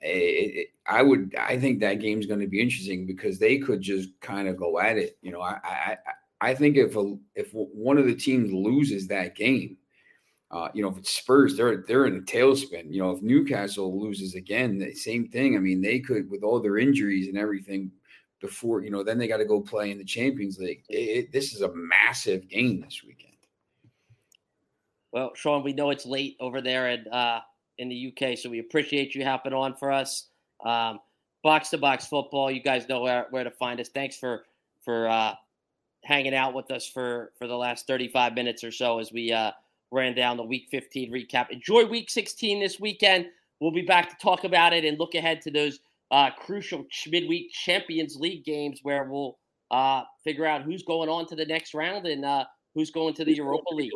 it, 0.00 0.56
it, 0.56 0.68
I 0.86 1.02
would, 1.02 1.34
I 1.38 1.58
think 1.58 1.80
that 1.80 2.00
game's 2.00 2.26
going 2.26 2.40
to 2.40 2.46
be 2.46 2.60
interesting 2.60 3.06
because 3.06 3.38
they 3.38 3.58
could 3.58 3.80
just 3.80 4.10
kind 4.20 4.48
of 4.48 4.56
go 4.56 4.78
at 4.78 4.98
it. 4.98 5.16
You 5.22 5.32
know, 5.32 5.40
I, 5.40 5.58
I, 5.64 5.96
I 6.40 6.54
think 6.54 6.76
if 6.76 6.96
a, 6.96 7.16
if 7.34 7.50
one 7.52 7.98
of 7.98 8.06
the 8.06 8.14
teams 8.14 8.52
loses 8.52 9.06
that 9.08 9.34
game, 9.34 9.78
uh, 10.50 10.68
you 10.74 10.82
know, 10.82 10.90
if 10.90 10.98
it's 10.98 11.10
Spurs, 11.10 11.56
they're 11.56 11.84
they're 11.88 12.06
in 12.06 12.16
a 12.16 12.20
tailspin. 12.20 12.92
You 12.92 13.02
know, 13.02 13.10
if 13.10 13.22
Newcastle 13.22 14.00
loses 14.00 14.34
again, 14.34 14.78
the 14.78 14.94
same 14.94 15.26
thing. 15.28 15.56
I 15.56 15.58
mean, 15.58 15.80
they 15.80 15.98
could 15.98 16.30
with 16.30 16.44
all 16.44 16.60
their 16.60 16.78
injuries 16.78 17.26
and 17.26 17.36
everything 17.36 17.90
before 18.40 18.82
you 18.82 18.90
know, 18.90 19.02
then 19.02 19.18
they 19.18 19.26
got 19.26 19.38
to 19.38 19.46
go 19.46 19.60
play 19.60 19.90
in 19.90 19.98
the 19.98 20.04
Champions 20.04 20.58
League. 20.58 20.84
It, 20.88 20.96
it, 20.96 21.32
this 21.32 21.54
is 21.54 21.62
a 21.62 21.72
massive 21.74 22.46
game 22.46 22.82
this 22.82 23.02
weekend. 23.04 23.32
Well, 25.12 25.32
Sean, 25.34 25.64
we 25.64 25.72
know 25.72 25.90
it's 25.90 26.04
late 26.04 26.36
over 26.40 26.60
there 26.60 26.88
at 26.88 27.12
uh, 27.12 27.40
in 27.78 27.88
the 27.88 28.12
UK, 28.12 28.38
so 28.38 28.50
we 28.50 28.58
appreciate 28.60 29.14
you 29.14 29.24
hopping 29.24 29.52
on 29.52 29.74
for 29.74 29.90
us. 29.90 30.28
Um, 30.64 31.00
box 31.42 31.70
to 31.70 31.78
box 31.78 32.06
football, 32.06 32.50
you 32.50 32.62
guys 32.62 32.88
know 32.88 33.02
where, 33.02 33.26
where 33.30 33.44
to 33.44 33.50
find 33.50 33.80
us. 33.80 33.88
Thanks 33.88 34.16
for 34.16 34.44
for 34.82 35.08
uh, 35.08 35.34
hanging 36.04 36.34
out 36.34 36.54
with 36.54 36.70
us 36.70 36.86
for 36.86 37.32
for 37.38 37.46
the 37.46 37.56
last 37.56 37.86
35 37.86 38.34
minutes 38.34 38.64
or 38.64 38.70
so 38.70 38.98
as 38.98 39.12
we 39.12 39.32
uh, 39.32 39.50
ran 39.90 40.14
down 40.14 40.36
the 40.36 40.44
Week 40.44 40.66
15 40.70 41.12
recap. 41.12 41.50
Enjoy 41.50 41.84
Week 41.84 42.10
16 42.10 42.60
this 42.60 42.80
weekend. 42.80 43.26
We'll 43.60 43.72
be 43.72 43.82
back 43.82 44.10
to 44.10 44.16
talk 44.16 44.44
about 44.44 44.72
it 44.72 44.84
and 44.84 44.98
look 44.98 45.14
ahead 45.14 45.40
to 45.42 45.50
those 45.50 45.80
uh, 46.10 46.30
crucial 46.30 46.84
midweek 47.08 47.50
Champions 47.52 48.16
League 48.16 48.44
games 48.44 48.80
where 48.82 49.04
we'll 49.04 49.38
uh, 49.70 50.02
figure 50.22 50.46
out 50.46 50.62
who's 50.62 50.82
going 50.82 51.08
on 51.08 51.26
to 51.28 51.36
the 51.36 51.46
next 51.46 51.74
round 51.74 52.06
and 52.06 52.24
uh, 52.24 52.44
who's 52.74 52.90
going 52.90 53.14
to 53.14 53.24
the 53.24 53.34
Europa 53.34 53.72
League. 53.72 53.92